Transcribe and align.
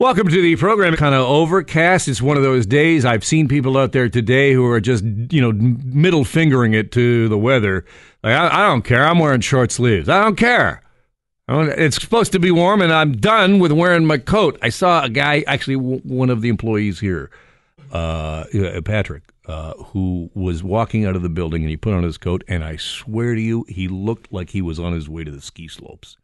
Welcome 0.00 0.28
to 0.28 0.40
the 0.42 0.54
program. 0.54 0.94
Kind 0.94 1.14
of 1.14 1.26
overcast. 1.26 2.06
It's 2.06 2.22
one 2.22 2.36
of 2.36 2.44
those 2.44 2.66
days. 2.66 3.04
I've 3.04 3.24
seen 3.24 3.48
people 3.48 3.76
out 3.76 3.90
there 3.90 4.08
today 4.08 4.52
who 4.52 4.64
are 4.66 4.80
just, 4.80 5.02
you 5.04 5.40
know, 5.40 5.50
middle 5.52 6.24
fingering 6.24 6.72
it 6.72 6.92
to 6.92 7.28
the 7.28 7.36
weather. 7.38 7.84
Like, 8.22 8.34
I, 8.36 8.46
I 8.64 8.66
don't 8.68 8.82
care. 8.82 9.04
I'm 9.04 9.18
wearing 9.18 9.40
short 9.40 9.72
sleeves. 9.72 10.08
I 10.08 10.22
don't 10.22 10.36
care. 10.36 10.82
I 11.48 11.52
don't- 11.54 11.78
It's 11.80 12.00
supposed 12.00 12.30
to 12.32 12.38
be 12.38 12.52
warm, 12.52 12.80
and 12.80 12.92
I'm 12.92 13.16
done 13.16 13.58
with 13.58 13.72
wearing 13.72 14.04
my 14.04 14.18
coat. 14.18 14.56
I 14.62 14.68
saw 14.68 15.02
a 15.02 15.08
guy, 15.08 15.42
actually, 15.48 15.76
w- 15.76 16.00
one 16.04 16.30
of 16.30 16.42
the 16.42 16.48
employees 16.48 17.00
here, 17.00 17.30
uh, 17.92 18.44
uh, 18.54 18.80
Patrick, 18.82 19.24
uh, 19.46 19.72
who 19.74 20.30
was 20.34 20.62
walking 20.62 21.06
out 21.06 21.16
of 21.16 21.22
the 21.22 21.28
building, 21.28 21.62
and 21.62 21.70
he 21.70 21.76
put 21.76 21.94
on 21.94 22.04
his 22.04 22.18
coat, 22.18 22.44
and 22.46 22.62
I 22.62 22.76
swear 22.76 23.34
to 23.34 23.40
you, 23.40 23.64
he 23.68 23.88
looked 23.88 24.32
like 24.32 24.50
he 24.50 24.62
was 24.62 24.78
on 24.78 24.92
his 24.92 25.08
way 25.08 25.24
to 25.24 25.30
the 25.32 25.40
ski 25.40 25.66
slopes. 25.66 26.16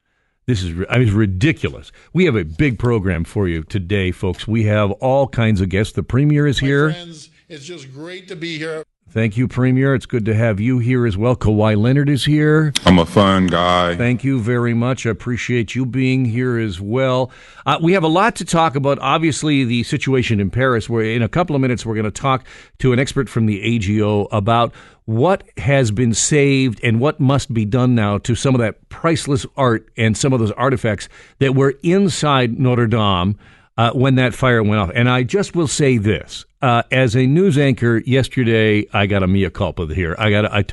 This 0.47 0.63
is 0.63 0.85
I 0.91 0.99
mean, 0.99 1.09
it's 1.09 1.13
ridiculous. 1.13 1.91
We 2.13 2.27
have 2.27 2.37
a 2.37 2.45
big 2.45 2.79
program 2.79 3.25
for 3.25 3.49
you 3.49 3.63
today, 3.63 4.13
folks. 4.13 4.47
We 4.47 4.65
have 4.65 4.91
all 4.93 5.27
kinds 5.27 5.61
of 5.61 5.71
guests. 5.71 5.95
The 5.95 6.03
premier 6.03 6.47
is 6.47 6.59
here. 6.59 6.91
friends. 6.91 7.31
It's 7.49 7.65
just 7.65 7.93
great 7.93 8.29
to 8.29 8.37
be 8.37 8.59
here. 8.59 8.85
Thank 9.15 9.37
you, 9.37 9.47
Premier. 9.47 9.95
It's 9.95 10.07
good 10.07 10.25
to 10.25 10.35
have 10.35 10.59
you 10.59 10.81
here 10.81 11.07
as 11.07 11.17
well. 11.17 11.37
Kawhi 11.37 11.81
Leonard 11.81 12.09
is 12.09 12.25
here. 12.25 12.73
I'm 12.85 12.99
a 12.99 13.07
fun 13.07 13.47
guy. 13.47 13.95
Thank 13.95 14.25
you 14.25 14.41
very 14.41 14.75
much. 14.75 15.07
I 15.07 15.11
appreciate 15.11 15.77
you 15.77 15.87
being 15.87 16.25
here 16.25 16.59
as 16.59 16.81
well. 16.81 17.31
Uh, 17.65 17.79
we 17.81 17.93
have 17.93 18.03
a 18.03 18.09
lot 18.09 18.35
to 18.37 18.45
talk 18.45 18.75
about. 18.75 18.99
Obviously, 18.99 19.63
the 19.63 19.85
situation 19.85 20.41
in 20.41 20.51
Paris. 20.51 20.91
Where 20.91 21.05
in 21.05 21.23
a 21.23 21.29
couple 21.29 21.55
of 21.55 21.63
minutes 21.63 21.87
we're 21.87 21.95
going 21.95 22.07
to 22.07 22.11
talk 22.11 22.45
to 22.81 22.93
an 22.93 22.99
expert 22.99 23.29
from 23.29 23.47
the 23.47 23.63
AGO 23.77 24.25
about 24.33 24.75
what 25.07 25.45
has 25.59 25.91
been 25.91 26.15
saved 26.15 26.81
and 26.83 26.99
what 26.99 27.21
must 27.21 27.53
be 27.53 27.65
done 27.65 27.95
now 27.95 28.19
to 28.19 28.35
some 28.35 28.55
of 28.55 28.61
that 28.61 28.89
priceless 28.89 29.45
art 29.57 29.89
and 29.97 30.17
some 30.17 30.33
of 30.33 30.41
those 30.41 30.53
artifacts 30.53 31.09
that 31.39 31.55
were 31.55 31.75
inside 31.83 32.59
Notre 32.59 32.87
Dame 32.87 33.39
uh, 33.77 33.91
when 33.93 34.15
that 34.15 34.35
fire 34.35 34.63
went 34.63 34.81
off. 34.81 34.91
And 34.95 35.09
I 35.09 35.23
just 35.23 35.55
will 35.55 35.67
say 35.67 35.99
this: 35.99 36.45
uh, 36.63 36.83
as 36.91 37.15
a 37.15 37.27
news 37.27 37.59
anchor 37.59 37.99
yesterday, 38.07 38.87
I 38.93 39.07
got 39.07 39.23
a 39.23 39.27
mea 39.27 39.51
culpa 39.51 39.87
here. 39.87 40.15
I 40.19 40.31
got 40.31 40.47
a, 40.47 40.55
I, 40.55 40.65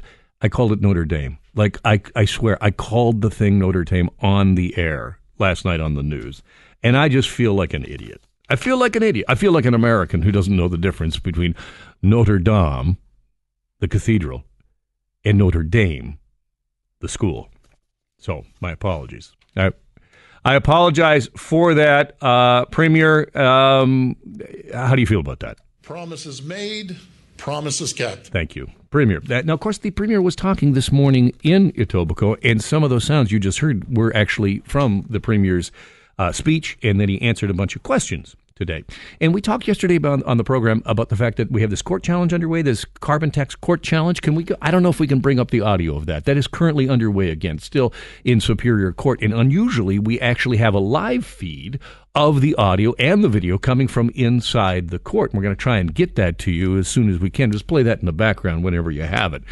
I 0.41 0.49
called 0.49 0.71
it 0.71 0.81
Notre 0.81 1.05
Dame. 1.05 1.37
Like 1.53 1.77
I, 1.83 2.01
I 2.15 2.25
swear, 2.25 2.57
I 2.63 2.71
called 2.71 3.21
the 3.21 3.29
thing 3.29 3.59
Notre 3.59 3.83
Dame 3.83 4.09
on 4.21 4.55
the 4.55 4.77
air 4.77 5.19
last 5.37 5.65
night 5.65 5.81
on 5.81 5.95
the 5.95 6.03
news, 6.03 6.41
and 6.81 6.95
I 6.95 7.09
just 7.09 7.29
feel 7.29 7.53
like 7.53 7.73
an 7.73 7.83
idiot. 7.83 8.21
I 8.49 8.55
feel 8.55 8.77
like 8.77 8.95
an 8.95 9.03
idiot. 9.03 9.25
I 9.27 9.35
feel 9.35 9.51
like 9.51 9.65
an 9.65 9.73
American 9.73 10.21
who 10.21 10.31
doesn't 10.31 10.55
know 10.55 10.67
the 10.67 10.77
difference 10.77 11.19
between 11.19 11.55
Notre 12.01 12.39
Dame, 12.39 12.97
the 13.81 13.87
cathedral, 13.87 14.45
and 15.25 15.37
Notre 15.37 15.63
Dame, 15.63 16.17
the 16.99 17.09
school. 17.09 17.49
So 18.17 18.45
my 18.61 18.71
apologies. 18.71 19.33
I, 19.57 19.71
I 20.45 20.55
apologize 20.55 21.29
for 21.35 21.73
that, 21.73 22.15
uh, 22.21 22.65
Premier. 22.65 23.29
Um, 23.37 24.15
how 24.73 24.95
do 24.95 25.01
you 25.01 25.07
feel 25.07 25.19
about 25.19 25.39
that? 25.41 25.57
Promises 25.81 26.41
made, 26.41 26.95
promises 27.37 27.91
kept. 27.91 28.27
Thank 28.27 28.55
you, 28.55 28.67
Premier. 28.91 29.19
That, 29.21 29.45
now, 29.45 29.55
of 29.55 29.59
course, 29.59 29.79
the 29.79 29.91
Premier 29.91 30.21
was 30.21 30.35
talking 30.35 30.73
this 30.73 30.91
morning 30.91 31.33
in 31.43 31.71
Etobicoke, 31.73 32.37
and 32.43 32.63
some 32.63 32.83
of 32.83 32.91
those 32.91 33.03
sounds 33.03 33.31
you 33.31 33.39
just 33.39 33.59
heard 33.59 33.97
were 33.97 34.15
actually 34.15 34.59
from 34.59 35.05
the 35.09 35.19
Premier's 35.19 35.71
uh, 36.19 36.31
speech, 36.31 36.77
and 36.83 37.01
then 37.01 37.09
he 37.09 37.19
answered 37.19 37.49
a 37.49 37.55
bunch 37.55 37.75
of 37.75 37.81
questions 37.81 38.35
today. 38.61 38.83
And 39.19 39.33
we 39.33 39.41
talked 39.41 39.67
yesterday 39.67 39.95
about, 39.95 40.23
on 40.23 40.37
the 40.37 40.43
program 40.43 40.83
about 40.85 41.09
the 41.09 41.15
fact 41.15 41.37
that 41.37 41.51
we 41.51 41.61
have 41.61 41.71
this 41.71 41.81
court 41.81 42.03
challenge 42.03 42.31
underway, 42.31 42.61
this 42.61 42.85
carbon 42.85 43.31
tax 43.31 43.55
court 43.55 43.81
challenge. 43.81 44.21
Can 44.21 44.35
we? 44.35 44.43
Go, 44.43 44.55
I 44.61 44.69
don't 44.69 44.83
know 44.83 44.89
if 44.89 44.99
we 44.99 45.07
can 45.07 45.19
bring 45.19 45.39
up 45.39 45.49
the 45.49 45.61
audio 45.61 45.95
of 45.95 46.05
that. 46.05 46.25
That 46.25 46.37
is 46.37 46.45
currently 46.45 46.87
underway 46.87 47.31
again, 47.31 47.57
still 47.57 47.91
in 48.23 48.39
Superior 48.39 48.93
Court. 48.93 49.19
And 49.23 49.33
unusually, 49.33 49.97
we 49.97 50.19
actually 50.19 50.57
have 50.57 50.75
a 50.75 50.79
live 50.79 51.25
feed 51.25 51.79
of 52.13 52.41
the 52.41 52.53
audio 52.55 52.93
and 52.99 53.23
the 53.23 53.29
video 53.29 53.57
coming 53.57 53.87
from 53.87 54.11
inside 54.13 54.89
the 54.89 54.99
court. 54.99 55.31
And 55.31 55.39
we're 55.39 55.43
going 55.43 55.55
to 55.55 55.61
try 55.61 55.77
and 55.77 55.93
get 55.93 56.15
that 56.15 56.37
to 56.39 56.51
you 56.51 56.77
as 56.77 56.87
soon 56.87 57.09
as 57.09 57.19
we 57.19 57.31
can. 57.31 57.51
Just 57.51 57.65
play 57.65 57.81
that 57.81 57.99
in 57.99 58.05
the 58.05 58.13
background 58.13 58.63
whenever 58.63 58.91
you 58.91 59.03
have 59.03 59.33
it. 59.33 59.43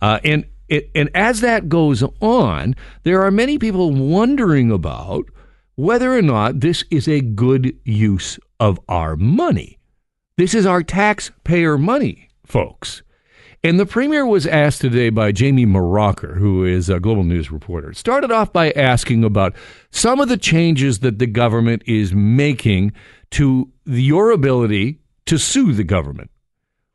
Uh, 0.00 0.20
and 0.22 0.46
it, 0.68 0.88
and 0.94 1.10
as 1.14 1.40
that 1.40 1.68
goes 1.68 2.04
on, 2.20 2.76
there 3.02 3.22
are 3.22 3.32
many 3.32 3.58
people 3.58 3.92
wondering 3.92 4.70
about 4.70 5.26
whether 5.74 6.16
or 6.16 6.22
not 6.22 6.60
this 6.60 6.84
is 6.90 7.08
a 7.08 7.20
good 7.20 7.76
use 7.84 8.38
of 8.62 8.78
our 8.88 9.16
money. 9.16 9.76
This 10.36 10.54
is 10.54 10.66
our 10.66 10.84
taxpayer 10.84 11.76
money, 11.76 12.28
folks. 12.46 13.02
And 13.64 13.78
the 13.78 13.86
premier 13.86 14.24
was 14.24 14.46
asked 14.46 14.80
today 14.80 15.10
by 15.10 15.32
Jamie 15.32 15.66
Mauracher, 15.66 16.38
who 16.38 16.64
is 16.64 16.88
a 16.88 17.00
global 17.00 17.24
news 17.24 17.50
reporter. 17.50 17.92
Started 17.92 18.30
off 18.30 18.52
by 18.52 18.70
asking 18.70 19.24
about 19.24 19.56
some 19.90 20.20
of 20.20 20.28
the 20.28 20.36
changes 20.36 21.00
that 21.00 21.18
the 21.18 21.26
government 21.26 21.82
is 21.86 22.14
making 22.14 22.92
to 23.32 23.68
your 23.84 24.30
ability 24.30 25.00
to 25.26 25.38
sue 25.38 25.72
the 25.72 25.82
government, 25.82 26.30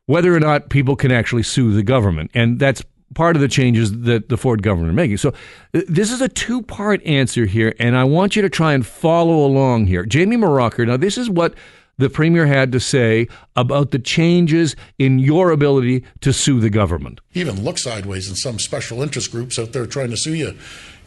whether 0.06 0.34
or 0.34 0.40
not 0.40 0.70
people 0.70 0.96
can 0.96 1.12
actually 1.12 1.42
sue 1.42 1.74
the 1.74 1.82
government. 1.82 2.30
And 2.32 2.58
that's 2.58 2.82
part 3.18 3.34
of 3.34 3.42
the 3.42 3.48
changes 3.48 4.02
that 4.02 4.28
the 4.28 4.36
Ford 4.36 4.62
government 4.62 4.90
are 4.90 4.94
making. 4.94 5.16
So 5.16 5.34
this 5.72 6.12
is 6.12 6.20
a 6.20 6.28
two 6.28 6.62
part 6.62 7.04
answer 7.04 7.46
here, 7.46 7.74
and 7.80 7.96
I 7.96 8.04
want 8.04 8.36
you 8.36 8.42
to 8.42 8.48
try 8.48 8.74
and 8.74 8.86
follow 8.86 9.44
along 9.44 9.88
here. 9.88 10.06
Jamie 10.06 10.36
Mauracher, 10.36 10.86
now 10.86 10.96
this 10.96 11.18
is 11.18 11.28
what 11.28 11.56
the 11.96 12.08
premier 12.08 12.46
had 12.46 12.70
to 12.70 12.78
say 12.78 13.26
about 13.56 13.90
the 13.90 13.98
changes 13.98 14.76
in 15.00 15.18
your 15.18 15.50
ability 15.50 16.04
to 16.20 16.32
sue 16.32 16.60
the 16.60 16.70
government. 16.70 17.20
Even 17.34 17.64
look 17.64 17.78
sideways 17.78 18.28
in 18.28 18.36
some 18.36 18.60
special 18.60 19.02
interest 19.02 19.32
groups 19.32 19.58
out 19.58 19.72
there 19.72 19.84
trying 19.84 20.10
to 20.10 20.16
sue 20.16 20.34
you. 20.34 20.56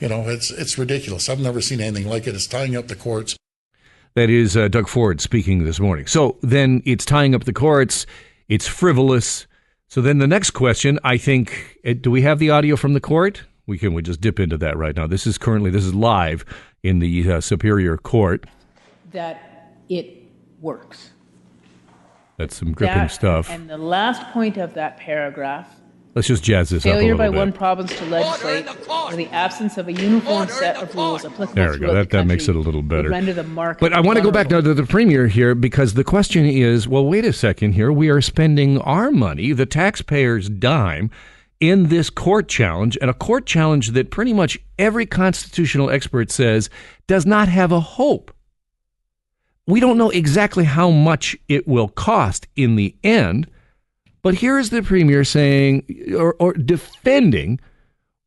You 0.01 0.09
know, 0.09 0.28
it's 0.28 0.51
it's 0.51 0.78
ridiculous. 0.78 1.29
I've 1.29 1.39
never 1.39 1.61
seen 1.61 1.79
anything 1.79 2.09
like 2.09 2.28
it. 2.28 2.35
It's 2.35 2.45
tying 2.45 2.75
up 2.75 2.89
the 2.89 2.97
courts. 2.97 3.38
That 4.16 4.29
is 4.29 4.57
uh, 4.57 4.67
Doug 4.67 4.89
Ford 4.89 5.22
speaking 5.22 5.63
this 5.63 5.79
morning. 5.79 6.07
So 6.07 6.38
then 6.41 6.81
it's 6.83 7.05
tying 7.05 7.33
up 7.33 7.45
the 7.45 7.53
courts, 7.53 8.05
it's 8.49 8.67
frivolous. 8.67 9.47
So 9.91 10.00
then 10.00 10.19
the 10.19 10.28
next 10.28 10.52
question, 10.52 11.00
I 11.03 11.18
think, 11.18 11.78
uh, 11.85 11.91
do 12.00 12.09
we 12.12 12.22
have 12.22 12.40
the 12.40 12.50
audio 12.50 12.78
from 12.78 12.94
the 12.94 13.02
court? 13.02 13.44
We 13.68 13.78
can 13.78 13.94
we 13.94 14.02
just 14.02 14.22
dip 14.22 14.40
into 14.40 14.57
that 14.59 14.78
right 14.78 14.96
now. 14.96 15.06
This 15.06 15.28
is 15.28 15.38
currently 15.38 15.69
this 15.69 15.84
is 15.84 15.94
live 15.94 16.46
in 16.81 17.00
the 17.00 17.29
uh, 17.29 17.41
Superior 17.41 17.97
Court. 17.97 18.46
that 19.12 19.75
it 19.90 20.24
works. 20.62 21.09
That's 22.38 22.56
some 22.56 22.72
gripping 22.72 23.00
That- 23.00 23.12
stuff. 23.12 23.50
And 23.50 23.69
the 23.69 23.78
last 23.78 24.24
point 24.31 24.56
of 24.56 24.75
that 24.75 24.96
paragraph 24.96 25.75
Let's 26.13 26.27
just 26.27 26.44
jazz 26.44 26.69
this 26.69 26.85
up 26.85 26.91
failure 26.91 27.16
by 27.16 27.29
bit. 27.29 27.38
one 27.38 27.53
province 27.53 27.95
to 27.97 28.05
legislate 28.05 28.67
or 28.89 29.16
the 29.16 29.27
absence 29.27 29.77
of 29.77 29.88
a 29.88 29.94
uniform 29.94 30.49
set 30.49 30.75
of 30.75 30.94
rules 30.94 31.23
applicable 31.23 31.53
There 31.55 31.72
we 31.72 31.79
go. 31.79 31.94
That- 31.94 32.09
that 32.09 32.27
makes 32.27 32.49
it 32.49 32.55
a 32.55 32.59
little 32.59 32.81
better. 32.81 33.09
Render 33.09 33.33
the 33.33 33.44
market 33.44 33.79
But 33.79 33.94
I 33.94 34.01
want 34.01 34.17
to 34.17 34.23
go 34.23 34.31
back 34.31 34.49
now 34.49 34.59
to 34.59 34.73
the 34.73 34.83
premier 34.83 35.27
here 35.27 35.55
because 35.55 35.94
the 35.94 36.03
question 36.03 36.45
is 36.45 36.88
well, 36.88 37.05
wait 37.05 37.23
a 37.23 37.31
second 37.31 37.73
here. 37.73 37.91
We 37.94 38.09
are 38.09 38.19
spending 38.19 38.77
our 38.79 39.09
money, 39.11 39.53
the 39.53 39.66
taxpayers' 39.66 40.49
dime, 40.49 41.09
in 41.61 41.88
this 41.88 42.09
court 42.09 42.49
challenge, 42.49 42.97
and 42.99 43.09
a 43.09 43.13
court 43.13 43.45
challenge 43.45 43.89
that 43.91 44.09
pretty 44.11 44.33
much 44.33 44.57
every 44.79 45.05
constitutional 45.05 45.89
expert 45.91 46.31
says 46.31 46.69
does 47.07 47.25
not 47.25 47.47
have 47.47 47.72
a 47.72 47.79
hope. 47.79 48.33
We 49.67 49.79
don't 49.79 49.97
know 49.97 50.09
exactly 50.09 50.66
how 50.66 50.89
much 50.89 51.38
it 51.47 51.67
will 51.67 51.88
cost 51.88 52.47
in 52.55 52.75
the 52.75 52.95
end, 53.03 53.47
but 54.22 54.36
here 54.36 54.58
is 54.59 54.70
the 54.70 54.82
premier 54.82 55.24
saying 55.24 56.14
or, 56.18 56.36
or 56.40 56.54
defending 56.54 57.59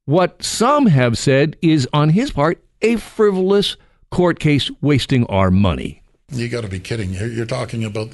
what 0.06 0.43
some 0.43 0.87
have 0.87 1.16
said 1.16 1.56
is, 1.62 1.88
on 1.93 2.10
his 2.10 2.31
part, 2.31 2.62
a 2.82 2.97
frivolous 2.97 3.77
court 4.10 4.38
case 4.38 4.71
wasting 4.81 5.27
our 5.27 5.50
money. 5.50 6.03
You 6.31 6.49
got 6.49 6.62
to 6.62 6.69
be 6.69 6.81
kidding. 6.81 7.12
You're, 7.12 7.47
talking 7.47 7.84
about 7.84 8.09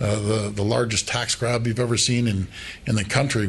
uh, 0.00 0.16
the 0.20 0.52
the 0.54 0.64
largest 0.64 1.08
tax 1.08 1.34
grab 1.34 1.66
you've 1.66 1.80
ever 1.80 1.96
seen 1.96 2.26
in 2.26 2.48
in 2.86 2.96
the 2.96 3.04
country. 3.04 3.48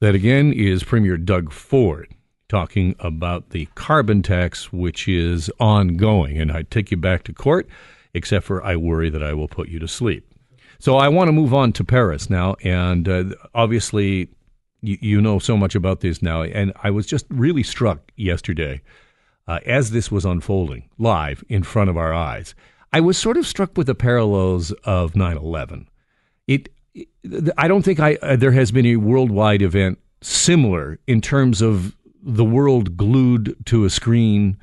That 0.00 0.14
again 0.14 0.52
is 0.52 0.84
Premier 0.84 1.16
Doug 1.16 1.52
Ford 1.52 2.14
talking 2.48 2.94
about 2.98 3.50
the 3.50 3.66
carbon 3.74 4.22
tax, 4.22 4.72
which 4.72 5.06
is 5.08 5.50
ongoing. 5.60 6.38
And 6.38 6.50
I 6.50 6.62
take 6.62 6.90
you 6.90 6.96
back 6.96 7.22
to 7.24 7.32
court, 7.32 7.68
except 8.14 8.46
for 8.46 8.64
I 8.64 8.76
worry 8.76 9.10
that 9.10 9.22
I 9.22 9.34
will 9.34 9.48
put 9.48 9.68
you 9.68 9.78
to 9.78 9.88
sleep. 9.88 10.27
So 10.78 10.96
I 10.96 11.08
want 11.08 11.28
to 11.28 11.32
move 11.32 11.52
on 11.52 11.72
to 11.74 11.84
Paris 11.84 12.30
now. 12.30 12.54
And 12.62 13.08
uh, 13.08 13.24
obviously, 13.54 14.28
you, 14.80 14.98
you 15.00 15.20
know 15.20 15.38
so 15.38 15.56
much 15.56 15.74
about 15.74 16.00
this 16.00 16.22
now. 16.22 16.42
And 16.42 16.72
I 16.82 16.90
was 16.90 17.06
just 17.06 17.26
really 17.28 17.62
struck 17.62 18.12
yesterday 18.16 18.80
uh, 19.48 19.58
as 19.66 19.90
this 19.90 20.10
was 20.10 20.24
unfolding 20.24 20.88
live 20.98 21.42
in 21.48 21.62
front 21.62 21.90
of 21.90 21.96
our 21.96 22.14
eyes. 22.14 22.54
I 22.92 23.00
was 23.00 23.18
sort 23.18 23.36
of 23.36 23.46
struck 23.46 23.76
with 23.76 23.86
the 23.86 23.94
parallels 23.94 24.72
of 24.84 25.16
9 25.16 25.36
11. 25.36 25.88
It, 26.46 26.68
it- 26.94 27.08
I 27.58 27.68
don't 27.68 27.82
think 27.84 28.00
I, 28.00 28.14
uh, 28.22 28.36
there 28.36 28.52
has 28.52 28.70
been 28.70 28.86
a 28.86 28.96
worldwide 28.96 29.62
event 29.62 29.98
similar 30.22 30.98
in 31.06 31.20
terms 31.20 31.60
of 31.60 31.94
the 32.22 32.44
world 32.44 32.96
glued 32.96 33.56
to 33.66 33.84
a 33.84 33.90
screen 33.90 34.56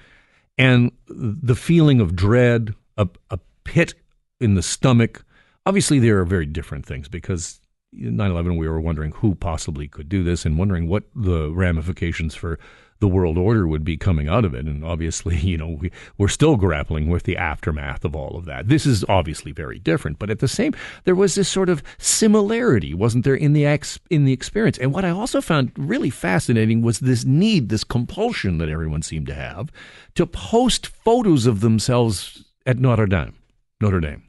and 0.57 0.91
the 1.07 1.55
feeling 1.55 1.99
of 2.01 2.15
dread, 2.15 2.73
a, 2.97 3.07
a 3.29 3.39
pit 3.63 3.93
in 4.39 4.55
the 4.55 4.63
stomach. 4.63 5.23
Obviously, 5.65 5.99
there 5.99 6.19
are 6.19 6.25
very 6.25 6.45
different 6.45 6.85
things 6.85 7.07
because 7.07 7.59
9/11, 7.93 8.57
we 8.57 8.67
were 8.67 8.81
wondering 8.81 9.11
who 9.11 9.35
possibly 9.35 9.87
could 9.87 10.09
do 10.09 10.23
this, 10.23 10.45
and 10.45 10.57
wondering 10.57 10.87
what 10.87 11.03
the 11.15 11.51
ramifications 11.51 12.35
for 12.35 12.59
the 12.99 13.07
world 13.07 13.37
order 13.37 13.67
would 13.67 13.83
be 13.83 13.97
coming 13.97 14.29
out 14.29 14.45
of 14.45 14.53
it. 14.53 14.65
And 14.65 14.83
obviously, 14.83 15.37
you 15.41 15.57
know, 15.57 15.77
we, 15.81 15.91
we're 16.17 16.27
still 16.27 16.55
grappling 16.55 17.09
with 17.09 17.23
the 17.23 17.37
aftermath 17.37 18.05
of 18.05 18.15
all 18.15 18.37
of 18.37 18.45
that. 18.45 18.67
This 18.67 18.85
is 18.85 19.03
obviously 19.09 19.51
very 19.51 19.79
different, 19.79 20.17
but 20.17 20.29
at 20.29 20.39
the 20.39 20.47
same, 20.47 20.73
there 21.03 21.15
was 21.15 21.35
this 21.35 21.49
sort 21.49 21.69
of 21.69 21.83
similarity, 21.97 22.93
wasn't 22.93 23.25
there, 23.25 23.35
in 23.35 23.53
the 23.53 23.65
ex, 23.65 23.99
in 24.09 24.25
the 24.25 24.33
experience? 24.33 24.77
And 24.77 24.93
what 24.93 25.05
I 25.05 25.09
also 25.09 25.41
found 25.41 25.71
really 25.77 26.09
fascinating 26.09 26.81
was 26.81 26.99
this 26.99 27.25
need, 27.25 27.69
this 27.69 27.83
compulsion 27.83 28.59
that 28.59 28.69
everyone 28.69 29.01
seemed 29.01 29.27
to 29.27 29.35
have 29.35 29.71
to 30.15 30.25
post 30.25 30.87
photos 30.87 31.45
of 31.45 31.59
themselves 31.59 32.45
at 32.65 32.79
Notre 32.79 33.07
Dame, 33.07 33.35
Notre 33.81 33.99
Dame, 33.99 34.23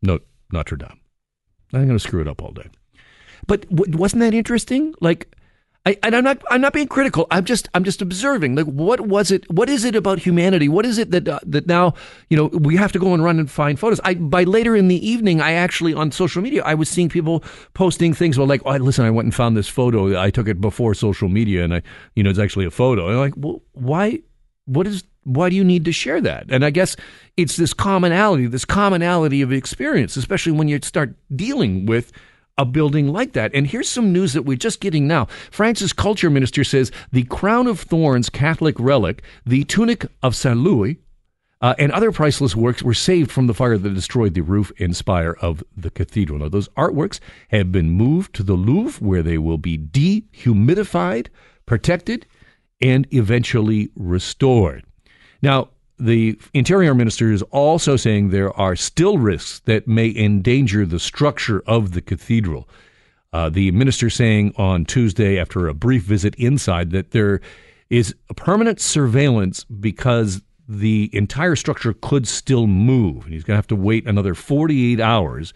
no, 0.00 0.20
Notre 0.52 0.76
Dame. 0.76 1.00
I'm 1.72 1.86
going 1.86 1.98
to 1.98 1.98
screw 1.98 2.20
it 2.20 2.28
up 2.28 2.42
all 2.42 2.52
day. 2.52 2.68
But 3.46 3.66
wasn't 3.70 4.20
that 4.20 4.34
interesting? 4.34 4.94
Like 5.00 5.34
I, 5.88 5.96
and 6.02 6.14
I'm 6.14 6.24
not 6.24 6.42
I'm 6.50 6.60
not 6.60 6.74
being 6.74 6.86
critical. 6.86 7.26
I'm 7.30 7.46
just 7.46 7.68
I'm 7.72 7.82
just 7.82 8.02
observing. 8.02 8.56
Like, 8.56 8.66
what 8.66 9.00
was 9.00 9.30
it? 9.30 9.50
What 9.50 9.70
is 9.70 9.84
it 9.84 9.96
about 9.96 10.18
humanity? 10.18 10.68
What 10.68 10.84
is 10.84 10.98
it 10.98 11.12
that 11.12 11.26
uh, 11.26 11.38
that 11.46 11.66
now 11.66 11.94
you 12.28 12.36
know 12.36 12.46
we 12.46 12.76
have 12.76 12.92
to 12.92 12.98
go 12.98 13.14
and 13.14 13.24
run 13.24 13.38
and 13.38 13.50
find 13.50 13.80
photos? 13.80 13.98
I 14.04 14.14
by 14.14 14.44
later 14.44 14.76
in 14.76 14.88
the 14.88 15.08
evening, 15.08 15.40
I 15.40 15.52
actually 15.52 15.94
on 15.94 16.12
social 16.12 16.42
media 16.42 16.62
I 16.62 16.74
was 16.74 16.90
seeing 16.90 17.08
people 17.08 17.42
posting 17.72 18.12
things. 18.12 18.36
Well, 18.36 18.46
like, 18.46 18.60
oh, 18.66 18.76
listen, 18.76 19.06
I 19.06 19.10
went 19.10 19.26
and 19.26 19.34
found 19.34 19.56
this 19.56 19.68
photo. 19.68 20.20
I 20.20 20.30
took 20.30 20.46
it 20.46 20.60
before 20.60 20.92
social 20.92 21.28
media, 21.28 21.64
and 21.64 21.72
I 21.72 21.82
you 22.14 22.22
know 22.22 22.28
it's 22.28 22.38
actually 22.38 22.66
a 22.66 22.70
photo. 22.70 23.06
And 23.06 23.14
I'm 23.14 23.20
like, 23.20 23.34
well, 23.36 23.62
why? 23.72 24.20
What 24.66 24.86
is? 24.86 25.04
Why 25.28 25.50
do 25.50 25.56
you 25.56 25.64
need 25.64 25.84
to 25.84 25.92
share 25.92 26.20
that? 26.22 26.46
And 26.48 26.64
I 26.64 26.70
guess 26.70 26.96
it's 27.36 27.56
this 27.56 27.74
commonality, 27.74 28.46
this 28.46 28.64
commonality 28.64 29.42
of 29.42 29.52
experience, 29.52 30.16
especially 30.16 30.52
when 30.52 30.68
you 30.68 30.80
start 30.82 31.14
dealing 31.34 31.84
with 31.84 32.12
a 32.56 32.64
building 32.64 33.08
like 33.08 33.34
that. 33.34 33.52
And 33.54 33.66
here's 33.66 33.88
some 33.88 34.12
news 34.12 34.32
that 34.32 34.42
we're 34.42 34.56
just 34.56 34.80
getting 34.80 35.06
now. 35.06 35.26
France's 35.50 35.92
culture 35.92 36.30
minister 36.30 36.64
says 36.64 36.90
the 37.12 37.24
crown 37.24 37.66
of 37.66 37.80
thorns 37.80 38.30
Catholic 38.30 38.74
relic, 38.80 39.22
the 39.44 39.64
tunic 39.64 40.06
of 40.22 40.34
Saint 40.34 40.58
Louis, 40.58 40.98
uh, 41.60 41.74
and 41.78 41.92
other 41.92 42.12
priceless 42.12 42.56
works 42.56 42.82
were 42.82 42.94
saved 42.94 43.30
from 43.30 43.48
the 43.48 43.54
fire 43.54 43.76
that 43.76 43.94
destroyed 43.94 44.34
the 44.34 44.40
roof 44.40 44.72
and 44.78 44.96
spire 44.96 45.36
of 45.40 45.62
the 45.76 45.90
cathedral. 45.90 46.38
Now, 46.38 46.48
those 46.48 46.68
artworks 46.70 47.20
have 47.48 47.70
been 47.70 47.90
moved 47.90 48.34
to 48.36 48.42
the 48.42 48.54
Louvre, 48.54 49.04
where 49.04 49.22
they 49.22 49.38
will 49.38 49.58
be 49.58 49.76
dehumidified, 49.76 51.28
protected, 51.66 52.26
and 52.80 53.06
eventually 53.12 53.90
restored. 53.96 54.84
Now, 55.42 55.68
the 55.98 56.38
interior 56.54 56.94
minister 56.94 57.32
is 57.32 57.42
also 57.42 57.96
saying 57.96 58.30
there 58.30 58.52
are 58.58 58.76
still 58.76 59.18
risks 59.18 59.60
that 59.60 59.88
may 59.88 60.14
endanger 60.14 60.86
the 60.86 61.00
structure 61.00 61.62
of 61.66 61.92
the 61.92 62.00
cathedral. 62.00 62.68
Uh, 63.32 63.48
the 63.48 63.70
minister 63.72 64.08
saying 64.08 64.54
on 64.56 64.84
Tuesday, 64.84 65.38
after 65.38 65.68
a 65.68 65.74
brief 65.74 66.04
visit 66.04 66.34
inside, 66.36 66.92
that 66.92 67.10
there 67.10 67.40
is 67.90 68.14
a 68.30 68.34
permanent 68.34 68.80
surveillance 68.80 69.64
because 69.64 70.40
the 70.68 71.10
entire 71.12 71.56
structure 71.56 71.94
could 71.94 72.28
still 72.28 72.66
move. 72.66 73.24
He's 73.24 73.42
going 73.42 73.54
to 73.54 73.58
have 73.58 73.66
to 73.68 73.76
wait 73.76 74.06
another 74.06 74.34
48 74.34 75.00
hours 75.00 75.52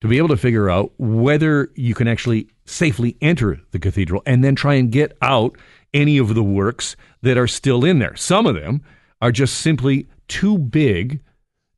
to 0.00 0.08
be 0.08 0.18
able 0.18 0.28
to 0.28 0.36
figure 0.36 0.70
out 0.70 0.92
whether 0.98 1.70
you 1.74 1.94
can 1.94 2.08
actually 2.08 2.48
safely 2.64 3.16
enter 3.20 3.60
the 3.72 3.78
cathedral 3.78 4.22
and 4.26 4.44
then 4.44 4.54
try 4.54 4.74
and 4.74 4.92
get 4.92 5.16
out 5.20 5.56
any 5.92 6.18
of 6.18 6.34
the 6.34 6.42
works 6.42 6.96
that 7.22 7.36
are 7.36 7.46
still 7.46 7.84
in 7.84 7.98
there. 7.98 8.14
Some 8.16 8.46
of 8.46 8.54
them 8.54 8.82
are 9.24 9.32
just 9.32 9.56
simply 9.60 10.06
too 10.28 10.58
big 10.58 11.22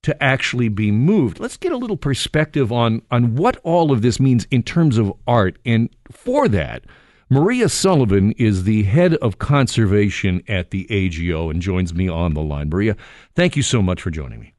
to 0.02 0.20
actually 0.20 0.68
be 0.68 0.90
moved. 0.90 1.38
Let's 1.38 1.56
get 1.56 1.70
a 1.70 1.76
little 1.76 1.96
perspective 1.96 2.72
on, 2.72 3.02
on 3.12 3.36
what 3.36 3.56
all 3.58 3.92
of 3.92 4.02
this 4.02 4.18
means 4.18 4.48
in 4.50 4.64
terms 4.64 4.98
of 4.98 5.12
art. 5.28 5.56
And 5.64 5.88
for 6.10 6.48
that, 6.48 6.82
Maria 7.30 7.68
Sullivan 7.68 8.32
is 8.32 8.64
the 8.64 8.82
head 8.82 9.14
of 9.14 9.38
conservation 9.38 10.42
at 10.48 10.72
the 10.72 10.90
AGO 10.90 11.48
and 11.48 11.62
joins 11.62 11.94
me 11.94 12.08
on 12.08 12.34
the 12.34 12.42
line. 12.42 12.68
Maria, 12.68 12.96
thank 13.36 13.54
you 13.54 13.62
so 13.62 13.80
much 13.80 14.02
for 14.02 14.10
joining 14.10 14.40
me. 14.40 14.52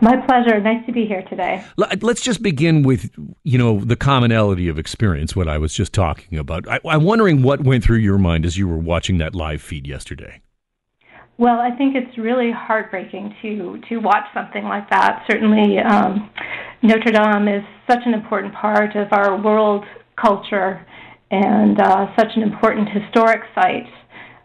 My 0.00 0.16
pleasure. 0.16 0.58
Nice 0.60 0.84
to 0.86 0.92
be 0.92 1.06
here 1.06 1.22
today. 1.30 1.64
Let's 1.76 2.20
just 2.20 2.42
begin 2.42 2.82
with, 2.82 3.14
you 3.44 3.58
know, 3.58 3.78
the 3.78 3.94
commonality 3.94 4.66
of 4.66 4.76
experience, 4.76 5.36
what 5.36 5.46
I 5.46 5.58
was 5.58 5.72
just 5.72 5.92
talking 5.92 6.36
about. 6.36 6.66
I, 6.66 6.80
I'm 6.84 7.04
wondering 7.04 7.42
what 7.42 7.62
went 7.62 7.84
through 7.84 7.98
your 7.98 8.18
mind 8.18 8.44
as 8.44 8.58
you 8.58 8.66
were 8.66 8.76
watching 8.76 9.18
that 9.18 9.36
live 9.36 9.62
feed 9.62 9.86
yesterday. 9.86 10.40
Well, 11.36 11.58
I 11.58 11.74
think 11.76 11.96
it's 11.96 12.16
really 12.16 12.52
heartbreaking 12.52 13.34
to 13.42 13.80
to 13.88 13.98
watch 13.98 14.24
something 14.32 14.64
like 14.64 14.88
that. 14.90 15.24
Certainly, 15.28 15.78
um, 15.80 16.30
Notre 16.82 17.10
Dame 17.10 17.48
is 17.48 17.64
such 17.90 18.00
an 18.06 18.14
important 18.14 18.54
part 18.54 18.94
of 18.94 19.08
our 19.12 19.40
world 19.42 19.84
culture 20.20 20.86
and 21.32 21.80
uh, 21.80 22.06
such 22.16 22.28
an 22.36 22.42
important 22.42 22.88
historic 22.88 23.40
site. 23.54 23.90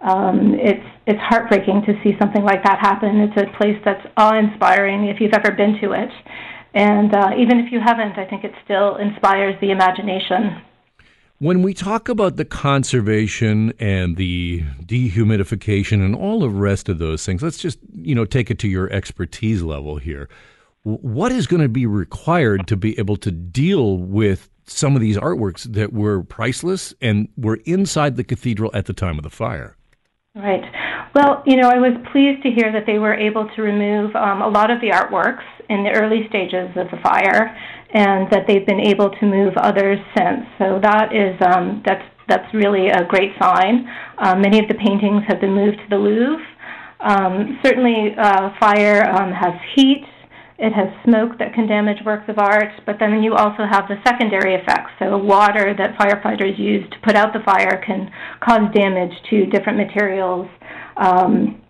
Um, 0.01 0.55
it's 0.57 0.85
it's 1.05 1.19
heartbreaking 1.21 1.83
to 1.85 1.93
see 2.03 2.17
something 2.19 2.43
like 2.43 2.63
that 2.63 2.79
happen. 2.79 3.19
It's 3.19 3.37
a 3.37 3.55
place 3.57 3.77
that's 3.85 4.05
awe-inspiring 4.17 5.05
if 5.09 5.21
you've 5.21 5.33
ever 5.33 5.51
been 5.51 5.77
to 5.81 5.91
it, 5.91 6.09
and 6.73 7.13
uh, 7.13 7.29
even 7.37 7.59
if 7.59 7.71
you 7.71 7.79
haven't, 7.85 8.17
I 8.17 8.25
think 8.25 8.43
it 8.43 8.51
still 8.65 8.95
inspires 8.95 9.53
the 9.61 9.69
imagination. 9.69 10.65
When 11.41 11.61
we 11.61 11.73
talk 11.73 12.09
about 12.09 12.35
the 12.35 12.43
conservation 12.43 13.71
and 13.79 14.17
the 14.17 14.61
dehumidification 14.83 16.03
and 16.03 16.13
all 16.13 16.41
the 16.41 16.49
rest 16.49 16.89
of 16.89 16.99
those 16.99 17.25
things, 17.25 17.41
let's 17.41 17.57
just, 17.57 17.79
you 17.95 18.13
know, 18.13 18.25
take 18.25 18.51
it 18.51 18.59
to 18.59 18.67
your 18.67 18.91
expertise 18.91 19.61
level 19.61 19.95
here. 19.95 20.27
What 20.83 21.31
is 21.31 21.47
going 21.47 21.61
to 21.61 21.69
be 21.69 21.85
required 21.85 22.67
to 22.67 22.75
be 22.75 22.99
able 22.99 23.15
to 23.17 23.31
deal 23.31 23.99
with 23.99 24.49
some 24.65 24.95
of 24.95 25.01
these 25.01 25.15
artworks 25.15 25.63
that 25.71 25.93
were 25.93 26.23
priceless 26.23 26.93
and 26.99 27.29
were 27.37 27.59
inside 27.63 28.17
the 28.17 28.25
cathedral 28.25 28.69
at 28.73 28.85
the 28.85 28.93
time 28.93 29.17
of 29.17 29.23
the 29.23 29.29
fire? 29.29 29.77
Right. 30.35 30.63
Well, 31.15 31.41
you 31.45 31.55
know, 31.55 31.69
I 31.69 31.77
was 31.77 31.93
pleased 32.11 32.43
to 32.43 32.51
hear 32.51 32.69
that 32.73 32.85
they 32.85 32.99
were 32.99 33.13
able 33.13 33.49
to 33.55 33.61
remove 33.61 34.13
um, 34.15 34.41
a 34.41 34.49
lot 34.49 34.71
of 34.71 34.81
the 34.81 34.89
artworks 34.89 35.43
in 35.69 35.83
the 35.83 35.91
early 35.91 36.27
stages 36.27 36.69
of 36.75 36.91
the 36.91 36.97
fire, 37.01 37.57
and 37.91 38.29
that 38.31 38.45
they've 38.47 38.65
been 38.65 38.79
able 38.79 39.09
to 39.09 39.25
move 39.25 39.53
others 39.57 39.99
since. 40.15 40.45
So 40.57 40.79
that 40.81 41.13
is 41.13 41.35
um, 41.41 41.81
that's 41.85 42.05
that's 42.27 42.53
really 42.53 42.89
a 42.89 43.05
great 43.05 43.31
sign. 43.41 43.89
Uh, 44.17 44.35
many 44.35 44.59
of 44.59 44.67
the 44.67 44.75
paintings 44.75 45.23
have 45.27 45.41
been 45.41 45.55
moved 45.55 45.77
to 45.77 45.89
the 45.89 45.97
Louvre. 45.97 46.45
Um, 46.99 47.59
certainly, 47.63 48.13
uh, 48.17 48.51
fire 48.59 49.03
um, 49.09 49.31
has 49.31 49.53
heat 49.75 50.05
it 50.59 50.73
has 50.73 50.89
smoke 51.05 51.39
that 51.39 51.53
can 51.53 51.67
damage 51.67 52.03
works 52.05 52.27
of 52.27 52.37
art, 52.37 52.73
but 52.85 52.97
then 52.99 53.23
you 53.23 53.33
also 53.33 53.63
have 53.63 53.87
the 53.87 53.95
secondary 54.05 54.55
effects. 54.55 54.91
So, 54.99 55.17
water 55.17 55.73
that 55.73 55.97
firefighters 55.97 56.59
use 56.59 56.83
to 56.91 56.97
put 57.01 57.15
out 57.15 57.31
the 57.31 57.39
fire 57.45 57.81
can 57.85 58.11
cause 58.41 58.67
damage 58.73 59.13
to 59.29 59.45
different 59.45 59.77
materials. 59.77 60.49
Um, 60.97 61.61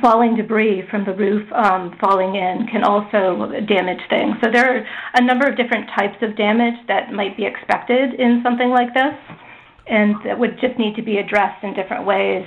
falling 0.00 0.36
debris 0.36 0.84
from 0.90 1.04
the 1.04 1.14
roof 1.14 1.50
um, 1.52 1.96
falling 2.00 2.34
in 2.36 2.66
can 2.70 2.84
also 2.84 3.50
damage 3.66 4.00
things. 4.08 4.36
So, 4.42 4.50
there 4.50 4.78
are 4.78 4.86
a 5.14 5.24
number 5.24 5.46
of 5.46 5.56
different 5.56 5.88
types 5.98 6.16
of 6.22 6.36
damage 6.36 6.74
that 6.88 7.12
might 7.12 7.36
be 7.36 7.44
expected 7.44 8.14
in 8.14 8.40
something 8.42 8.70
like 8.70 8.94
this, 8.94 9.14
and 9.86 10.14
that 10.24 10.38
would 10.38 10.58
just 10.60 10.78
need 10.78 10.96
to 10.96 11.02
be 11.02 11.18
addressed 11.18 11.62
in 11.64 11.74
different 11.74 12.06
ways. 12.06 12.46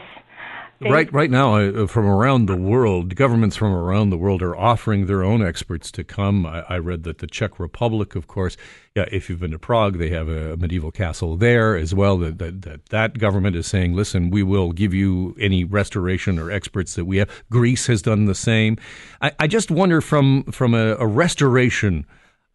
Right, 0.82 1.12
right 1.14 1.32
now, 1.32 1.56
uh, 1.56 1.88
from 1.88 2.06
around 2.06 2.48
the 2.48 2.58
world, 2.58 3.16
governments 3.16 3.56
from 3.56 3.74
around 3.74 4.10
the 4.10 4.18
world 4.18 4.42
are 4.42 4.56
offering 4.56 5.06
their 5.06 5.24
own 5.24 5.46
experts 5.46 5.90
to 5.92 6.04
come. 6.04 6.46
I, 6.46 6.62
I, 6.68 6.78
read 6.80 7.04
that 7.04 7.20
the 7.20 7.28
Czech 7.28 7.60
Republic, 7.60 8.14
of 8.16 8.28
course, 8.28 8.58
yeah, 8.94 9.06
if 9.10 9.30
you've 9.30 9.40
been 9.40 9.52
to 9.52 9.60
Prague, 9.60 9.98
they 9.98 10.10
have 10.10 10.28
a 10.28 10.58
medieval 10.58 10.92
castle 10.92 11.38
there 11.38 11.78
as 11.78 11.96
well. 11.96 12.18
That, 12.18 12.40
that 12.40 12.62
that, 12.64 12.86
that 12.88 13.18
government 13.18 13.56
is 13.56 13.68
saying, 13.68 13.96
listen, 13.96 14.30
we 14.30 14.44
will 14.44 14.74
give 14.74 14.94
you 14.94 15.36
any 15.40 15.64
restoration 15.64 16.38
or 16.38 16.52
experts 16.52 16.96
that 16.96 17.06
we 17.06 17.18
have. 17.18 17.30
Greece 17.50 17.88
has 17.88 18.02
done 18.02 18.26
the 18.26 18.36
same. 18.36 18.78
I, 19.22 19.32
I 19.40 19.48
just 19.48 19.72
wonder 19.72 20.02
from 20.02 20.44
from 20.46 20.74
a, 20.74 20.96
a 20.96 21.08
restoration. 21.08 22.06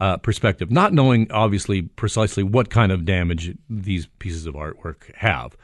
Uh, 0.03 0.17
perspective, 0.17 0.71
not 0.71 0.95
knowing 0.95 1.31
obviously 1.31 1.83
precisely 1.83 2.43
what 2.43 2.71
kind 2.71 2.91
of 2.91 3.05
damage 3.05 3.55
these 3.69 4.07
pieces 4.19 4.47
of 4.47 4.55
artwork 4.55 5.15
have, 5.17 5.55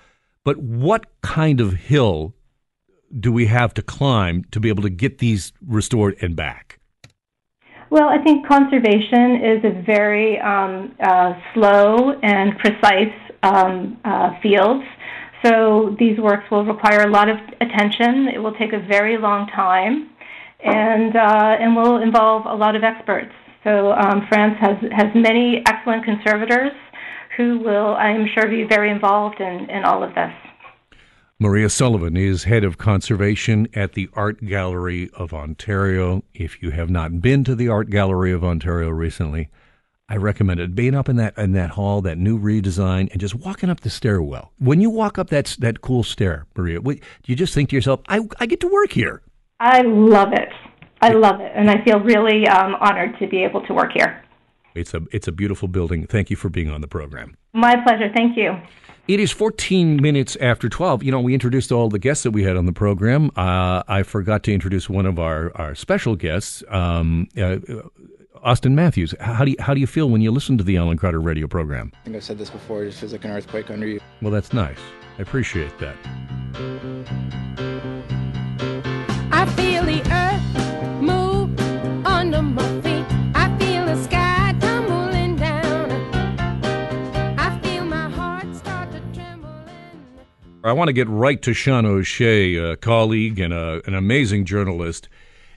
but 0.44 0.58
what 0.58 1.06
kind 1.22 1.58
of 1.58 1.72
hill 1.72 2.34
do 3.18 3.32
we 3.32 3.46
have 3.46 3.74
to 3.74 3.82
climb 3.82 4.44
to 4.50 4.60
be 4.60 4.68
able 4.68 4.82
to 4.82 4.90
get 4.90 5.18
these 5.18 5.52
restored 5.66 6.16
and 6.20 6.36
back? 6.36 6.78
Well, 7.90 8.08
I 8.08 8.18
think 8.18 8.46
conservation 8.46 9.36
is 9.36 9.64
a 9.64 9.82
very 9.86 10.40
um, 10.40 10.94
uh, 11.00 11.34
slow 11.54 12.12
and 12.22 12.58
precise 12.58 13.14
um, 13.42 13.98
uh, 14.04 14.30
field. 14.42 14.82
So 15.44 15.94
these 15.98 16.18
works 16.18 16.50
will 16.50 16.64
require 16.64 17.02
a 17.02 17.10
lot 17.10 17.28
of 17.28 17.36
attention. 17.60 18.28
It 18.34 18.38
will 18.38 18.54
take 18.54 18.72
a 18.72 18.80
very 18.80 19.18
long 19.18 19.46
time, 19.48 20.10
and 20.64 21.14
uh, 21.14 21.56
and 21.60 21.76
will 21.76 22.02
involve 22.02 22.46
a 22.46 22.54
lot 22.54 22.74
of 22.74 22.82
experts. 22.82 23.32
So 23.62 23.92
um, 23.92 24.26
France 24.28 24.56
has 24.60 24.76
has 24.90 25.14
many 25.14 25.62
excellent 25.66 26.04
conservators 26.04 26.72
who 27.36 27.58
will, 27.58 27.94
I'm 27.96 28.26
sure, 28.34 28.48
be 28.48 28.64
very 28.64 28.90
involved 28.90 29.40
in, 29.40 29.68
in 29.70 29.84
all 29.84 30.02
of 30.02 30.14
this. 30.14 30.32
Maria 31.38 31.68
Sullivan 31.68 32.16
is 32.16 32.44
head 32.44 32.64
of 32.64 32.78
conservation 32.78 33.68
at 33.74 33.92
the 33.92 34.08
Art 34.14 34.42
Gallery 34.46 35.10
of 35.12 35.34
Ontario. 35.34 36.24
If 36.32 36.62
you 36.62 36.70
have 36.70 36.88
not 36.88 37.20
been 37.20 37.44
to 37.44 37.54
the 37.54 37.68
Art 37.68 37.90
Gallery 37.90 38.32
of 38.32 38.42
Ontario 38.42 38.88
recently, 38.88 39.50
I 40.08 40.16
recommend 40.16 40.60
it. 40.60 40.74
Being 40.74 40.94
up 40.94 41.10
in 41.10 41.16
that 41.16 41.36
in 41.36 41.52
that 41.52 41.70
hall, 41.70 42.00
that 42.00 42.16
new 42.16 42.38
redesign, 42.38 43.12
and 43.12 43.20
just 43.20 43.34
walking 43.34 43.68
up 43.68 43.80
the 43.80 43.90
stairwell. 43.90 44.52
When 44.58 44.80
you 44.80 44.88
walk 44.88 45.18
up 45.18 45.28
that 45.28 45.56
that 45.58 45.82
cool 45.82 46.02
stair, 46.02 46.46
Maria, 46.56 46.80
what, 46.80 47.00
you 47.26 47.36
just 47.36 47.52
think 47.52 47.68
to 47.68 47.76
yourself, 47.76 48.00
"I 48.08 48.20
I 48.40 48.46
get 48.46 48.60
to 48.60 48.68
work 48.68 48.92
here." 48.92 49.20
I 49.60 49.82
love 49.82 50.32
it. 50.32 50.48
I 51.02 51.10
love 51.10 51.42
it, 51.42 51.52
and 51.54 51.70
I 51.70 51.84
feel 51.84 52.00
really 52.00 52.48
um, 52.48 52.76
honored 52.76 53.18
to 53.18 53.26
be 53.26 53.44
able 53.44 53.60
to 53.66 53.74
work 53.74 53.92
here. 53.92 54.24
It's 54.74 54.94
a 54.94 55.02
it's 55.12 55.28
a 55.28 55.32
beautiful 55.32 55.68
building. 55.68 56.06
Thank 56.06 56.30
you 56.30 56.36
for 56.36 56.48
being 56.48 56.70
on 56.70 56.80
the 56.80 56.88
program. 56.88 57.36
My 57.56 57.74
pleasure. 57.82 58.10
Thank 58.14 58.36
you. 58.36 58.54
It 59.08 59.18
is 59.18 59.32
14 59.32 60.02
minutes 60.02 60.36
after 60.42 60.68
12. 60.68 61.02
You 61.02 61.10
know, 61.10 61.20
we 61.20 61.32
introduced 61.32 61.72
all 61.72 61.88
the 61.88 61.98
guests 61.98 62.22
that 62.24 62.32
we 62.32 62.42
had 62.42 62.54
on 62.54 62.66
the 62.66 62.72
program. 62.72 63.30
Uh, 63.34 63.82
I 63.88 64.02
forgot 64.02 64.42
to 64.44 64.52
introduce 64.52 64.90
one 64.90 65.06
of 65.06 65.18
our, 65.18 65.52
our 65.54 65.74
special 65.74 66.16
guests, 66.16 66.62
um, 66.68 67.28
uh, 67.34 67.56
Auston 68.44 68.72
Matthews. 68.72 69.14
How 69.20 69.46
do 69.46 69.52
you, 69.52 69.56
how 69.58 69.72
do 69.72 69.80
you 69.80 69.86
feel 69.86 70.10
when 70.10 70.20
you 70.20 70.30
listen 70.30 70.58
to 70.58 70.64
the 70.64 70.76
Alan 70.76 70.98
Crowder 70.98 71.20
radio 71.20 71.46
program? 71.46 71.92
I 71.94 72.04
think 72.04 72.16
I've 72.16 72.24
said 72.24 72.36
this 72.36 72.50
before. 72.50 72.82
It 72.82 72.88
just 72.88 73.00
feels 73.00 73.12
like 73.12 73.24
an 73.24 73.30
earthquake 73.30 73.70
under 73.70 73.86
you. 73.86 74.00
Well, 74.20 74.32
that's 74.32 74.52
nice. 74.52 74.78
I 75.18 75.22
appreciate 75.22 75.78
that. 75.78 75.96
I 79.32 79.46
feel 79.56 79.82
the 79.84 80.02
earth 80.12 80.65
I 90.66 90.72
want 90.72 90.88
to 90.88 90.92
get 90.92 91.08
right 91.08 91.40
to 91.42 91.54
Sean 91.54 91.86
O'Shea, 91.86 92.56
a 92.56 92.76
colleague 92.76 93.38
and 93.38 93.52
a, 93.52 93.80
an 93.86 93.94
amazing 93.94 94.44
journalist. 94.44 95.08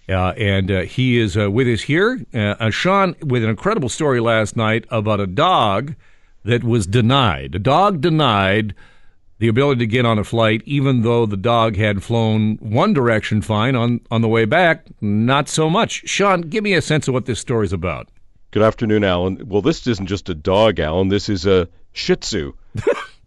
Uh, 0.08 0.34
and 0.38 0.70
uh, 0.70 0.82
he 0.82 1.18
is 1.18 1.36
uh, 1.36 1.50
with 1.50 1.68
us 1.68 1.82
here. 1.82 2.24
Uh, 2.34 2.56
uh, 2.60 2.70
Sean, 2.70 3.16
with 3.22 3.44
an 3.44 3.50
incredible 3.50 3.90
story 3.90 4.20
last 4.20 4.56
night 4.56 4.86
about 4.92 5.20
a 5.20 5.26
dog 5.26 5.96
that 6.46 6.64
was 6.64 6.86
denied. 6.86 7.56
A 7.56 7.60
dog 7.60 8.02
denied 8.02 8.76
the 9.40 9.48
ability 9.48 9.80
to 9.80 9.88
get 9.88 10.06
on 10.06 10.20
a 10.20 10.24
flight, 10.24 10.62
even 10.66 11.02
though 11.02 11.26
the 11.26 11.38
dog 11.38 11.76
had 11.76 12.04
flown 12.04 12.58
one 12.58 12.94
direction 12.94 13.42
fine 13.42 13.76
on, 13.76 14.02
on 14.12 14.22
the 14.22 14.28
way 14.28 14.46
back, 14.46 14.86
not 15.02 15.50
so 15.50 15.70
much. 15.70 16.08
Sean, 16.08 16.42
give 16.42 16.64
me 16.64 16.74
a 16.74 16.82
sense 16.82 17.08
of 17.08 17.16
what 17.16 17.26
this 17.26 17.40
story's 17.40 17.74
about. 17.74 18.10
Good 18.52 18.64
afternoon, 18.64 19.04
Alan. 19.04 19.48
Well, 19.48 19.62
this 19.62 19.88
isn't 19.88 20.08
just 20.08 20.30
a 20.30 20.36
dog, 20.36 20.80
Alan. 20.80 21.08
This 21.08 21.30
is 21.30 21.48
a 21.48 21.68
Shih 21.94 22.16
Tzu, 22.16 22.54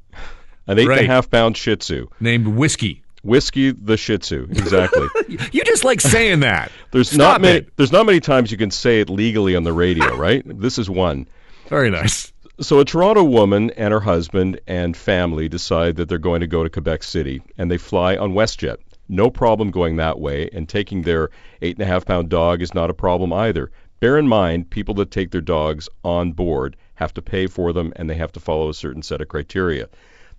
an 0.66 0.78
eight 0.78 0.86
Right. 0.88 0.98
and 1.00 1.08
a 1.08 1.12
half 1.12 1.30
pound 1.30 1.56
Shih 1.56 1.76
Tzu. 1.76 2.06
Named 2.20 2.48
Whiskey. 2.48 3.02
Whiskey 3.24 3.70
the 3.70 3.96
Shih 3.96 4.18
Tzu, 4.18 4.48
exactly. 4.50 5.06
You 5.52 5.62
just 5.64 5.84
like 5.84 6.00
saying 6.00 6.40
that. 6.40 6.72
There's 6.90 7.08
Stop 7.08 7.18
not 7.18 7.40
many. 7.40 7.58
it. 7.58 7.76
There's 7.76 7.92
not 7.92 8.04
many 8.06 8.18
times 8.20 8.50
you 8.50 8.58
can 8.58 8.70
say 8.72 9.00
it 9.00 9.08
legally 9.08 9.54
on 9.54 9.62
the 9.62 9.72
radio, 9.72 10.16
right? 10.16 10.42
This 10.44 10.76
is 10.78 10.90
one. 10.90 11.26
Very 11.68 11.88
nice. 11.90 12.32
So 12.60 12.80
a 12.80 12.84
Toronto 12.84 13.22
woman 13.24 13.70
and 13.70 13.92
her 13.92 14.00
husband 14.00 14.60
and 14.66 14.96
family 14.96 15.48
decide 15.48 15.96
that 15.96 16.08
they're 16.08 16.18
going 16.18 16.40
to 16.40 16.46
go 16.46 16.62
to 16.64 16.68
Quebec 16.70 17.02
City, 17.04 17.42
and 17.56 17.70
they 17.70 17.78
fly 17.78 18.16
on 18.16 18.32
WestJet. 18.34 18.76
No 19.08 19.30
problem 19.30 19.70
going 19.70 19.96
that 19.96 20.18
way, 20.20 20.48
and 20.52 20.68
taking 20.68 21.02
their 21.02 21.30
eight 21.60 21.76
and 21.76 21.82
a 21.82 21.86
half 21.90 22.04
pound 22.04 22.28
dog 22.28 22.60
is 22.60 22.74
not 22.74 22.90
a 22.90 22.94
problem 22.94 23.32
either. 23.32 23.70
Bear 24.00 24.18
in 24.18 24.26
mind, 24.28 24.70
people 24.70 24.94
that 24.96 25.10
take 25.12 25.30
their 25.30 25.40
dogs 25.40 25.88
on 26.04 26.32
board 26.32 26.76
have 26.94 27.14
to 27.14 27.22
pay 27.22 27.46
for 27.46 27.72
them, 27.72 27.92
and 27.96 28.10
they 28.10 28.14
have 28.16 28.32
to 28.32 28.40
follow 28.40 28.68
a 28.68 28.74
certain 28.74 29.02
set 29.02 29.20
of 29.20 29.28
criteria. 29.28 29.88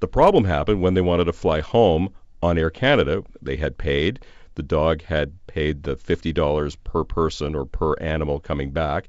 The 0.04 0.08
problem 0.10 0.44
happened 0.44 0.82
when 0.82 0.96
they 0.96 1.02
wanted 1.02 1.24
to 1.24 1.32
fly 1.32 1.62
home 1.62 2.10
on 2.42 2.58
Air 2.58 2.70
Canada. 2.70 3.24
They 3.42 3.56
had 3.56 3.78
paid. 3.78 4.20
The 4.56 4.62
dog 4.62 5.02
had 5.02 5.32
paid 5.48 5.84
the 5.84 5.96
$50 5.96 6.76
per 6.84 7.06
person 7.06 7.56
or 7.56 7.64
per 7.66 7.94
animal 8.02 8.42
coming 8.42 8.72
back. 8.72 9.08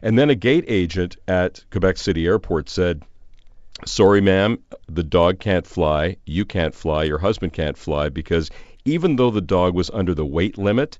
And 0.00 0.18
then 0.18 0.30
a 0.30 0.34
gate 0.34 0.64
agent 0.66 1.18
at 1.28 1.62
Quebec 1.70 1.98
City 1.98 2.24
Airport 2.24 2.70
said, 2.70 3.02
Sorry, 3.84 4.22
ma'am, 4.22 4.58
the 4.88 5.02
dog 5.02 5.40
can't 5.40 5.66
fly. 5.66 6.16
You 6.24 6.46
can't 6.46 6.74
fly. 6.74 7.04
Your 7.04 7.18
husband 7.18 7.52
can't 7.52 7.76
fly 7.76 8.08
because 8.08 8.50
even 8.86 9.16
though 9.16 9.30
the 9.30 9.42
dog 9.42 9.74
was 9.74 9.90
under 9.90 10.14
the 10.14 10.24
weight 10.24 10.56
limit, 10.56 10.96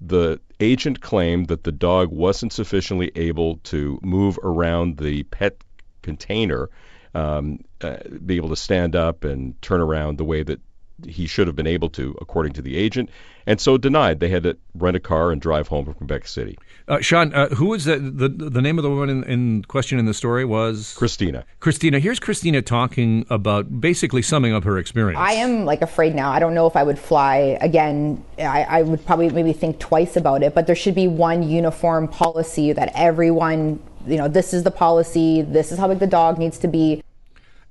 the 0.00 0.38
agent 0.60 1.00
claimed 1.00 1.48
that 1.48 1.64
the 1.64 1.72
dog 1.72 2.12
wasn't 2.12 2.52
sufficiently 2.52 3.10
able 3.16 3.56
to 3.64 3.98
move 4.04 4.38
around 4.44 4.98
the 4.98 5.24
pet 5.24 5.64
container, 6.02 6.70
um, 7.14 7.60
uh, 7.80 7.96
be 8.24 8.36
able 8.36 8.48
to 8.50 8.56
stand 8.56 8.96
up 8.96 9.24
and 9.24 9.60
turn 9.62 9.80
around 9.80 10.18
the 10.18 10.24
way 10.24 10.42
that 10.42 10.60
he 11.06 11.26
should 11.26 11.46
have 11.46 11.56
been 11.56 11.66
able 11.66 11.88
to, 11.90 12.16
according 12.20 12.52
to 12.52 12.62
the 12.62 12.76
agent, 12.76 13.10
and 13.46 13.60
so 13.60 13.76
denied. 13.76 14.20
They 14.20 14.28
had 14.28 14.44
to 14.44 14.56
rent 14.74 14.96
a 14.96 15.00
car 15.00 15.32
and 15.32 15.40
drive 15.40 15.68
home 15.68 15.84
from 15.84 15.94
Quebec 15.94 16.26
City. 16.26 16.56
Uh, 16.86 17.00
Sean, 17.00 17.34
uh, 17.34 17.48
who 17.48 17.66
was 17.66 17.84
the, 17.84 17.98
the 17.98 18.28
the 18.28 18.62
name 18.62 18.78
of 18.78 18.84
the 18.84 18.90
woman 18.90 19.10
in, 19.10 19.24
in 19.24 19.64
question 19.64 19.98
in 19.98 20.06
the 20.06 20.14
story 20.14 20.44
was 20.44 20.94
Christina. 20.96 21.44
Christina. 21.60 21.98
Here's 21.98 22.20
Christina 22.20 22.62
talking 22.62 23.26
about 23.30 23.80
basically 23.80 24.22
summing 24.22 24.54
up 24.54 24.64
her 24.64 24.78
experience. 24.78 25.18
I 25.18 25.32
am 25.32 25.64
like 25.64 25.82
afraid 25.82 26.14
now. 26.14 26.30
I 26.30 26.38
don't 26.38 26.54
know 26.54 26.66
if 26.66 26.76
I 26.76 26.82
would 26.82 26.98
fly 26.98 27.58
again. 27.60 28.24
I, 28.38 28.62
I 28.64 28.82
would 28.82 29.04
probably 29.04 29.30
maybe 29.30 29.52
think 29.52 29.78
twice 29.80 30.16
about 30.16 30.42
it, 30.42 30.54
but 30.54 30.66
there 30.66 30.76
should 30.76 30.94
be 30.94 31.08
one 31.08 31.42
uniform 31.42 32.08
policy 32.08 32.72
that 32.72 32.92
everyone, 32.94 33.82
you 34.06 34.16
know, 34.16 34.28
this 34.28 34.54
is 34.54 34.62
the 34.62 34.70
policy, 34.70 35.42
this 35.42 35.72
is 35.72 35.78
how 35.78 35.88
big 35.88 35.98
the 35.98 36.06
dog 36.06 36.38
needs 36.38 36.58
to 36.58 36.68
be. 36.68 37.02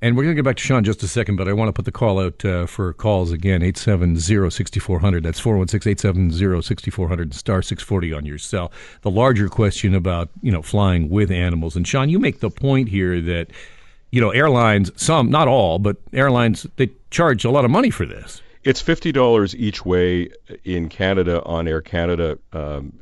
And 0.02 0.18
we're 0.18 0.24
going 0.24 0.36
to 0.36 0.42
get 0.42 0.46
back 0.46 0.58
to 0.58 0.62
Sean 0.64 0.80
in 0.80 0.84
just 0.84 1.02
a 1.02 1.08
second, 1.08 1.38
but 1.38 1.48
I 1.48 1.54
want 1.54 1.70
to 1.70 1.74
put 1.74 1.86
the 1.86 1.92
call 1.92 2.20
out 2.20 2.44
uh, 2.44 2.66
for 2.66 2.92
calls 2.92 3.32
again 3.32 3.62
870-6400. 3.62 5.24
That's 5.24 5.40
416-870-6400 5.40 7.34
star 7.34 7.62
640 7.62 8.12
on 8.12 8.26
your 8.26 8.38
cell. 8.38 8.70
The 9.04 9.10
larger 9.10 9.48
question 9.48 9.96
about, 9.96 10.30
you 10.42 10.52
know, 10.52 10.62
flying 10.62 11.10
with 11.10 11.32
animals. 11.32 11.78
And 11.78 11.88
Sean, 11.88 12.10
you 12.10 12.20
make 12.20 12.42
the 12.42 12.50
point 12.50 12.90
here 12.90 13.22
that, 13.22 13.48
you 14.12 14.20
know, 14.20 14.32
airlines, 14.32 14.92
some, 15.02 15.32
not 15.32 15.48
all, 15.48 15.80
but 15.80 15.96
airlines, 16.12 16.68
they 16.76 16.90
charge 17.10 17.46
a 17.46 17.50
lot 17.50 17.64
of 17.64 17.72
money 17.72 17.90
for 17.90 18.06
this. 18.06 18.42
It's 18.66 18.82
fifty 18.82 19.12
dollars 19.12 19.56
each 19.56 19.86
way 19.86 20.30
in 20.64 20.90
Canada 20.90 21.44
on 21.44 21.68
Air 21.68 21.82
Canada, 21.82 22.38
um, 22.54 22.94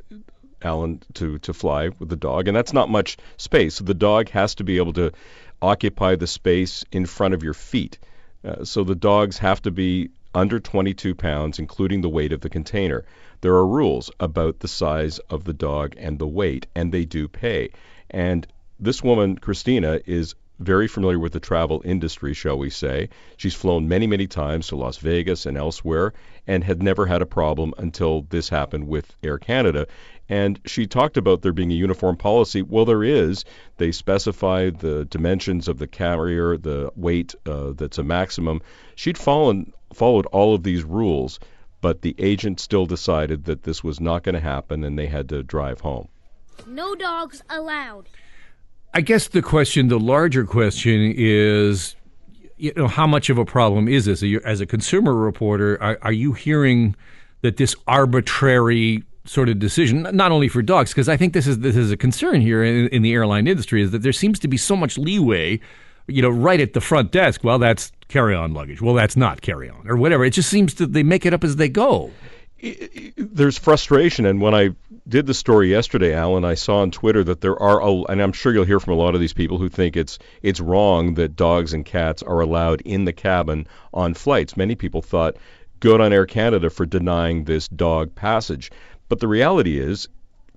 Alan, 0.64 1.00
to 1.14 1.38
to 1.38 1.52
fly 1.52 1.90
with 1.98 2.08
the 2.08 2.16
dog, 2.16 2.48
and 2.48 2.56
that's 2.56 2.72
not 2.72 2.90
much 2.90 3.16
space. 3.36 3.76
So 3.76 3.84
the 3.84 3.94
dog 3.94 4.28
has 4.30 4.54
to 4.56 4.64
be 4.64 4.78
able 4.78 4.92
to 4.94 5.12
occupy 5.60 6.16
the 6.16 6.26
space 6.26 6.84
in 6.92 7.06
front 7.06 7.34
of 7.34 7.42
your 7.42 7.54
feet. 7.54 7.98
Uh, 8.44 8.64
so 8.64 8.82
the 8.84 8.94
dogs 8.94 9.38
have 9.38 9.62
to 9.62 9.70
be 9.70 10.10
under 10.34 10.58
22 10.58 11.14
pounds, 11.14 11.58
including 11.58 12.00
the 12.00 12.08
weight 12.08 12.32
of 12.32 12.40
the 12.40 12.50
container. 12.50 13.04
There 13.42 13.54
are 13.54 13.66
rules 13.66 14.10
about 14.18 14.60
the 14.60 14.68
size 14.68 15.18
of 15.30 15.44
the 15.44 15.52
dog 15.52 15.94
and 15.96 16.18
the 16.18 16.26
weight, 16.26 16.66
and 16.74 16.92
they 16.92 17.04
do 17.04 17.28
pay. 17.28 17.70
And 18.10 18.46
this 18.80 19.02
woman, 19.02 19.36
Christina, 19.36 20.00
is 20.06 20.34
very 20.58 20.86
familiar 20.86 21.18
with 21.18 21.32
the 21.32 21.40
travel 21.40 21.82
industry, 21.84 22.34
shall 22.34 22.56
we 22.56 22.70
say. 22.70 23.08
She's 23.36 23.54
flown 23.54 23.88
many, 23.88 24.06
many 24.06 24.26
times 24.26 24.68
to 24.68 24.76
Las 24.76 24.98
Vegas 24.98 25.46
and 25.46 25.56
elsewhere 25.56 26.12
and 26.46 26.62
had 26.64 26.82
never 26.82 27.06
had 27.06 27.22
a 27.22 27.26
problem 27.26 27.74
until 27.78 28.22
this 28.22 28.48
happened 28.48 28.86
with 28.88 29.14
Air 29.22 29.38
Canada. 29.38 29.86
And 30.28 30.60
she 30.64 30.86
talked 30.86 31.16
about 31.16 31.42
there 31.42 31.52
being 31.52 31.72
a 31.72 31.74
uniform 31.74 32.16
policy. 32.16 32.62
Well, 32.62 32.84
there 32.84 33.04
is. 33.04 33.44
They 33.76 33.92
specify 33.92 34.70
the 34.70 35.04
dimensions 35.04 35.68
of 35.68 35.78
the 35.78 35.86
carrier, 35.86 36.56
the 36.56 36.90
weight 36.96 37.34
uh, 37.44 37.72
that's 37.72 37.98
a 37.98 38.04
maximum. 38.04 38.62
She'd 38.94 39.18
fallen, 39.18 39.72
followed 39.92 40.26
all 40.26 40.54
of 40.54 40.62
these 40.62 40.84
rules, 40.84 41.38
but 41.80 42.02
the 42.02 42.14
agent 42.18 42.60
still 42.60 42.86
decided 42.86 43.44
that 43.44 43.64
this 43.64 43.82
was 43.82 44.00
not 44.00 44.22
going 44.22 44.34
to 44.34 44.40
happen 44.40 44.84
and 44.84 44.98
they 44.98 45.06
had 45.06 45.28
to 45.30 45.42
drive 45.42 45.80
home. 45.80 46.08
No 46.66 46.94
dogs 46.94 47.42
allowed. 47.50 48.08
I 48.94 49.00
guess 49.00 49.28
the 49.28 49.42
question, 49.42 49.88
the 49.88 49.98
larger 49.98 50.44
question 50.44 51.14
is, 51.16 51.96
you 52.56 52.72
know, 52.76 52.88
how 52.88 53.06
much 53.06 53.30
of 53.30 53.38
a 53.38 53.44
problem 53.44 53.88
is 53.88 54.04
this? 54.04 54.22
As 54.44 54.60
a 54.60 54.66
consumer 54.66 55.14
reporter, 55.14 55.82
are, 55.82 55.98
are 56.02 56.12
you 56.12 56.32
hearing 56.32 56.94
that 57.40 57.56
this 57.56 57.74
arbitrary 57.88 59.02
sort 59.24 59.48
of 59.48 59.58
decision, 59.58 60.02
not 60.12 60.32
only 60.32 60.48
for 60.48 60.62
dogs, 60.62 60.90
because 60.90 61.08
I 61.08 61.16
think 61.16 61.32
this 61.32 61.46
is 61.46 61.60
this 61.60 61.76
is 61.76 61.90
a 61.90 61.96
concern 61.96 62.40
here 62.40 62.62
in, 62.62 62.88
in 62.88 63.02
the 63.02 63.12
airline 63.12 63.46
industry, 63.46 63.82
is 63.82 63.90
that 63.92 64.02
there 64.02 64.12
seems 64.12 64.38
to 64.40 64.48
be 64.48 64.56
so 64.56 64.76
much 64.76 64.98
leeway, 64.98 65.60
you 66.08 66.22
know, 66.22 66.30
right 66.30 66.60
at 66.60 66.72
the 66.72 66.80
front 66.80 67.12
desk. 67.12 67.44
Well, 67.44 67.58
that's 67.58 67.92
carry-on 68.08 68.52
luggage. 68.52 68.82
Well, 68.82 68.94
that's 68.94 69.16
not 69.16 69.40
carry-on, 69.40 69.88
or 69.88 69.96
whatever. 69.96 70.24
It 70.24 70.32
just 70.32 70.50
seems 70.50 70.74
that 70.74 70.92
they 70.92 71.02
make 71.02 71.24
it 71.24 71.32
up 71.34 71.44
as 71.44 71.56
they 71.56 71.68
go. 71.68 72.10
there's 73.16 73.58
frustration 73.58 74.24
and 74.24 74.40
when 74.40 74.54
I 74.54 74.70
did 75.08 75.26
the 75.26 75.34
story 75.34 75.68
yesterday 75.68 76.14
Alan 76.14 76.44
I 76.44 76.54
saw 76.54 76.82
on 76.82 76.92
Twitter 76.92 77.24
that 77.24 77.40
there 77.40 77.60
are 77.60 77.82
and 78.08 78.22
I'm 78.22 78.32
sure 78.32 78.52
you'll 78.52 78.64
hear 78.64 78.78
from 78.78 78.92
a 78.92 78.96
lot 78.96 79.16
of 79.16 79.20
these 79.20 79.32
people 79.32 79.58
who 79.58 79.68
think 79.68 79.96
it's 79.96 80.20
it's 80.42 80.60
wrong 80.60 81.14
that 81.14 81.34
dogs 81.34 81.72
and 81.72 81.84
cats 81.84 82.22
are 82.22 82.38
allowed 82.40 82.80
in 82.82 83.04
the 83.04 83.12
cabin 83.12 83.66
on 83.92 84.14
flights 84.14 84.56
many 84.56 84.76
people 84.76 85.02
thought 85.02 85.36
good 85.80 86.00
on 86.00 86.12
Air 86.12 86.26
Canada 86.26 86.70
for 86.70 86.86
denying 86.86 87.42
this 87.42 87.66
dog 87.66 88.14
passage 88.14 88.70
but 89.12 89.20
the 89.20 89.28
reality 89.28 89.78
is 89.78 90.08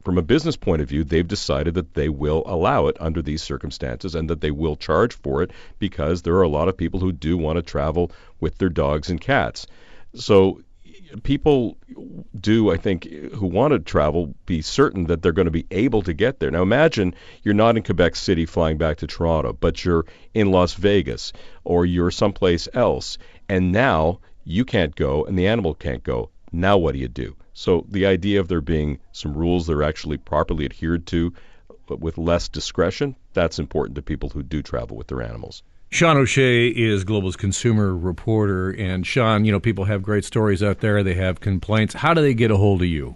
from 0.06 0.18
a 0.18 0.22
business 0.22 0.56
point 0.56 0.82
of 0.82 0.88
view, 0.88 1.04
they've 1.04 1.28
decided 1.28 1.74
that 1.74 1.94
they 1.94 2.08
will 2.08 2.42
allow 2.46 2.88
it 2.88 2.96
under 3.02 3.22
these 3.22 3.44
circumstances 3.44 4.16
and 4.16 4.30
that 4.30 4.40
they 4.40 4.50
will 4.50 4.78
charge 4.78 5.14
for 5.14 5.44
it 5.44 5.52
because 5.78 6.22
there 6.22 6.36
are 6.36 6.42
a 6.42 6.48
lot 6.48 6.70
of 6.70 6.78
people 6.78 7.02
who 7.02 7.12
do 7.12 7.38
want 7.38 7.58
to 7.58 7.62
travel 7.62 8.14
with 8.40 8.58
their 8.58 8.70
dogs 8.70 9.10
and 9.10 9.20
cats. 9.20 9.68
So 10.14 10.62
people 11.24 11.76
do, 12.40 12.72
I 12.72 12.78
think, 12.78 13.04
who 13.34 13.46
want 13.46 13.74
to 13.74 13.80
travel, 13.80 14.34
be 14.46 14.62
certain 14.62 15.08
that 15.08 15.22
they're 15.22 15.34
going 15.34 15.48
to 15.48 15.52
be 15.52 15.68
able 15.72 16.04
to 16.04 16.14
get 16.14 16.40
there. 16.40 16.50
Now, 16.50 16.62
imagine 16.62 17.14
you're 17.44 17.54
not 17.54 17.76
in 17.76 17.84
Quebec 17.84 18.16
City 18.16 18.46
flying 18.46 18.78
back 18.78 19.00
to 19.00 19.08
Toronto, 19.08 19.52
but 19.52 19.84
you're 19.84 20.06
in 20.34 20.52
Las 20.52 20.76
Vegas 20.76 21.34
or 21.66 21.86
you're 21.86 22.10
someplace 22.10 22.70
else, 22.74 23.18
and 23.50 23.74
now 23.74 24.22
you 24.46 24.64
can't 24.64 24.96
go 24.96 25.26
and 25.26 25.38
the 25.38 25.48
animal 25.48 25.74
can't 25.74 26.06
go. 26.06 26.30
Now, 26.54 26.78
what 26.78 26.94
do 26.94 27.00
you 27.00 27.10
do? 27.10 27.36
So, 27.56 27.86
the 27.90 28.06
idea 28.06 28.42
of 28.42 28.50
there 28.50 28.62
being 28.62 29.00
some 29.14 29.34
rules 29.34 29.66
that 29.68 29.74
are 29.74 29.84
actually 29.84 30.18
properly 30.18 30.66
adhered 30.66 31.08
to, 31.08 31.34
but 31.88 32.02
with 32.02 32.18
less 32.18 32.50
discretion, 32.50 33.16
that's 33.34 33.60
important 33.60 33.96
to 33.96 34.02
people 34.02 34.30
who 34.30 34.44
do 34.44 34.62
travel 34.62 34.98
with 34.98 35.08
their 35.08 35.22
animals. 35.22 35.64
Sean 35.90 36.18
O'Shea 36.18 36.68
is 36.68 37.06
Global's 37.06 37.38
consumer 37.38 37.96
reporter. 37.96 38.72
And 38.72 39.08
Sean, 39.08 39.46
you 39.46 39.54
know, 39.54 39.62
people 39.62 39.86
have 39.86 40.04
great 40.04 40.26
stories 40.26 40.62
out 40.62 40.82
there. 40.82 41.02
They 41.02 41.14
have 41.14 41.40
complaints. 41.40 41.94
How 41.94 42.14
do 42.14 42.22
they 42.22 42.34
get 42.34 42.52
a 42.52 42.58
hold 42.58 42.82
of 42.82 42.90
you? 42.90 43.16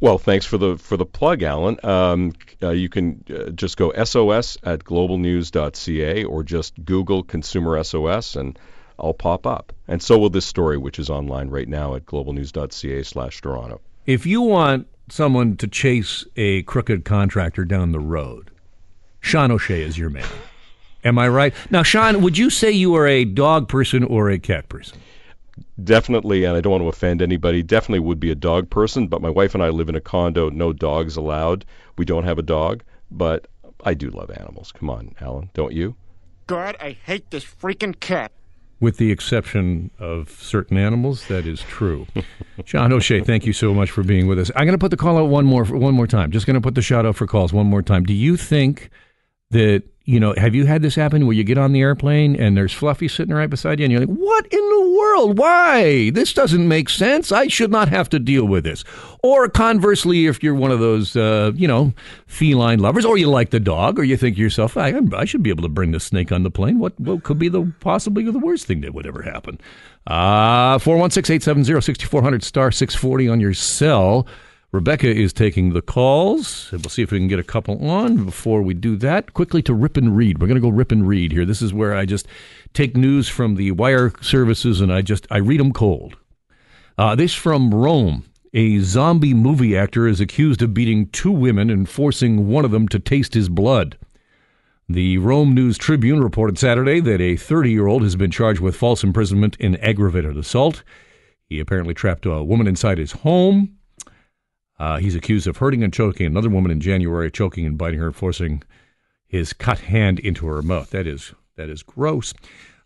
Well, 0.00 0.18
thanks 0.18 0.44
for 0.44 0.58
the 0.58 0.76
for 0.76 0.96
the 0.96 1.06
plug, 1.06 1.42
Alan. 1.42 1.78
Um, 1.84 2.32
uh, 2.60 2.70
you 2.70 2.88
can 2.88 3.24
uh, 3.30 3.50
just 3.50 3.76
go 3.76 3.92
SOS 3.92 4.58
at 4.64 4.82
globalnews.ca 4.82 6.24
or 6.24 6.42
just 6.42 6.84
Google 6.84 7.22
Consumer 7.22 7.82
SOS 7.84 8.34
and 8.34 8.58
I'll 8.98 9.14
pop 9.14 9.46
up. 9.46 9.72
And 9.88 10.02
so 10.02 10.18
will 10.18 10.30
this 10.30 10.46
story, 10.46 10.78
which 10.78 10.98
is 10.98 11.10
online 11.10 11.50
right 11.50 11.68
now 11.68 11.94
at 11.94 12.06
globalnews.ca 12.06 13.02
slash 13.02 13.40
Toronto. 13.40 13.80
If 14.06 14.26
you 14.26 14.40
want 14.40 14.88
someone 15.08 15.56
to 15.56 15.66
chase 15.66 16.24
a 16.36 16.62
crooked 16.62 17.04
contractor 17.04 17.64
down 17.64 17.92
the 17.92 18.00
road, 18.00 18.50
Sean 19.20 19.50
O'Shea 19.50 19.82
is 19.82 19.98
your 19.98 20.10
man. 20.10 20.28
Am 21.04 21.18
I 21.18 21.28
right? 21.28 21.54
Now, 21.70 21.82
Sean, 21.82 22.20
would 22.22 22.36
you 22.36 22.50
say 22.50 22.70
you 22.70 22.94
are 22.96 23.06
a 23.06 23.24
dog 23.24 23.68
person 23.68 24.02
or 24.02 24.30
a 24.30 24.38
cat 24.38 24.68
person? 24.68 24.98
Definitely, 25.82 26.44
and 26.44 26.56
I 26.56 26.60
don't 26.60 26.72
want 26.72 26.82
to 26.82 26.88
offend 26.88 27.22
anybody, 27.22 27.62
definitely 27.62 28.00
would 28.00 28.18
be 28.18 28.30
a 28.30 28.34
dog 28.34 28.68
person, 28.70 29.06
but 29.06 29.22
my 29.22 29.30
wife 29.30 29.54
and 29.54 29.62
I 29.62 29.68
live 29.68 29.88
in 29.88 29.94
a 29.94 30.00
condo, 30.00 30.50
no 30.50 30.72
dogs 30.72 31.16
allowed. 31.16 31.64
We 31.96 32.04
don't 32.04 32.24
have 32.24 32.38
a 32.38 32.42
dog, 32.42 32.82
but 33.10 33.46
I 33.84 33.94
do 33.94 34.10
love 34.10 34.30
animals. 34.30 34.72
Come 34.72 34.90
on, 34.90 35.14
Alan, 35.20 35.50
don't 35.54 35.72
you? 35.72 35.94
God, 36.46 36.76
I 36.80 36.96
hate 37.04 37.30
this 37.30 37.44
freaking 37.44 37.98
cat. 37.98 38.32
With 38.78 38.98
the 38.98 39.10
exception 39.10 39.90
of 39.98 40.28
certain 40.30 40.76
animals, 40.76 41.28
that 41.28 41.46
is 41.46 41.62
true. 41.62 42.06
Sean 42.66 42.92
O'Shea, 42.92 43.20
thank 43.20 43.46
you 43.46 43.54
so 43.54 43.72
much 43.72 43.90
for 43.90 44.02
being 44.02 44.26
with 44.26 44.38
us. 44.38 44.50
I'm 44.54 44.66
going 44.66 44.78
to 44.78 44.78
put 44.78 44.90
the 44.90 44.98
call 44.98 45.16
out 45.16 45.30
one 45.30 45.46
more 45.46 45.64
one 45.64 45.94
more 45.94 46.06
time. 46.06 46.30
Just 46.30 46.46
going 46.46 46.54
to 46.54 46.60
put 46.60 46.74
the 46.74 46.82
shout 46.82 47.06
out 47.06 47.16
for 47.16 47.26
calls 47.26 47.54
one 47.54 47.66
more 47.66 47.80
time. 47.82 48.04
Do 48.04 48.12
you 48.12 48.36
think 48.36 48.90
that 49.50 49.82
you 50.04 50.20
know? 50.20 50.34
Have 50.36 50.54
you 50.54 50.66
had 50.66 50.82
this 50.82 50.94
happen 50.94 51.26
where 51.26 51.34
you 51.34 51.42
get 51.42 51.56
on 51.56 51.72
the 51.72 51.80
airplane 51.80 52.36
and 52.36 52.54
there's 52.54 52.72
Fluffy 52.72 53.08
sitting 53.08 53.34
right 53.34 53.48
beside 53.48 53.78
you, 53.80 53.84
and 53.84 53.92
you're 53.92 54.00
like, 54.00 54.14
"What 54.14 54.46
in 54.52 54.60
the 54.60 54.85
world? 55.06 55.38
Why? 55.38 56.10
This 56.10 56.32
doesn't 56.32 56.66
make 56.66 56.88
sense. 56.88 57.32
I 57.32 57.48
should 57.48 57.70
not 57.70 57.88
have 57.88 58.08
to 58.10 58.18
deal 58.18 58.44
with 58.44 58.64
this." 58.64 58.84
Or 59.22 59.48
conversely, 59.48 60.26
if 60.26 60.42
you're 60.42 60.54
one 60.54 60.70
of 60.70 60.80
those 60.80 61.16
uh, 61.16 61.52
you 61.54 61.68
know 61.68 61.92
feline 62.26 62.78
lovers, 62.78 63.04
or 63.04 63.18
you 63.18 63.28
like 63.28 63.50
the 63.50 63.60
dog, 63.60 63.98
or 63.98 64.04
you 64.04 64.16
think 64.16 64.36
to 64.36 64.42
yourself, 64.42 64.76
"I, 64.76 65.00
I 65.12 65.24
should 65.24 65.42
be 65.42 65.50
able 65.50 65.62
to 65.62 65.68
bring 65.68 65.92
the 65.92 66.00
snake 66.00 66.32
on 66.32 66.42
the 66.42 66.50
plane." 66.50 66.78
What 66.78 66.98
what 67.00 67.22
could 67.22 67.38
be 67.38 67.48
the 67.48 67.72
possibly 67.80 68.24
the 68.24 68.38
worst 68.38 68.66
thing 68.66 68.80
that 68.82 68.94
would 68.94 69.06
ever 69.06 69.22
happen? 69.22 69.60
Uh, 70.06 70.78
416-870-6400 70.78 72.42
star 72.42 72.70
640 72.70 73.28
on 73.28 73.40
your 73.40 73.54
cell. 73.54 74.26
Rebecca 74.76 75.08
is 75.08 75.32
taking 75.32 75.72
the 75.72 75.80
calls. 75.80 76.70
We'll 76.70 76.82
see 76.82 77.00
if 77.00 77.10
we 77.10 77.18
can 77.18 77.28
get 77.28 77.38
a 77.38 77.42
couple 77.42 77.88
on. 77.88 78.26
Before 78.26 78.60
we 78.60 78.74
do 78.74 78.94
that, 78.96 79.32
quickly 79.32 79.62
to 79.62 79.72
Rip 79.72 79.96
and 79.96 80.14
Read. 80.14 80.38
We're 80.38 80.48
going 80.48 80.60
to 80.60 80.60
go 80.60 80.68
Rip 80.68 80.92
and 80.92 81.08
Read 81.08 81.32
here. 81.32 81.46
This 81.46 81.62
is 81.62 81.72
where 81.72 81.94
I 81.94 82.04
just 82.04 82.28
take 82.74 82.94
news 82.94 83.26
from 83.26 83.54
the 83.54 83.70
wire 83.70 84.12
services 84.20 84.82
and 84.82 84.92
I 84.92 85.00
just 85.00 85.26
I 85.30 85.38
read 85.38 85.60
them 85.60 85.72
cold. 85.72 86.18
Uh, 86.98 87.14
this 87.14 87.32
from 87.32 87.74
Rome. 87.74 88.24
A 88.52 88.80
zombie 88.80 89.32
movie 89.32 89.74
actor 89.74 90.06
is 90.06 90.20
accused 90.20 90.60
of 90.60 90.74
beating 90.74 91.08
two 91.08 91.32
women 91.32 91.70
and 91.70 91.88
forcing 91.88 92.46
one 92.46 92.66
of 92.66 92.70
them 92.70 92.86
to 92.88 92.98
taste 92.98 93.32
his 93.32 93.48
blood. 93.48 93.96
The 94.90 95.16
Rome 95.16 95.54
News 95.54 95.78
Tribune 95.78 96.22
reported 96.22 96.58
Saturday 96.58 97.00
that 97.00 97.22
a 97.22 97.36
30 97.36 97.70
year 97.70 97.86
old 97.86 98.02
has 98.02 98.14
been 98.14 98.30
charged 98.30 98.60
with 98.60 98.76
false 98.76 99.02
imprisonment 99.02 99.56
and 99.58 99.82
aggravated 99.82 100.36
assault. 100.36 100.82
He 101.48 101.60
apparently 101.60 101.94
trapped 101.94 102.26
a 102.26 102.44
woman 102.44 102.66
inside 102.66 102.98
his 102.98 103.12
home. 103.12 103.75
Uh, 104.78 104.98
he's 104.98 105.14
accused 105.14 105.46
of 105.46 105.56
hurting 105.56 105.82
and 105.82 105.92
choking 105.92 106.26
another 106.26 106.50
woman 106.50 106.70
in 106.70 106.80
January, 106.80 107.30
choking 107.30 107.64
and 107.66 107.78
biting 107.78 107.98
her, 107.98 108.12
forcing 108.12 108.62
his 109.26 109.52
cut 109.52 109.78
hand 109.78 110.18
into 110.18 110.46
her 110.46 110.62
mouth. 110.62 110.90
That 110.90 111.06
is 111.06 111.34
that 111.56 111.70
is 111.70 111.82
gross. 111.82 112.34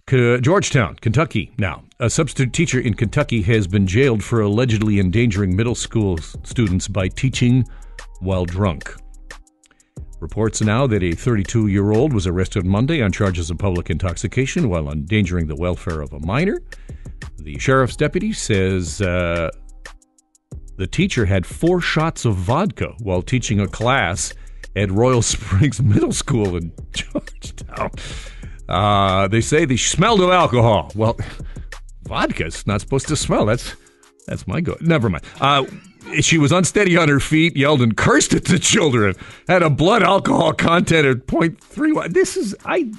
Georgetown, 0.08 0.96
Kentucky. 0.96 1.52
Now, 1.56 1.84
a 2.00 2.10
substitute 2.10 2.52
teacher 2.52 2.80
in 2.80 2.94
Kentucky 2.94 3.42
has 3.42 3.68
been 3.68 3.86
jailed 3.86 4.24
for 4.24 4.40
allegedly 4.40 4.98
endangering 4.98 5.54
middle 5.54 5.76
school 5.76 6.18
students 6.42 6.88
by 6.88 7.06
teaching 7.06 7.64
while 8.18 8.44
drunk. 8.44 8.92
Reports 10.18 10.60
now 10.62 10.86
that 10.88 11.02
a 11.02 11.12
32 11.12 11.68
year 11.68 11.92
old 11.92 12.12
was 12.12 12.26
arrested 12.26 12.66
Monday 12.66 13.00
on 13.02 13.12
charges 13.12 13.50
of 13.50 13.58
public 13.58 13.88
intoxication 13.88 14.68
while 14.68 14.90
endangering 14.90 15.46
the 15.46 15.54
welfare 15.54 16.00
of 16.00 16.12
a 16.12 16.18
minor. 16.20 16.60
The 17.38 17.58
sheriff's 17.58 17.96
deputy 17.96 18.32
says 18.32 19.00
uh, 19.00 19.50
the 20.80 20.86
teacher 20.86 21.26
had 21.26 21.44
four 21.44 21.82
shots 21.82 22.24
of 22.24 22.34
vodka 22.36 22.94
while 23.00 23.20
teaching 23.20 23.60
a 23.60 23.68
class 23.68 24.32
at 24.74 24.90
Royal 24.90 25.20
Springs 25.34 25.80
Middle 25.82 26.12
School 26.12 26.56
in 26.56 26.72
Georgetown. 26.92 27.90
Uh, 28.66 29.28
they 29.28 29.42
say 29.42 29.66
they 29.66 29.76
smelled 29.76 30.22
of 30.22 30.30
alcohol. 30.30 30.90
Well, 30.94 31.18
vodka's 32.04 32.66
not 32.66 32.80
supposed 32.80 33.08
to 33.08 33.16
smell. 33.16 33.44
That's 33.44 33.76
that's 34.26 34.46
my 34.46 34.62
go. 34.62 34.74
Never 34.80 35.10
mind. 35.10 35.24
Uh, 35.38 35.66
she 36.20 36.38
was 36.38 36.50
unsteady 36.50 36.96
on 36.96 37.10
her 37.10 37.20
feet, 37.20 37.56
yelled 37.56 37.82
and 37.82 37.94
cursed 37.94 38.32
at 38.32 38.46
the 38.46 38.58
children. 38.58 39.14
Had 39.48 39.62
a 39.62 39.68
blood 39.68 40.02
alcohol 40.02 40.54
content 40.54 41.06
of 41.06 41.26
0.31. 41.26 42.14
This 42.14 42.38
is 42.38 42.56
I. 42.64 42.90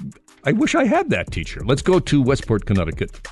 I 0.44 0.52
wish 0.52 0.74
I 0.74 0.84
had 0.84 1.10
that 1.10 1.32
teacher. 1.32 1.62
Let's 1.64 1.82
go 1.82 1.98
to 2.00 2.22
Westport, 2.22 2.66
Connecticut 2.66 3.26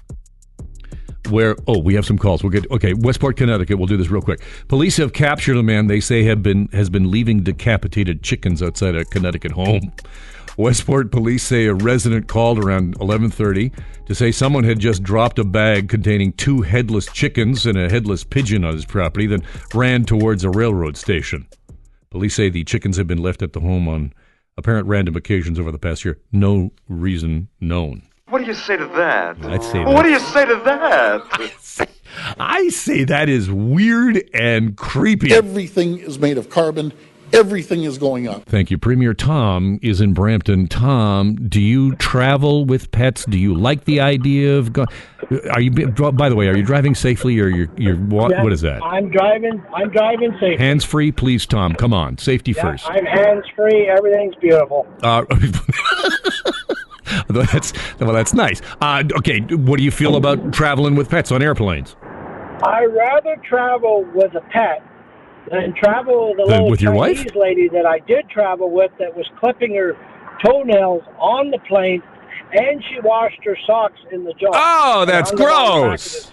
where 1.30 1.56
oh 1.66 1.78
we 1.78 1.94
have 1.94 2.04
some 2.04 2.18
calls. 2.18 2.42
We'll 2.42 2.50
get 2.50 2.70
okay 2.70 2.94
westport 2.94 3.36
connecticut. 3.36 3.78
We'll 3.78 3.86
do 3.86 3.96
this 3.96 4.10
real 4.10 4.22
quick. 4.22 4.40
Police 4.68 4.96
have 4.98 5.12
captured 5.12 5.56
a 5.56 5.62
man 5.62 5.86
they 5.86 6.00
say 6.00 6.24
have 6.24 6.42
been 6.42 6.68
has 6.72 6.90
been 6.90 7.10
leaving 7.10 7.42
decapitated 7.42 8.22
chickens 8.22 8.62
outside 8.62 8.94
a 8.94 9.04
connecticut 9.04 9.52
home. 9.52 9.92
Westport 10.56 11.10
police 11.10 11.42
say 11.42 11.66
a 11.66 11.74
resident 11.74 12.28
called 12.28 12.58
around 12.58 12.98
11:30 12.98 13.72
to 14.06 14.14
say 14.14 14.32
someone 14.32 14.64
had 14.64 14.78
just 14.78 15.02
dropped 15.02 15.38
a 15.38 15.44
bag 15.44 15.88
containing 15.88 16.32
two 16.32 16.62
headless 16.62 17.06
chickens 17.06 17.66
and 17.66 17.78
a 17.78 17.88
headless 17.88 18.24
pigeon 18.24 18.64
on 18.64 18.74
his 18.74 18.84
property 18.84 19.26
then 19.26 19.42
ran 19.74 20.04
towards 20.04 20.44
a 20.44 20.50
railroad 20.50 20.96
station. 20.96 21.46
Police 22.10 22.34
say 22.34 22.50
the 22.50 22.64
chickens 22.64 22.96
have 22.96 23.06
been 23.06 23.22
left 23.22 23.42
at 23.42 23.52
the 23.52 23.60
home 23.60 23.88
on 23.88 24.12
apparent 24.56 24.86
random 24.88 25.16
occasions 25.16 25.58
over 25.58 25.70
the 25.70 25.78
past 25.78 26.04
year. 26.04 26.18
No 26.32 26.72
reason 26.88 27.48
known 27.60 28.09
What 28.30 28.38
do 28.40 28.44
you 28.46 28.54
say 28.54 28.76
to 28.76 28.86
that? 28.86 29.36
I'd 29.44 29.62
say 29.62 29.80
What 29.84 29.96
that. 29.96 30.02
do 30.04 30.10
you 30.10 30.18
say 30.20 30.44
to 30.46 30.56
that? 30.64 31.90
I 32.38 32.68
say 32.68 33.04
that 33.04 33.28
is 33.28 33.50
weird 33.50 34.22
and 34.34 34.76
creepy. 34.76 35.32
Everything 35.32 35.98
is 35.98 36.18
made 36.18 36.38
of 36.38 36.48
carbon. 36.50 36.92
Everything 37.32 37.84
is 37.84 37.96
going 37.96 38.26
up. 38.26 38.44
Thank 38.46 38.72
you. 38.72 38.78
Premier 38.78 39.14
Tom 39.14 39.78
is 39.82 40.00
in 40.00 40.12
Brampton. 40.14 40.66
Tom, 40.66 41.36
do 41.48 41.60
you 41.60 41.94
travel 41.96 42.64
with 42.64 42.90
pets? 42.90 43.24
Do 43.24 43.38
you 43.38 43.54
like 43.54 43.84
the 43.84 44.00
idea 44.00 44.58
of 44.58 44.72
go- 44.72 44.86
Are 45.52 45.60
you 45.60 45.70
by 45.70 46.28
the 46.28 46.34
way, 46.34 46.48
are 46.48 46.56
you 46.56 46.64
driving 46.64 46.96
safely 46.96 47.38
or 47.38 47.46
you're 47.48 47.68
you're 47.76 47.94
what, 47.96 48.32
Yeah, 48.32 48.42
what 48.42 48.52
is 48.52 48.62
that? 48.62 48.82
I'm 48.82 49.10
driving. 49.10 49.62
I'm 49.72 49.90
driving 49.90 50.36
safe. 50.40 50.58
Hands 50.58 50.84
free, 50.84 51.12
please 51.12 51.46
Tom. 51.46 51.74
Come 51.76 51.92
on. 51.94 52.18
Safety 52.18 52.50
Yeah, 52.52 52.62
first. 52.62 52.86
I'm 52.90 53.06
hands 53.06 53.44
free. 53.54 53.86
Everything's 53.88 54.34
beautiful. 54.36 54.88
Uh, 55.02 55.24
that's 57.28 57.72
well 57.98 58.12
that's 58.12 58.34
nice. 58.34 58.60
Uh, 58.80 59.04
okay, 59.18 59.40
what 59.40 59.78
do 59.78 59.84
you 59.84 59.90
feel 59.90 60.16
about 60.16 60.52
traveling 60.52 60.94
with 60.96 61.08
pets 61.08 61.32
on 61.32 61.42
airplanes? 61.42 61.96
I 62.62 62.84
rather 62.84 63.36
travel 63.48 64.06
with 64.14 64.34
a 64.34 64.42
pet 64.52 64.86
than 65.50 65.74
travel 65.74 66.30
with 66.30 66.40
a 66.40 66.44
little 66.44 66.70
with 66.70 66.82
your 66.82 66.92
wife? 66.92 67.16
Chinese 67.16 67.34
lady 67.34 67.68
that 67.68 67.86
I 67.86 67.98
did 68.00 68.28
travel 68.28 68.70
with 68.70 68.90
that 68.98 69.16
was 69.16 69.26
clipping 69.38 69.74
her 69.74 69.96
toenails 70.44 71.02
on 71.18 71.50
the 71.50 71.58
plane, 71.60 72.02
and 72.52 72.82
she 72.88 73.00
washed 73.00 73.42
her 73.44 73.56
socks 73.66 73.98
in 74.12 74.24
the 74.24 74.34
jar. 74.34 74.50
Oh, 74.54 75.04
that's 75.06 75.30
hung 75.30 75.38
them 75.38 75.48
on 75.48 75.82
the 75.82 75.96
back 75.96 76.06
of 76.06 76.32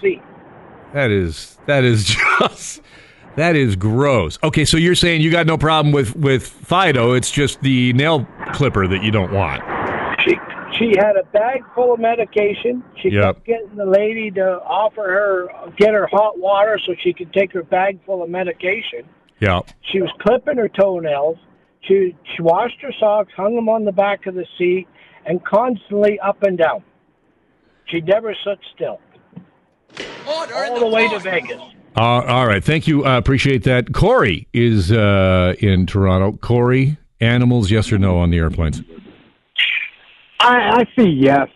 That 0.92 1.10
is 1.10 1.58
that 1.66 1.84
is 1.84 2.04
just 2.38 2.82
that 3.36 3.56
is 3.56 3.76
gross. 3.76 4.38
Okay, 4.42 4.64
so 4.64 4.76
you're 4.76 4.94
saying 4.94 5.20
you 5.20 5.30
got 5.30 5.46
no 5.46 5.58
problem 5.58 5.92
with 5.92 6.16
with 6.16 6.46
Fido? 6.46 7.12
It's 7.12 7.30
just 7.30 7.60
the 7.60 7.92
nail 7.92 8.26
clipper 8.52 8.86
that 8.88 9.02
you 9.02 9.10
don't 9.10 9.32
want. 9.32 9.62
She 10.78 10.92
she 10.92 10.98
had 10.98 11.16
a 11.16 11.24
bag 11.32 11.62
full 11.74 11.92
of 11.94 12.00
medication. 12.00 12.82
She 13.02 13.10
Yep. 13.10 13.24
kept 13.24 13.44
getting 13.46 13.76
the 13.76 13.86
lady 13.86 14.30
to 14.32 14.60
offer 14.62 15.02
her 15.02 15.48
get 15.76 15.92
her 15.92 16.06
hot 16.06 16.38
water 16.38 16.78
so 16.86 16.94
she 17.02 17.12
could 17.12 17.32
take 17.32 17.52
her 17.52 17.62
bag 17.62 17.98
full 18.06 18.22
of 18.22 18.30
medication. 18.30 19.04
Yeah. 19.40 19.60
She 19.92 20.00
was 20.00 20.10
clipping 20.20 20.56
her 20.56 20.68
toenails. 20.68 21.36
She 21.82 22.14
she 22.36 22.42
washed 22.42 22.80
her 22.82 22.92
socks, 22.98 23.32
hung 23.36 23.54
them 23.54 23.68
on 23.68 23.84
the 23.84 23.92
back 23.92 24.26
of 24.26 24.34
the 24.34 24.46
seat, 24.56 24.86
and 25.26 25.44
constantly 25.44 26.18
up 26.20 26.42
and 26.42 26.58
down. 26.58 26.82
She 27.86 28.00
never 28.00 28.34
stood 28.42 28.58
still. 28.74 29.00
All 30.26 30.78
the 30.78 30.86
way 30.86 31.08
to 31.08 31.18
Vegas. 31.18 31.60
Uh, 31.96 32.00
all 32.00 32.46
right. 32.46 32.62
Thank 32.62 32.86
you. 32.86 33.04
Uh, 33.06 33.16
appreciate 33.18 33.64
that. 33.64 33.92
Corey 33.92 34.46
is 34.52 34.92
uh, 34.92 35.54
in 35.58 35.86
Toronto. 35.86 36.36
Corey, 36.38 36.96
animals, 37.20 37.70
yes 37.70 37.90
or 37.90 37.98
no 37.98 38.18
on 38.18 38.30
the 38.30 38.36
airplanes? 38.38 38.82
I, 40.40 40.80
I 40.80 40.84
see 40.96 41.08
yes. 41.08 41.48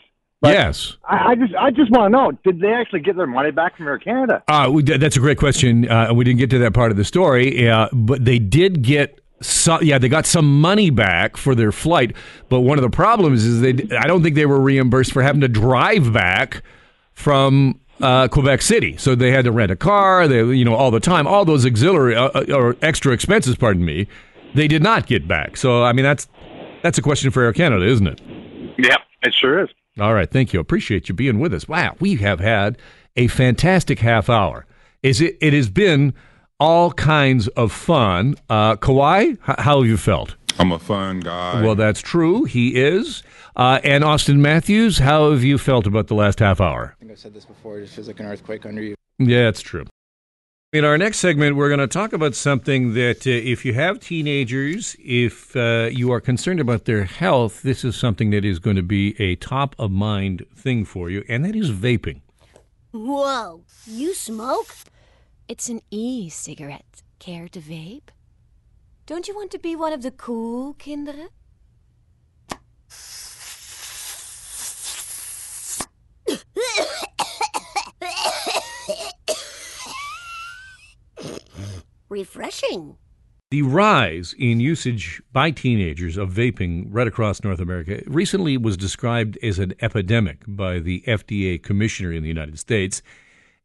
yes. 0.42 0.96
I, 1.04 1.30
I 1.30 1.34
just 1.34 1.54
I 1.54 1.70
just 1.70 1.90
want 1.90 2.12
to 2.12 2.16
know: 2.16 2.32
Did 2.44 2.60
they 2.60 2.72
actually 2.72 3.00
get 3.00 3.16
their 3.16 3.26
money 3.26 3.50
back 3.50 3.76
from 3.76 3.86
Air 3.86 3.98
Canada? 3.98 4.42
Uh, 4.48 4.70
we, 4.72 4.82
that's 4.82 5.16
a 5.16 5.20
great 5.20 5.38
question. 5.38 5.88
Uh, 5.88 6.12
we 6.14 6.24
didn't 6.24 6.38
get 6.38 6.50
to 6.50 6.58
that 6.58 6.74
part 6.74 6.90
of 6.90 6.96
the 6.96 7.04
story, 7.04 7.68
uh, 7.68 7.88
but 7.92 8.24
they 8.24 8.38
did 8.38 8.82
get. 8.82 9.18
Some, 9.40 9.82
yeah, 9.82 9.98
they 9.98 10.08
got 10.08 10.24
some 10.24 10.60
money 10.60 10.90
back 10.90 11.36
for 11.36 11.56
their 11.56 11.72
flight, 11.72 12.14
but 12.48 12.60
one 12.60 12.78
of 12.78 12.82
the 12.82 12.90
problems 12.90 13.44
is 13.44 13.60
they. 13.60 13.96
I 13.96 14.06
don't 14.06 14.22
think 14.22 14.36
they 14.36 14.46
were 14.46 14.60
reimbursed 14.60 15.12
for 15.12 15.20
having 15.20 15.40
to 15.40 15.48
drive 15.48 16.12
back 16.12 16.62
from 17.12 17.80
uh, 18.00 18.28
Quebec 18.28 18.62
City. 18.62 18.96
So 18.96 19.14
they 19.14 19.32
had 19.32 19.44
to 19.44 19.52
rent 19.52 19.72
a 19.72 19.76
car. 19.76 20.28
They, 20.28 20.44
you 20.44 20.64
know, 20.64 20.74
all 20.74 20.90
the 20.90 21.00
time, 21.00 21.26
all 21.26 21.44
those 21.44 21.66
auxiliary 21.66 22.14
uh, 22.14 22.28
uh, 22.28 22.54
or 22.54 22.76
extra 22.82 23.12
expenses. 23.12 23.56
Pardon 23.56 23.84
me. 23.84 24.06
They 24.54 24.68
did 24.68 24.82
not 24.82 25.06
get 25.06 25.26
back. 25.26 25.56
So 25.56 25.82
I 25.82 25.92
mean, 25.92 26.04
that's 26.04 26.28
that's 26.82 26.98
a 26.98 27.02
question 27.02 27.30
for 27.30 27.42
Air 27.42 27.52
Canada, 27.52 27.84
isn't 27.84 28.06
it? 28.06 28.20
Yeah, 28.78 28.96
it 29.22 29.34
sure 29.34 29.62
is. 29.64 29.68
All 30.00 30.14
right, 30.14 30.30
thank 30.30 30.52
you. 30.52 30.60
Appreciate 30.60 31.08
you 31.08 31.14
being 31.14 31.38
with 31.38 31.52
us. 31.52 31.68
Wow, 31.68 31.96
we 32.00 32.16
have 32.16 32.40
had 32.40 32.78
a 33.16 33.26
fantastic 33.26 33.98
half 33.98 34.30
hour. 34.30 34.64
Is 35.02 35.20
it? 35.20 35.36
It 35.40 35.52
has 35.52 35.68
been 35.68 36.14
all 36.58 36.92
kinds 36.92 37.48
of 37.48 37.72
fun. 37.72 38.36
Uh, 38.48 38.76
Kawhi, 38.76 39.32
h- 39.32 39.38
how 39.58 39.80
have 39.80 39.86
you 39.88 39.96
felt? 39.96 40.36
I'm 40.58 40.70
a 40.72 40.78
fun 40.78 41.20
guy. 41.20 41.62
Well, 41.62 41.74
that's 41.74 42.00
true. 42.00 42.44
He 42.44 42.76
is. 42.76 43.22
Uh, 43.56 43.80
and 43.84 44.04
Auston 44.04 44.36
Matthews, 44.38 44.98
how 44.98 45.30
have 45.32 45.42
you 45.44 45.58
felt 45.58 45.86
about 45.86 46.06
the 46.06 46.14
last 46.14 46.38
half 46.38 46.60
hour? 46.60 46.94
I 46.96 47.00
think 47.00 47.10
I've 47.10 47.18
said 47.18 47.34
this 47.34 47.44
before. 47.44 47.78
It 47.78 47.82
just 47.82 47.94
feels 47.96 48.06
like 48.06 48.20
an 48.20 48.26
earthquake 48.26 48.64
under 48.64 48.82
you. 48.82 48.94
Yeah, 49.18 49.48
it's 49.48 49.60
true. 49.60 49.84
In 50.72 50.86
our 50.86 50.96
next 50.96 51.18
segment, 51.18 51.54
we're 51.54 51.68
going 51.68 51.80
to 51.80 51.86
talk 51.86 52.14
about 52.14 52.34
something 52.34 52.94
that 52.94 53.26
uh, 53.26 53.30
if 53.30 53.62
you 53.66 53.74
have 53.74 54.00
teenagers, 54.00 54.96
if 54.98 55.54
uh, 55.54 55.90
you 55.92 56.10
are 56.10 56.18
concerned 56.18 56.60
about 56.60 56.86
their 56.86 57.04
health, 57.04 57.60
this 57.60 57.84
is 57.84 57.94
something 57.94 58.30
that 58.30 58.42
is 58.42 58.58
going 58.58 58.76
to 58.76 58.82
be 58.82 59.14
a 59.20 59.36
top 59.36 59.76
of 59.78 59.90
mind 59.90 60.46
thing 60.56 60.86
for 60.86 61.10
you, 61.10 61.24
and 61.28 61.44
that 61.44 61.54
is 61.54 61.70
vaping. 61.70 62.22
Whoa, 62.90 63.64
you 63.86 64.14
smoke? 64.14 64.74
It's 65.46 65.68
an 65.68 65.82
e 65.90 66.30
cigarette. 66.30 67.02
Care 67.18 67.48
to 67.48 67.60
vape? 67.60 68.08
Don't 69.04 69.28
you 69.28 69.34
want 69.34 69.50
to 69.50 69.58
be 69.58 69.76
one 69.76 69.92
of 69.92 70.00
the 70.00 70.10
cool 70.10 70.72
kinderen? 70.72 71.28
Refreshing. 82.12 82.98
The 83.50 83.62
rise 83.62 84.34
in 84.38 84.60
usage 84.60 85.22
by 85.32 85.50
teenagers 85.50 86.18
of 86.18 86.30
vaping 86.30 86.88
right 86.90 87.06
across 87.06 87.42
North 87.42 87.58
America 87.58 88.02
recently 88.06 88.58
was 88.58 88.76
described 88.76 89.38
as 89.42 89.58
an 89.58 89.72
epidemic 89.80 90.44
by 90.46 90.78
the 90.78 91.02
FDA 91.06 91.62
commissioner 91.62 92.12
in 92.12 92.22
the 92.22 92.28
United 92.28 92.58
States. 92.58 93.00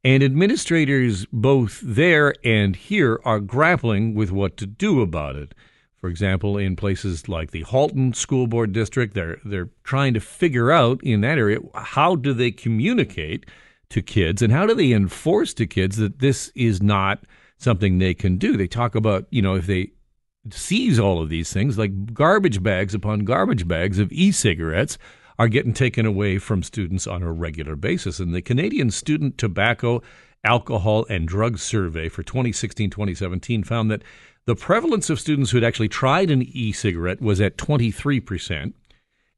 And 0.02 0.24
administrators 0.24 1.26
both 1.34 1.82
there 1.84 2.36
and 2.42 2.74
here 2.78 3.20
are 3.26 3.42
grappling 3.42 4.14
with 4.14 4.32
what 4.32 4.56
to 4.58 4.66
do 4.66 5.02
about 5.02 5.36
it. 5.36 5.54
For 6.00 6.10
example, 6.10 6.58
in 6.58 6.78
places 6.78 7.28
like 7.28 7.52
the 7.52 7.64
Halton 7.64 8.14
School 8.14 8.48
Board 8.48 8.72
District, 8.72 9.14
they're 9.14 9.42
they're 9.44 9.72
trying 9.84 10.14
to 10.14 10.22
figure 10.22 10.72
out 10.72 11.04
in 11.04 11.20
that 11.20 11.38
area 11.38 11.60
how 11.74 12.16
do 12.16 12.32
they 12.32 12.52
communicate 12.52 13.46
to 13.90 14.02
kids 14.02 14.42
and 14.42 14.54
how 14.54 14.66
do 14.66 14.74
they 14.74 14.94
enforce 14.94 15.54
to 15.56 15.68
kids 15.68 15.98
that 15.98 16.20
this 16.20 16.50
is 16.56 16.82
not 16.82 17.26
something 17.58 17.98
they 17.98 18.14
can 18.14 18.38
do. 18.38 18.56
They 18.56 18.68
talk 18.68 18.96
about, 18.96 19.28
you 19.30 19.42
know, 19.42 19.56
if 19.56 19.66
they 19.66 19.92
seize 20.52 21.00
all 21.00 21.22
of 21.22 21.30
these 21.30 21.52
things, 21.52 21.78
like 21.78 22.14
garbage 22.14 22.64
bags 22.64 22.94
upon 22.94 23.26
garbage 23.26 23.68
bags 23.68 24.00
of 24.00 24.12
e 24.12 24.32
cigarettes 24.32 24.98
are 25.40 25.48
getting 25.48 25.74
taken 25.74 26.06
away 26.06 26.38
from 26.40 26.64
students 26.64 27.06
on 27.06 27.22
a 27.22 27.32
regular 27.32 27.76
basis. 27.76 28.20
And 28.20 28.34
the 28.34 28.42
Canadian 28.42 28.90
Student 28.92 29.38
Tobacco, 29.38 30.02
Alcohol, 30.44 31.06
and 31.10 31.28
Drug 31.28 31.60
Survey 31.60 32.10
for 32.10 32.24
2016 32.24 32.90
2017 32.90 33.64
found 33.64 33.92
that 33.92 34.04
the 34.46 34.56
prevalence 34.56 35.10
of 35.10 35.20
students 35.20 35.52
who 35.52 35.58
had 35.58 35.64
actually 35.64 35.90
tried 35.90 36.32
an 36.32 36.42
e 36.42 36.72
cigarette 36.72 37.22
was 37.22 37.42
at 37.42 37.58
23%, 37.58 38.74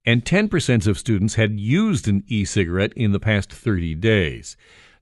and 0.05 0.23
10% 0.23 0.87
of 0.87 0.99
students 0.99 1.35
had 1.35 1.59
used 1.59 2.07
an 2.07 2.23
e 2.27 2.45
cigarette 2.45 2.93
in 2.93 3.11
the 3.11 3.19
past 3.19 3.51
30 3.51 3.95
days. 3.95 4.55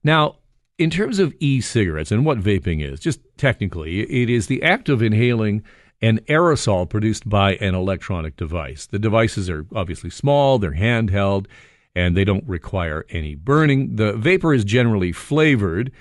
Now, 0.04 0.38
in 0.78 0.90
terms 0.90 1.20
of 1.20 1.34
e 1.40 1.60
cigarettes 1.62 2.12
and 2.12 2.26
what 2.26 2.40
vaping 2.40 2.84
is, 2.84 3.00
just 3.00 3.20
technically, 3.38 4.02
it 4.02 4.30
is 4.30 4.48
the 4.48 4.62
act 4.64 4.90
of 4.90 5.02
inhaling 5.02 5.64
an 6.02 6.20
aerosol 6.28 6.88
produced 6.88 7.28
by 7.28 7.56
an 7.56 7.74
electronic 7.74 8.36
device. 8.36 8.86
The 8.86 9.00
devices 9.00 9.50
are 9.50 9.66
obviously 9.76 10.12
small, 10.12 10.60
they're 10.60 10.74
handheld, 10.74 11.48
and 11.96 12.16
they 12.16 12.24
don't 12.24 12.48
require 12.48 13.06
any 13.10 13.34
burning. 13.34 13.96
The 13.96 14.14
vapor 14.14 14.54
is 14.54 14.64
generally 14.64 15.12
flavored. 15.12 15.92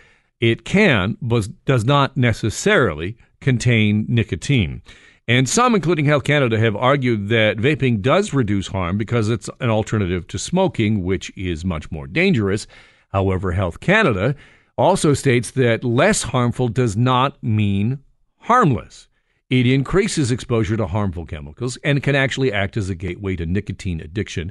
It 0.41 0.67
can, 0.67 1.17
but 1.23 1.49
does 1.65 1.87
not 1.87 2.19
necessarily 2.19 3.17
contain 3.41 4.05
nicotine. 4.07 4.83
And 5.27 5.49
some, 5.49 5.75
including 5.75 6.05
Health 6.05 6.25
Canada, 6.25 6.59
have 6.59 6.77
argued 6.77 7.31
that 7.31 7.57
vaping 7.57 8.03
does 8.03 8.35
reduce 8.35 8.69
harm 8.69 8.99
because 8.99 9.31
it's 9.31 9.49
an 9.61 9.71
alternative 9.71 10.27
to 10.29 10.39
smoking, 10.39 11.03
which 11.03 11.33
is 11.37 11.65
much 11.65 11.91
more 11.91 12.07
dangerous. 12.07 12.67
However, 13.09 13.53
Health 13.53 13.81
Canada 13.81 14.37
also 14.77 15.15
states 15.15 15.51
that 15.53 15.85
less 15.85 16.25
harmful 16.25 16.69
does 16.69 16.97
not 16.97 17.43
mean 17.43 18.01
harmless. 18.41 19.09
It 19.49 19.67
increases 19.67 20.31
exposure 20.31 20.77
to 20.77 20.87
harmful 20.87 21.25
chemicals 21.25 21.79
and 21.85 22.03
can 22.03 22.17
actually 22.17 22.53
act 22.53 22.77
as 22.77 22.91
a 22.91 22.95
gateway 22.95 23.37
to 23.37 23.47
nicotine 23.47 24.01
addiction, 24.01 24.51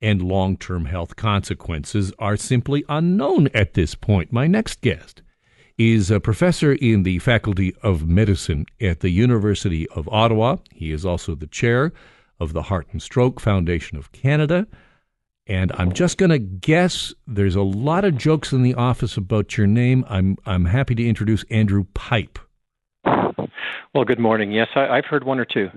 and 0.00 0.22
long 0.22 0.56
term 0.56 0.84
health 0.84 1.16
consequences 1.16 2.12
are 2.18 2.36
simply 2.36 2.84
unknown 2.88 3.48
at 3.54 3.74
this 3.74 3.94
point. 3.94 4.32
My 4.32 4.46
next 4.46 4.80
guest 4.82 5.22
is 5.78 6.10
a 6.10 6.20
professor 6.20 6.72
in 6.72 7.02
the 7.02 7.18
Faculty 7.18 7.74
of 7.82 8.08
Medicine 8.08 8.66
at 8.80 9.00
the 9.00 9.10
University 9.10 9.88
of 9.90 10.08
Ottawa. 10.08 10.56
He 10.72 10.92
is 10.92 11.04
also 11.04 11.34
the 11.34 11.46
chair 11.46 11.92
of 12.38 12.52
the 12.52 12.62
Heart 12.62 12.88
and 12.92 13.02
Stroke 13.02 13.40
Foundation 13.40 13.98
of 13.98 14.12
Canada. 14.12 14.66
And 15.46 15.70
I'm 15.76 15.92
just 15.92 16.18
going 16.18 16.30
to 16.30 16.38
guess 16.38 17.14
there's 17.26 17.54
a 17.54 17.62
lot 17.62 18.04
of 18.04 18.16
jokes 18.16 18.52
in 18.52 18.62
the 18.62 18.74
office 18.74 19.16
about 19.16 19.56
your 19.56 19.66
name. 19.66 20.04
I'm, 20.08 20.36
I'm 20.44 20.64
happy 20.64 20.94
to 20.96 21.08
introduce 21.08 21.44
Andrew 21.50 21.86
Pipe. 21.94 22.38
Well, 23.94 24.04
good 24.04 24.18
morning. 24.18 24.52
Yes, 24.52 24.68
I, 24.74 24.88
I've 24.88 25.06
heard 25.06 25.24
one 25.24 25.38
or 25.38 25.46
two. 25.46 25.70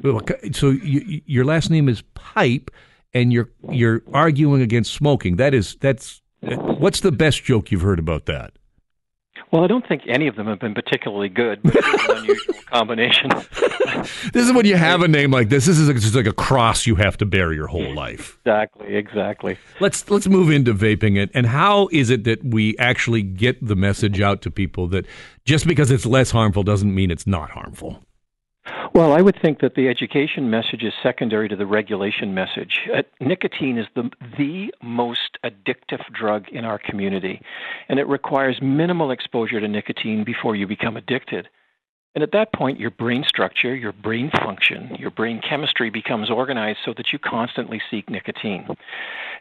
So 0.51 0.71
you, 0.71 1.21
your 1.25 1.45
last 1.45 1.69
name 1.69 1.87
is 1.87 2.01
Pipe, 2.15 2.69
and 3.13 3.31
you're 3.31 3.49
you're 3.71 4.01
arguing 4.13 4.61
against 4.61 4.93
smoking. 4.93 5.37
That 5.37 5.53
is 5.53 5.77
that's 5.79 6.21
what's 6.41 6.99
the 6.99 7.13
best 7.13 7.45
joke 7.45 7.71
you've 7.71 7.81
heard 7.81 7.99
about 7.99 8.25
that? 8.25 8.58
Well, 9.51 9.63
I 9.63 9.67
don't 9.67 9.87
think 9.87 10.03
any 10.07 10.27
of 10.27 10.35
them 10.35 10.45
have 10.47 10.59
been 10.59 10.75
particularly 10.75 11.29
good, 11.29 11.61
but 11.63 11.75
it's 11.75 12.09
an 12.09 12.17
unusual 12.17 12.55
combination. 12.71 13.31
This 14.31 14.47
is 14.47 14.53
when 14.53 14.65
you 14.65 14.77
have 14.77 15.01
a 15.01 15.07
name 15.07 15.31
like 15.31 15.49
this. 15.49 15.65
This 15.65 15.77
is 15.77 15.89
just 16.01 16.15
like 16.15 16.25
a 16.25 16.31
cross 16.31 16.85
you 16.85 16.95
have 16.95 17.17
to 17.17 17.25
bear 17.25 17.51
your 17.51 17.67
whole 17.67 17.93
life. 17.93 18.37
Exactly, 18.45 18.95
exactly. 18.95 19.57
Let's 19.81 20.09
let's 20.09 20.27
move 20.27 20.49
into 20.51 20.73
vaping 20.73 21.17
it. 21.17 21.29
And 21.33 21.45
how 21.45 21.89
is 21.91 22.09
it 22.09 22.23
that 22.23 22.43
we 22.43 22.77
actually 22.77 23.23
get 23.23 23.65
the 23.65 23.75
message 23.75 24.21
out 24.21 24.41
to 24.43 24.51
people 24.51 24.87
that 24.89 25.05
just 25.43 25.67
because 25.67 25.91
it's 25.91 26.05
less 26.05 26.31
harmful 26.31 26.63
doesn't 26.63 26.93
mean 26.93 27.11
it's 27.11 27.27
not 27.27 27.49
harmful? 27.51 28.01
Well, 28.93 29.13
I 29.13 29.21
would 29.21 29.39
think 29.39 29.59
that 29.59 29.75
the 29.75 29.87
education 29.87 30.49
message 30.49 30.83
is 30.83 30.93
secondary 31.03 31.47
to 31.49 31.55
the 31.55 31.67
regulation 31.67 32.33
message. 32.33 32.89
Uh, 32.93 33.03
nicotine 33.19 33.77
is 33.77 33.85
the 33.95 34.09
the 34.37 34.73
most 34.81 35.37
addictive 35.43 36.01
drug 36.11 36.49
in 36.49 36.65
our 36.65 36.79
community, 36.79 37.41
and 37.87 37.99
it 37.99 38.07
requires 38.07 38.59
minimal 38.61 39.11
exposure 39.11 39.59
to 39.59 39.67
nicotine 39.67 40.23
before 40.23 40.55
you 40.55 40.65
become 40.65 40.97
addicted. 40.97 41.49
And 42.15 42.23
at 42.23 42.31
that 42.31 42.51
point, 42.53 42.79
your 42.79 42.89
brain 42.89 43.23
structure, 43.23 43.75
your 43.75 43.91
brain 43.91 44.31
function, 44.31 44.95
your 44.95 45.11
brain 45.11 45.41
chemistry 45.41 45.89
becomes 45.89 46.29
organized 46.29 46.79
so 46.83 46.93
that 46.97 47.13
you 47.13 47.19
constantly 47.19 47.79
seek 47.89 48.09
nicotine. 48.09 48.67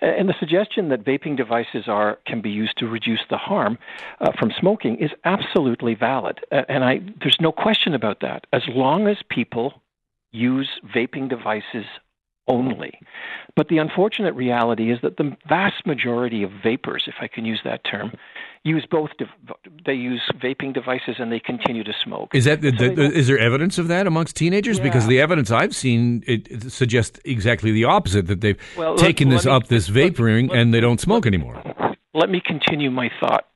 And 0.03 0.29
the 0.29 0.35
suggestion 0.39 0.91
that 0.91 1.03
vaping 1.03 1.37
devices 1.37 1.89
are 1.89 2.19
can 2.27 2.41
be 2.41 2.51
used 2.51 2.77
to 2.79 2.87
reduce 2.87 3.23
the 3.31 3.39
harm 3.39 3.79
uh, 4.21 4.33
from 4.39 4.53
smoking 4.53 4.97
is 4.97 5.11
absolutely 5.25 5.95
valid. 5.95 6.41
And 6.51 6.85
I, 6.85 7.01
there's 7.21 7.41
no 7.41 7.53
question 7.53 7.95
about 7.95 8.21
that. 8.21 8.47
As 8.53 8.63
long 8.69 9.09
as 9.09 9.17
people 9.29 9.83
use 10.31 10.69
vaping 10.95 11.29
devices 11.29 11.87
only. 12.49 12.99
But 13.57 13.69
the 13.69 13.79
unfortunate 13.79 14.35
reality 14.35 14.91
is 14.93 14.99
that 15.03 15.17
the 15.17 15.37
vast 15.49 15.87
majority 15.87 16.43
of 16.43 16.51
vapors, 16.63 17.05
if 17.07 17.15
I 17.21 17.27
can 17.29 17.45
use 17.45 17.61
that 17.65 17.83
term, 17.85 18.13
use 18.65 18.87
both. 18.91 19.11
De- 19.19 19.29
they 19.85 19.95
use 19.95 20.23
vaping 20.43 20.73
devices 20.75 21.17
and 21.19 21.33
they 21.33 21.41
continue 21.41 21.83
to 21.85 21.93
smoke. 22.05 22.35
Is 22.35 22.45
that 22.45 22.63
So 22.63 22.71
the, 22.71 22.89
they 22.95 23.05
is 23.07 23.27
there 23.27 23.39
evidence 23.39 23.79
of 23.79 23.89
that 23.89 24.07
amongst 24.07 24.37
teenagers? 24.37 24.79
Because 24.79 25.07
the 25.07 25.21
evidence 25.21 25.51
I've 25.51 25.75
seen 25.75 26.23
it, 26.27 26.47
it 26.51 26.73
suggests 26.73 27.19
exactly 27.25 27.73
the 27.73 27.85
opposite 27.85 28.27
that 28.29 28.41
they've 28.41 28.59
Well, 28.77 28.97
taken 28.97 29.29
let 29.29 29.37
this 29.37 29.47
me- 29.47 29.53
up 29.53 29.67
this 29.69 29.89
vaporing 29.89 30.53
and 30.53 30.73
they 30.73 30.81
don't 30.81 31.01
smoke 31.01 31.27
anymore. 31.27 31.61
let 32.15 32.31
me 32.31 32.41
continue 32.45 32.91
my 32.91 33.11
thought. 33.21 33.48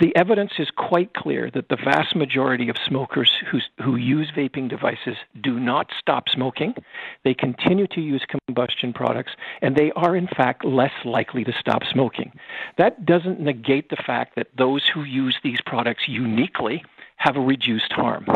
The 0.00 0.16
evidence 0.16 0.52
is 0.58 0.70
quite 0.70 1.12
clear 1.12 1.50
that 1.50 1.68
the 1.68 1.76
vast 1.76 2.16
majority 2.16 2.70
of 2.70 2.76
smokers 2.86 3.30
who, 3.78 3.96
use 3.96 4.30
vaping 4.34 4.70
devices 4.70 5.16
do 5.42 5.60
not 5.60 5.90
stop 5.98 6.30
smoking. 6.30 6.74
They 7.22 7.34
continue 7.34 7.86
to 7.88 8.00
use 8.00 8.24
combustion 8.46 8.94
products, 8.94 9.32
and 9.60 9.76
they 9.76 9.92
are, 9.92 10.16
in 10.16 10.26
fact, 10.26 10.64
less 10.64 10.92
likely 11.04 11.44
to 11.44 11.52
stop 11.52 11.82
smoking. 11.84 12.32
That 12.78 13.04
doesn't 13.04 13.40
negate 13.40 13.90
the 13.90 14.02
fact 14.06 14.36
that 14.36 14.48
those 14.56 14.86
who 14.86 15.04
use 15.04 15.36
these 15.44 15.60
products 15.66 16.08
uniquely 16.08 16.82
have 17.16 17.36
a 17.36 17.40
reduced 17.40 17.92
harm 17.92 18.26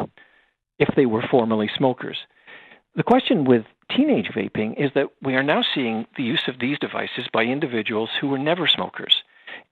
if 0.79 0.95
they 0.95 1.07
were 1.07 1.23
formerly 1.23 1.71
smokers. 1.75 2.19
The 2.95 3.03
question 3.03 3.47
with 3.47 3.65
teenage 3.91 4.29
vaping 4.29 4.79
is 4.79 4.91
that 4.95 5.09
we 5.23 5.35
are 5.35 5.43
now 5.43 5.65
seeing 5.75 6.07
the 6.19 6.25
use 6.25 6.47
of 6.47 6.59
these 6.59 6.79
devices 6.79 7.27
by 7.33 7.45
individuals 7.45 8.11
who 8.21 8.29
were 8.29 8.39
never 8.39 8.67
smokers. 8.67 9.23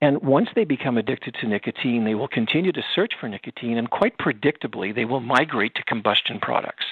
And 0.02 0.20
once 0.20 0.48
they 0.56 0.64
become 0.64 0.98
addicted 0.98 1.36
to 1.36 1.46
nicotine, 1.46 2.02
they 2.02 2.16
will 2.16 2.26
continue 2.26 2.72
to 2.72 2.82
search 2.92 3.12
for 3.20 3.28
nicotine, 3.28 3.78
and 3.78 3.88
quite 3.88 4.18
predictably, 4.18 4.92
they 4.92 5.04
will 5.04 5.20
migrate 5.20 5.76
to 5.76 5.84
combustion 5.84 6.40
products. 6.40 6.86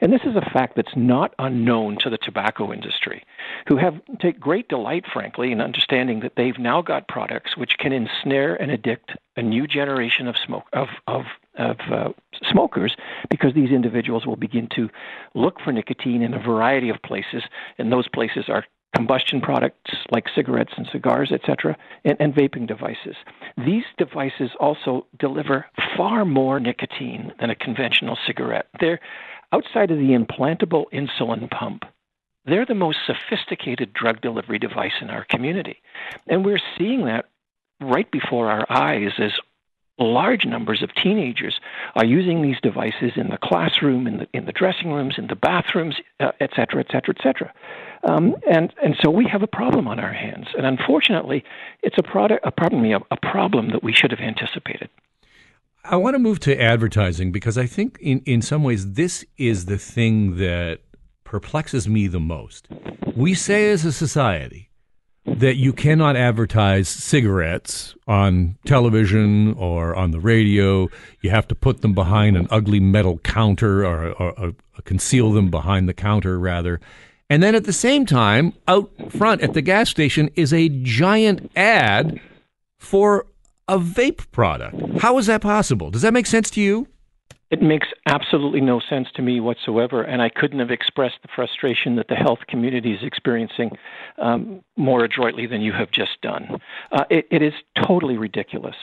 And 0.00 0.12
this 0.12 0.20
is 0.24 0.36
a 0.36 0.48
fact 0.52 0.76
that's 0.76 0.94
not 0.94 1.34
unknown 1.40 1.98
to 1.98 2.08
the 2.08 2.18
tobacco 2.18 2.72
industry, 2.72 3.24
who 3.66 3.78
have 3.78 4.00
take 4.20 4.38
great 4.38 4.68
delight, 4.68 5.04
frankly, 5.12 5.50
in 5.50 5.60
understanding 5.60 6.20
that 6.20 6.36
they've 6.36 6.58
now 6.58 6.82
got 6.82 7.08
products 7.08 7.56
which 7.56 7.78
can 7.78 7.92
ensnare 7.92 8.54
and 8.54 8.70
addict 8.70 9.16
a 9.36 9.42
new 9.42 9.66
generation 9.66 10.28
of 10.28 10.36
smoke 10.38 10.66
of 10.72 10.86
of 11.08 11.24
of 11.58 11.78
uh, 11.90 12.10
smokers 12.48 12.94
because 13.28 13.54
these 13.54 13.70
individuals 13.70 14.24
will 14.24 14.36
begin 14.36 14.68
to 14.68 14.88
look 15.34 15.60
for 15.60 15.72
nicotine 15.72 16.22
in 16.22 16.32
a 16.32 16.38
variety 16.38 16.90
of 16.90 17.02
places, 17.02 17.42
and 17.76 17.90
those 17.90 18.06
places 18.06 18.44
are 18.48 18.64
combustion 18.94 19.40
products 19.40 19.92
like 20.10 20.26
cigarettes 20.34 20.72
and 20.76 20.86
cigars, 20.92 21.32
etc., 21.32 21.76
and, 22.04 22.16
and, 22.20 22.34
vaping 22.34 22.66
devices. 22.66 23.16
These 23.56 23.84
devices 23.98 24.50
also 24.60 25.06
deliver 25.18 25.66
far 25.96 26.24
more 26.24 26.60
nicotine 26.60 27.32
than 27.40 27.50
a 27.50 27.54
conventional 27.54 28.18
cigarette. 28.26 28.68
They're 28.80 29.00
outside 29.52 29.90
of 29.90 29.98
the 29.98 30.16
implantable 30.16 30.84
insulin 30.92 31.50
pump. 31.50 31.84
They're 32.44 32.66
the 32.66 32.74
most 32.74 32.98
sophisticated 33.06 33.92
drug 33.92 34.20
delivery 34.20 34.58
device 34.58 35.00
in 35.00 35.10
our 35.10 35.24
community. 35.24 35.80
And 36.26 36.44
we're 36.44 36.60
seeing 36.76 37.04
that 37.06 37.26
right 37.80 38.10
before 38.10 38.50
our 38.50 38.66
eyes 38.68 39.12
as 39.18 39.32
large 39.98 40.44
numbers 40.44 40.82
of 40.82 40.94
teenagers 40.94 41.60
are 41.96 42.04
using 42.04 42.42
these 42.42 42.60
devices 42.62 43.12
in 43.16 43.28
the 43.28 43.38
classroom, 43.38 44.06
in 44.06 44.18
the, 44.18 44.28
in 44.32 44.46
the 44.46 44.52
dressing 44.52 44.92
rooms, 44.92 45.14
in 45.18 45.26
the 45.26 45.36
bathrooms, 45.36 45.96
uh, 46.20 46.32
et 46.40 46.50
cetera, 46.56 46.80
et 46.80 46.86
cetera, 46.90 47.14
et 47.16 47.22
cetera. 47.22 47.52
Um, 48.04 48.34
and 48.50 48.72
and 48.82 48.96
so 49.00 49.10
we 49.10 49.26
have 49.26 49.42
a 49.42 49.46
problem 49.46 49.86
on 49.86 50.00
our 50.00 50.12
hands, 50.12 50.48
and 50.56 50.66
unfortunately, 50.66 51.44
it's 51.82 51.96
a 51.98 52.02
product, 52.02 52.44
a 52.44 52.50
problem, 52.50 52.84
a, 52.84 52.98
a 53.12 53.16
problem 53.16 53.70
that 53.70 53.84
we 53.84 53.92
should 53.92 54.10
have 54.10 54.18
anticipated. 54.18 54.90
I 55.84 55.96
want 55.96 56.14
to 56.14 56.18
move 56.18 56.40
to 56.40 56.60
advertising 56.60 57.30
because 57.30 57.56
I 57.56 57.66
think 57.66 57.98
in 58.00 58.20
in 58.26 58.42
some 58.42 58.64
ways 58.64 58.94
this 58.94 59.24
is 59.36 59.66
the 59.66 59.78
thing 59.78 60.36
that 60.36 60.80
perplexes 61.22 61.88
me 61.88 62.08
the 62.08 62.20
most. 62.20 62.66
We 63.14 63.34
say 63.34 63.70
as 63.70 63.84
a 63.84 63.92
society 63.92 64.71
that 65.24 65.56
you 65.56 65.72
cannot 65.72 66.16
advertise 66.16 66.88
cigarettes 66.88 67.94
on 68.08 68.56
television 68.66 69.54
or 69.54 69.94
on 69.94 70.10
the 70.10 70.20
radio. 70.20 70.88
You 71.20 71.30
have 71.30 71.46
to 71.48 71.54
put 71.54 71.80
them 71.80 71.94
behind 71.94 72.36
an 72.36 72.48
ugly 72.50 72.80
metal 72.80 73.18
counter 73.18 73.86
or, 73.86 74.12
or, 74.12 74.38
or, 74.38 74.52
conceal 74.84 75.30
them 75.30 75.48
behind 75.48 75.88
the 75.88 75.94
counter, 75.94 76.38
rather. 76.40 76.80
And 77.30 77.42
then 77.42 77.54
at 77.54 77.64
the 77.64 77.72
same 77.72 78.04
time, 78.04 78.52
out 78.66 78.90
front 79.10 79.42
at 79.42 79.54
the 79.54 79.62
gas 79.62 79.88
station 79.88 80.28
is 80.34 80.52
a 80.52 80.68
giant 80.68 81.52
ad 81.54 82.20
for 82.78 83.26
a 83.68 83.78
vape 83.78 84.30
product. 84.32 84.76
How 85.00 85.18
is 85.18 85.26
that 85.26 85.40
possible? 85.40 85.90
Does 85.90 86.02
that 86.02 86.12
make 86.12 86.26
sense 86.26 86.50
to 86.50 86.60
you? 86.60 86.88
It 87.52 87.60
makes 87.60 87.88
absolutely 88.06 88.62
no 88.62 88.80
sense 88.80 89.08
to 89.14 89.20
me 89.20 89.38
whatsoever, 89.38 90.02
and 90.02 90.22
I 90.22 90.30
couldn't 90.30 90.60
have 90.60 90.70
expressed 90.70 91.16
the 91.20 91.28
frustration 91.36 91.96
that 91.96 92.08
the 92.08 92.14
health 92.14 92.38
community 92.48 92.94
is 92.94 93.02
experiencing 93.02 93.72
um, 94.16 94.64
more 94.76 95.04
adroitly 95.04 95.46
than 95.46 95.60
you 95.60 95.74
have 95.74 95.90
just 95.90 96.18
done. 96.22 96.58
Uh, 96.90 97.04
it, 97.10 97.26
it 97.30 97.42
is 97.42 97.52
totally 97.86 98.16
ridiculous. 98.16 98.74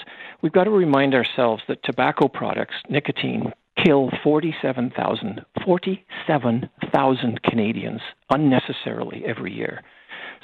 We've 0.43 0.51
got 0.51 0.65
to 0.65 0.69
remind 0.69 1.15
ourselves 1.15 1.63
that 1.67 1.81
tobacco 1.83 2.27
products, 2.27 2.75
nicotine, 2.87 3.53
kill 3.83 4.11
47,000 4.23 5.43
47,000 5.65 7.41
Canadians 7.41 8.01
unnecessarily 8.29 9.23
every 9.25 9.51
year. 9.51 9.81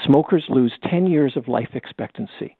Smokers 0.04 0.46
lose 0.50 0.74
10 0.90 1.06
years 1.06 1.38
of 1.38 1.48
life 1.48 1.70
expectancy. 1.76 2.58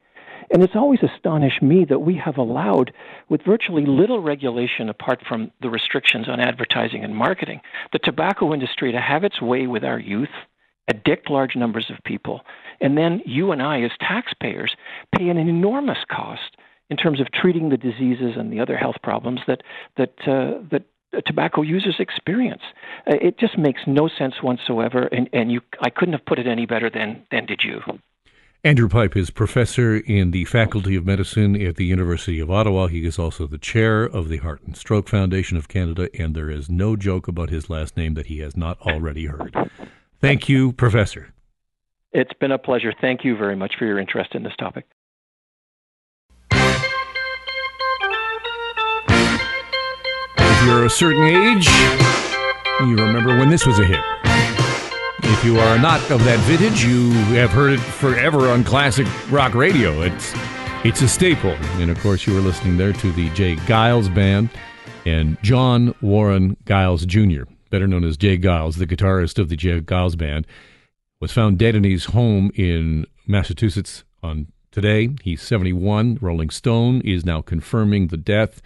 And 0.50 0.62
it's 0.62 0.76
always 0.76 1.00
astonished 1.02 1.62
me 1.62 1.84
that 1.88 2.00
we 2.00 2.16
have 2.16 2.38
allowed, 2.38 2.92
with 3.28 3.42
virtually 3.42 3.84
little 3.86 4.20
regulation 4.20 4.88
apart 4.88 5.22
from 5.26 5.50
the 5.60 5.70
restrictions 5.70 6.28
on 6.28 6.40
advertising 6.40 7.04
and 7.04 7.16
marketing, 7.16 7.60
the 7.92 7.98
tobacco 7.98 8.52
industry 8.52 8.92
to 8.92 9.00
have 9.00 9.24
its 9.24 9.40
way 9.40 9.66
with 9.66 9.84
our 9.84 9.98
youth, 9.98 10.28
addict 10.88 11.30
large 11.30 11.56
numbers 11.56 11.90
of 11.90 12.02
people, 12.04 12.42
and 12.80 12.96
then 12.96 13.20
you 13.24 13.52
and 13.52 13.62
I, 13.62 13.82
as 13.82 13.90
taxpayers, 14.00 14.76
pay 15.16 15.28
an 15.28 15.38
enormous 15.38 15.98
cost 16.10 16.56
in 16.90 16.96
terms 16.96 17.20
of 17.20 17.32
treating 17.32 17.68
the 17.68 17.76
diseases 17.76 18.34
and 18.36 18.52
the 18.52 18.60
other 18.60 18.76
health 18.76 18.96
problems 19.02 19.40
that 19.46 19.62
that 19.96 20.14
uh, 20.26 20.62
that 20.70 20.84
tobacco 21.24 21.62
users 21.62 21.96
experience. 21.98 22.62
Uh, 23.06 23.16
it 23.20 23.38
just 23.38 23.58
makes 23.58 23.80
no 23.86 24.08
sense 24.08 24.34
whatsoever, 24.42 25.08
and, 25.12 25.28
and 25.32 25.50
you, 25.50 25.60
I 25.80 25.90
couldn't 25.90 26.12
have 26.12 26.26
put 26.26 26.38
it 26.38 26.46
any 26.46 26.66
better 26.66 26.90
than 26.90 27.24
than 27.30 27.46
did 27.46 27.62
you. 27.64 27.80
Andrew 28.64 28.88
Pipe 28.88 29.16
is 29.16 29.30
professor 29.30 29.96
in 29.96 30.32
the 30.32 30.44
Faculty 30.44 30.96
of 30.96 31.06
Medicine 31.06 31.60
at 31.60 31.76
the 31.76 31.84
University 31.84 32.40
of 32.40 32.50
Ottawa. 32.50 32.88
He 32.88 33.06
is 33.06 33.18
also 33.18 33.46
the 33.46 33.58
chair 33.58 34.02
of 34.02 34.28
the 34.28 34.38
Heart 34.38 34.62
and 34.66 34.76
Stroke 34.76 35.08
Foundation 35.08 35.56
of 35.56 35.68
Canada, 35.68 36.08
and 36.18 36.34
there 36.34 36.50
is 36.50 36.68
no 36.68 36.96
joke 36.96 37.28
about 37.28 37.50
his 37.50 37.70
last 37.70 37.96
name 37.96 38.14
that 38.14 38.26
he 38.26 38.40
has 38.40 38.56
not 38.56 38.80
already 38.80 39.26
heard. 39.26 39.54
Thank 40.20 40.48
you, 40.48 40.72
Professor. 40.72 41.32
It's 42.12 42.32
been 42.40 42.50
a 42.50 42.58
pleasure. 42.58 42.92
Thank 43.00 43.24
you 43.24 43.36
very 43.36 43.54
much 43.54 43.74
for 43.78 43.84
your 43.84 44.00
interest 44.00 44.34
in 44.34 44.42
this 44.42 44.56
topic. 44.58 44.84
If 50.38 50.64
you're 50.64 50.86
a 50.86 50.90
certain 50.90 51.22
age, 51.22 51.68
you 52.80 52.96
remember 52.96 53.38
when 53.38 53.50
this 53.50 53.64
was 53.66 53.78
a 53.78 53.84
hit. 53.84 54.15
If 55.28 55.44
you 55.44 55.58
are 55.58 55.76
not 55.76 56.00
of 56.10 56.22
that 56.24 56.38
vintage, 56.40 56.84
you 56.84 57.10
have 57.34 57.50
heard 57.50 57.72
it 57.72 57.80
forever 57.80 58.48
on 58.48 58.62
classic 58.62 59.08
rock 59.28 59.54
radio. 59.54 60.02
It's 60.02 60.32
it's 60.84 61.02
a 61.02 61.08
staple. 61.08 61.50
And 61.80 61.90
of 61.90 61.98
course, 61.98 62.28
you 62.28 62.34
were 62.34 62.40
listening 62.40 62.76
there 62.76 62.92
to 62.92 63.10
the 63.10 63.28
Jay 63.30 63.56
Geils 63.56 64.12
Band 64.14 64.50
and 65.04 65.36
John 65.42 65.96
Warren 66.00 66.56
Geils 66.64 67.04
Jr., 67.04 67.50
better 67.70 67.88
known 67.88 68.04
as 68.04 68.16
Jay 68.16 68.38
Geils, 68.38 68.76
the 68.76 68.86
guitarist 68.86 69.40
of 69.40 69.48
the 69.48 69.56
Jay 69.56 69.80
Geils 69.80 70.16
Band, 70.16 70.46
was 71.20 71.32
found 71.32 71.58
dead 71.58 71.74
in 71.74 71.82
his 71.82 72.04
home 72.06 72.52
in 72.54 73.04
Massachusetts 73.26 74.04
on 74.22 74.46
today. 74.70 75.08
He's 75.22 75.42
71. 75.42 76.18
Rolling 76.20 76.50
Stone 76.50 77.00
is 77.00 77.24
now 77.24 77.42
confirming 77.42 78.08
the 78.08 78.16
death 78.16 78.62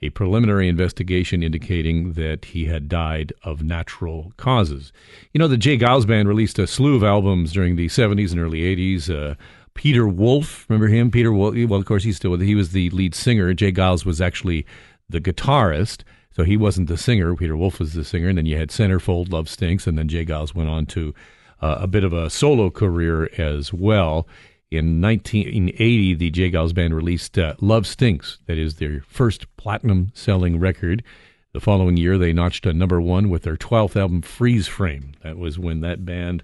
a 0.00 0.10
preliminary 0.10 0.68
investigation 0.68 1.42
indicating 1.42 2.12
that 2.12 2.46
he 2.46 2.66
had 2.66 2.88
died 2.88 3.32
of 3.42 3.62
natural 3.62 4.32
causes. 4.36 4.92
You 5.32 5.38
know, 5.38 5.48
the 5.48 5.56
Jay 5.56 5.76
Geils 5.76 6.06
Band 6.06 6.28
released 6.28 6.58
a 6.58 6.66
slew 6.66 6.94
of 6.96 7.02
albums 7.02 7.52
during 7.52 7.76
the 7.76 7.86
70s 7.86 8.30
and 8.30 8.40
early 8.40 8.60
80s. 8.60 9.10
Uh, 9.10 9.34
Peter 9.74 10.06
Wolf, 10.06 10.66
remember 10.68 10.88
him? 10.88 11.10
Peter 11.10 11.32
Wolf, 11.32 11.54
well, 11.68 11.80
of 11.80 11.86
course, 11.86 12.04
he's 12.04 12.16
still, 12.16 12.30
with. 12.30 12.40
he 12.40 12.54
was 12.54 12.70
the 12.70 12.90
lead 12.90 13.14
singer. 13.14 13.52
Jay 13.54 13.72
Geils 13.72 14.04
was 14.04 14.20
actually 14.20 14.64
the 15.08 15.20
guitarist. 15.20 16.02
So 16.30 16.44
he 16.44 16.56
wasn't 16.56 16.88
the 16.88 16.96
singer. 16.96 17.34
Peter 17.34 17.56
Wolf 17.56 17.80
was 17.80 17.94
the 17.94 18.04
singer. 18.04 18.28
And 18.28 18.38
then 18.38 18.46
you 18.46 18.56
had 18.56 18.68
Centerfold, 18.68 19.32
Love 19.32 19.48
Stinks. 19.48 19.88
And 19.88 19.98
then 19.98 20.06
Jay 20.06 20.24
Geils 20.24 20.54
went 20.54 20.68
on 20.68 20.86
to 20.86 21.12
uh, 21.60 21.78
a 21.80 21.86
bit 21.88 22.04
of 22.04 22.12
a 22.12 22.30
solo 22.30 22.70
career 22.70 23.28
as 23.38 23.72
well. 23.72 24.28
In 24.70 25.00
1980, 25.00 26.14
the 26.14 26.30
J. 26.30 26.50
Geils 26.50 26.74
Band 26.74 26.94
released 26.94 27.38
uh, 27.38 27.54
Love 27.58 27.86
Stinks, 27.86 28.38
that 28.44 28.58
is 28.58 28.74
their 28.74 29.00
first 29.08 29.46
platinum 29.56 30.12
selling 30.12 30.60
record. 30.60 31.02
The 31.54 31.60
following 31.60 31.96
year, 31.96 32.18
they 32.18 32.34
notched 32.34 32.66
a 32.66 32.74
number 32.74 33.00
one 33.00 33.30
with 33.30 33.44
their 33.44 33.56
12th 33.56 33.96
album, 33.96 34.20
Freeze 34.20 34.68
Frame. 34.68 35.12
That 35.22 35.38
was 35.38 35.58
when 35.58 35.80
that 35.80 36.04
band 36.04 36.42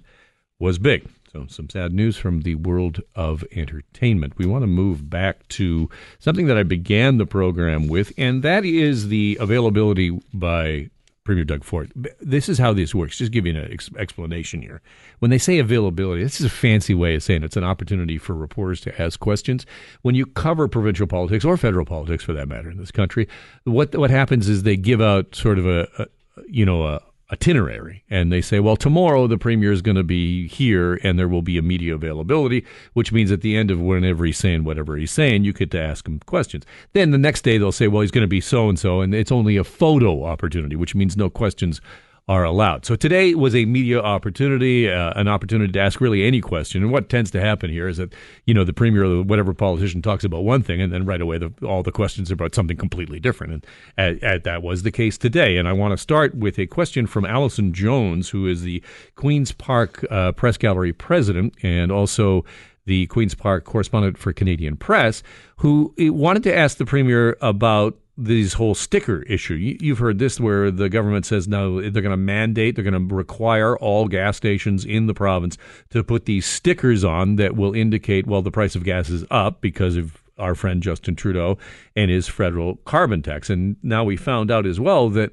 was 0.57 0.79
big. 0.79 1.07
So, 1.31 1.45
some 1.49 1.69
sad 1.69 1.93
news 1.93 2.17
from 2.17 2.41
the 2.41 2.55
world 2.55 2.99
of 3.13 3.43
entertainment. 3.51 4.37
We 4.37 4.47
want 4.47 4.63
to 4.63 4.67
move 4.67 5.07
back 5.07 5.47
to 5.49 5.87
something 6.17 6.47
that 6.47 6.57
I 6.57 6.63
began 6.63 7.17
the 7.19 7.27
program 7.27 7.87
with, 7.87 8.11
and 8.17 8.41
that 8.41 8.65
is 8.65 9.09
the 9.09 9.37
availability 9.39 10.19
by 10.33 10.89
Premier 11.25 11.43
Doug 11.43 11.63
Ford. 11.63 11.91
This 12.21 12.47
is 12.47 12.59
how 12.59 12.71
this 12.71 12.95
works. 12.95 13.17
Just 13.17 13.33
you 13.33 13.41
an 13.41 13.67
ex- 13.71 13.89
explanation 13.97 14.61
here. 14.61 14.81
When 15.19 15.31
they 15.31 15.39
say 15.39 15.57
availability, 15.57 16.23
this 16.23 16.39
is 16.39 16.45
a 16.45 16.49
fancy 16.49 16.93
way 16.93 17.15
of 17.15 17.23
saying 17.23 17.41
it. 17.41 17.47
it's 17.47 17.57
an 17.57 17.63
opportunity 17.63 18.17
for 18.17 18.33
reporters 18.33 18.79
to 18.81 19.01
ask 19.01 19.19
questions. 19.19 19.65
When 20.03 20.15
you 20.15 20.27
cover 20.27 20.67
provincial 20.67 21.07
politics 21.07 21.43
or 21.43 21.57
federal 21.57 21.85
politics, 21.85 22.23
for 22.23 22.33
that 22.33 22.47
matter, 22.47 22.69
in 22.69 22.77
this 22.77 22.91
country, 22.91 23.27
what 23.63 23.93
what 23.95 24.11
happens 24.11 24.47
is 24.47 24.63
they 24.63 24.77
give 24.77 25.01
out 25.01 25.35
sort 25.35 25.57
of 25.57 25.65
a, 25.65 25.87
a 25.97 26.07
you 26.47 26.65
know 26.65 26.83
a 26.83 27.01
itinerary 27.31 28.03
and 28.09 28.31
they 28.31 28.41
say, 28.41 28.59
well, 28.59 28.75
tomorrow 28.75 29.27
the 29.27 29.37
premier 29.37 29.71
is 29.71 29.81
going 29.81 29.97
to 29.97 30.03
be 30.03 30.47
here 30.47 30.99
and 31.03 31.17
there 31.17 31.27
will 31.27 31.41
be 31.41 31.57
a 31.57 31.61
media 31.61 31.95
availability, 31.95 32.65
which 32.93 33.11
means 33.11 33.31
at 33.31 33.41
the 33.41 33.57
end 33.57 33.71
of 33.71 33.79
whenever 33.79 34.25
he's 34.25 34.37
saying 34.37 34.63
whatever 34.63 34.95
he's 34.95 35.11
saying, 35.11 35.43
you 35.43 35.51
get 35.51 35.71
to 35.71 35.81
ask 35.81 36.07
him 36.07 36.19
questions. 36.25 36.65
Then 36.93 37.11
the 37.11 37.17
next 37.17 37.41
day 37.41 37.57
they'll 37.57 37.71
say, 37.71 37.87
well, 37.87 38.01
he's 38.01 38.11
going 38.11 38.23
to 38.23 38.27
be 38.27 38.41
so 38.41 38.69
and 38.69 38.77
so, 38.77 39.01
and 39.01 39.13
it's 39.15 39.31
only 39.31 39.57
a 39.57 39.63
photo 39.63 40.23
opportunity, 40.23 40.75
which 40.75 40.95
means 40.95 41.17
no 41.17 41.29
questions 41.29 41.81
are 42.27 42.43
allowed. 42.43 42.85
So 42.85 42.95
today 42.95 43.35
was 43.35 43.53
a 43.53 43.65
media 43.65 44.01
opportunity, 44.01 44.89
uh, 44.89 45.13
an 45.15 45.27
opportunity 45.27 45.71
to 45.73 45.79
ask 45.79 46.01
really 46.01 46.25
any 46.25 46.41
question. 46.41 46.81
And 46.81 46.91
what 46.91 47.07
tends 47.07 47.29
to 47.31 47.41
happen 47.41 47.69
here 47.69 47.87
is 47.87 47.97
that 47.97 48.13
you 48.45 48.53
know 48.53 48.63
the 48.63 48.73
premier 48.73 49.05
or 49.05 49.21
whatever 49.21 49.53
politician 49.53 50.01
talks 50.01 50.23
about 50.23 50.43
one 50.43 50.63
thing, 50.63 50.81
and 50.81 50.91
then 50.91 51.05
right 51.05 51.21
away 51.21 51.37
the, 51.37 51.53
all 51.63 51.83
the 51.83 51.91
questions 51.91 52.31
are 52.31 52.33
about 52.33 52.55
something 52.55 52.77
completely 52.77 53.19
different. 53.19 53.65
And 53.97 54.19
that 54.21 54.63
was 54.63 54.81
the 54.81 54.91
case 54.91 55.17
today. 55.19 55.57
And 55.57 55.67
I 55.67 55.73
want 55.73 55.91
to 55.91 55.97
start 55.97 56.35
with 56.35 56.57
a 56.57 56.65
question 56.65 57.05
from 57.05 57.25
Allison 57.25 57.73
Jones, 57.73 58.29
who 58.29 58.47
is 58.47 58.63
the 58.63 58.81
Queens 59.15 59.51
Park 59.51 60.03
uh, 60.09 60.31
Press 60.31 60.57
Gallery 60.57 60.93
president 60.93 61.53
and 61.61 61.91
also 61.91 62.43
the 62.85 63.05
Queens 63.07 63.35
Park 63.35 63.65
correspondent 63.65 64.17
for 64.17 64.33
Canadian 64.33 64.77
Press, 64.77 65.21
who 65.57 65.93
uh, 65.99 66.11
wanted 66.11 66.43
to 66.43 66.55
ask 66.55 66.77
the 66.77 66.85
premier 66.85 67.37
about 67.41 67.97
this 68.17 68.53
whole 68.53 68.75
sticker 68.75 69.23
issue. 69.23 69.55
You, 69.55 69.93
have 69.93 69.99
heard 69.99 70.19
this 70.19 70.39
where 70.39 70.71
the 70.71 70.89
government 70.89 71.25
says 71.25 71.47
no, 71.47 71.81
they're 71.81 72.01
going 72.01 72.11
to 72.11 72.17
mandate, 72.17 72.75
they're 72.75 72.89
going 72.89 73.09
to 73.09 73.15
require 73.15 73.77
all 73.77 74.07
gas 74.07 74.37
stations 74.37 74.85
in 74.85 75.07
the 75.07 75.13
province 75.13 75.57
to 75.89 76.03
put 76.03 76.25
these 76.25 76.45
stickers 76.45 77.03
on 77.03 77.35
that 77.35 77.55
will 77.55 77.73
indicate, 77.73 78.25
well, 78.25 78.41
the 78.41 78.51
price 78.51 78.75
of 78.75 78.83
gas 78.83 79.09
is 79.09 79.25
up 79.31 79.59
because 79.59 79.97
of 79.97 80.23
our 80.37 80.55
friend 80.55 80.81
Justin 80.81 81.15
Trudeau 81.15 81.57
and 81.95 82.09
his 82.09 82.27
federal 82.27 82.77
carbon 82.77 83.21
tax. 83.21 83.49
And 83.49 83.75
now 83.83 84.03
we 84.03 84.17
found 84.17 84.51
out 84.51 84.65
as 84.65 84.79
well 84.79 85.09
that 85.09 85.31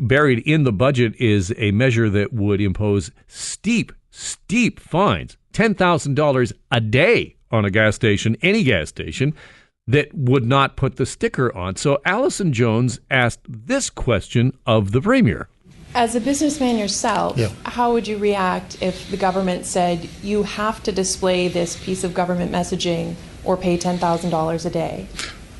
buried 0.00 0.40
in 0.40 0.64
the 0.64 0.72
budget 0.72 1.14
is 1.16 1.52
a 1.56 1.70
measure 1.72 2.10
that 2.10 2.32
would 2.32 2.60
impose 2.60 3.10
steep, 3.26 3.92
steep 4.10 4.80
fines 4.80 5.36
$10,000 5.54 6.52
a 6.70 6.80
day 6.80 7.36
on 7.50 7.64
a 7.64 7.70
gas 7.70 7.94
station, 7.94 8.36
any 8.42 8.62
gas 8.62 8.88
station 8.88 9.34
that 9.86 10.12
would 10.14 10.44
not 10.44 10.76
put 10.76 10.96
the 10.96 11.06
sticker 11.06 11.54
on. 11.56 11.76
So 11.76 11.98
Allison 12.04 12.52
Jones 12.52 13.00
asked 13.10 13.40
this 13.48 13.90
question 13.90 14.56
of 14.66 14.92
the 14.92 15.00
premier. 15.00 15.48
As 15.94 16.14
a 16.14 16.20
businessman 16.20 16.78
yourself, 16.78 17.36
Yeah. 17.36 17.50
how 17.64 17.92
would 17.92 18.06
you 18.06 18.16
react 18.16 18.78
if 18.80 19.10
the 19.10 19.16
government 19.16 19.66
said 19.66 20.08
you 20.22 20.44
have 20.44 20.82
to 20.84 20.92
display 20.92 21.48
this 21.48 21.76
piece 21.76 22.02
of 22.04 22.14
government 22.14 22.50
messaging 22.50 23.14
or 23.44 23.56
pay 23.56 23.76
$10,000 23.76 24.64
a 24.66 24.70
day? 24.70 25.06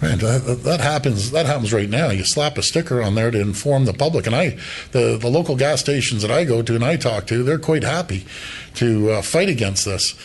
Man, 0.01 0.19
that, 0.19 0.63
that 0.65 0.81
happens. 0.81 1.31
That 1.31 1.47
happens 1.47 1.73
right 1.73 1.89
now. 1.89 2.11
You 2.11 2.25
slap 2.25 2.59
a 2.59 2.63
sticker 2.63 3.01
on 3.03 3.15
there 3.15 3.31
to 3.31 3.39
inform 3.41 3.85
the 3.85 3.93
public, 3.93 4.27
and 4.27 4.35
I, 4.35 4.57
the 4.91 5.17
the 5.17 5.29
local 5.31 5.55
gas 5.55 5.79
stations 5.79 6.23
that 6.23 6.31
I 6.33 6.43
go 6.45 6.61
to 6.61 6.75
and 6.75 6.85
I 6.85 6.97
talk 6.97 7.29
to, 7.29 7.45
they're 7.45 7.57
quite 7.57 7.85
happy 7.85 8.27
to 8.75 9.13
uh, 9.13 9.23
fight 9.23 9.49
against 9.49 9.85
this. 9.85 10.17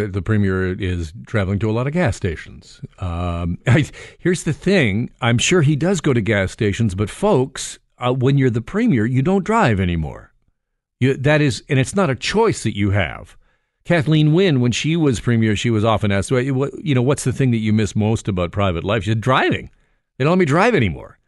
The, 0.00 0.08
the 0.08 0.22
premier 0.22 0.72
is 0.72 1.12
traveling 1.26 1.58
to 1.58 1.70
a 1.70 1.72
lot 1.72 1.86
of 1.86 1.92
gas 1.92 2.16
stations. 2.16 2.80
Um, 2.98 3.58
I, 3.66 3.86
here's 4.18 4.44
the 4.44 4.52
thing: 4.52 5.10
I'm 5.20 5.38
sure 5.38 5.62
he 5.62 5.76
does 5.76 6.00
go 6.00 6.12
to 6.12 6.20
gas 6.20 6.52
stations, 6.52 6.94
but 6.94 7.10
folks, 7.10 7.78
uh, 7.98 8.12
when 8.12 8.38
you're 8.38 8.50
the 8.50 8.62
premier, 8.62 9.04
you 9.04 9.22
don't 9.22 9.44
drive 9.44 9.78
anymore. 9.80 10.32
You, 11.00 11.16
that 11.16 11.40
is, 11.40 11.62
and 11.68 11.78
it's 11.78 11.94
not 11.94 12.10
a 12.10 12.14
choice 12.14 12.62
that 12.62 12.76
you 12.76 12.90
have. 12.90 13.36
Kathleen 13.84 14.32
Wynne, 14.32 14.60
when 14.60 14.72
she 14.72 14.96
was 14.96 15.20
premier, 15.20 15.56
she 15.56 15.70
was 15.70 15.84
often 15.84 16.12
asked, 16.12 16.30
"What 16.30 16.44
you 16.44 16.94
know, 16.94 17.02
what's 17.02 17.24
the 17.24 17.32
thing 17.32 17.50
that 17.50 17.58
you 17.58 17.72
miss 17.72 17.96
most 17.96 18.28
about 18.28 18.52
private 18.52 18.84
life?" 18.84 19.04
She 19.04 19.10
said, 19.10 19.20
"Driving. 19.20 19.70
They 20.16 20.24
don't 20.24 20.32
let 20.32 20.38
me 20.38 20.44
drive 20.44 20.74
anymore." 20.74 21.18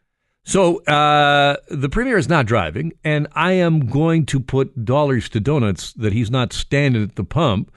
So 0.45 0.83
uh, 0.83 1.55
the 1.69 1.89
premier 1.89 2.17
is 2.17 2.27
not 2.27 2.45
driving, 2.45 2.93
and 3.03 3.27
I 3.33 3.53
am 3.53 3.87
going 3.87 4.25
to 4.27 4.39
put 4.39 4.83
dollars 4.85 5.29
to 5.29 5.39
donuts 5.39 5.93
that 5.93 6.13
he's 6.13 6.29
not 6.29 6.51
standing 6.51 7.01
at 7.01 7.15
the 7.15 7.23
pump 7.23 7.71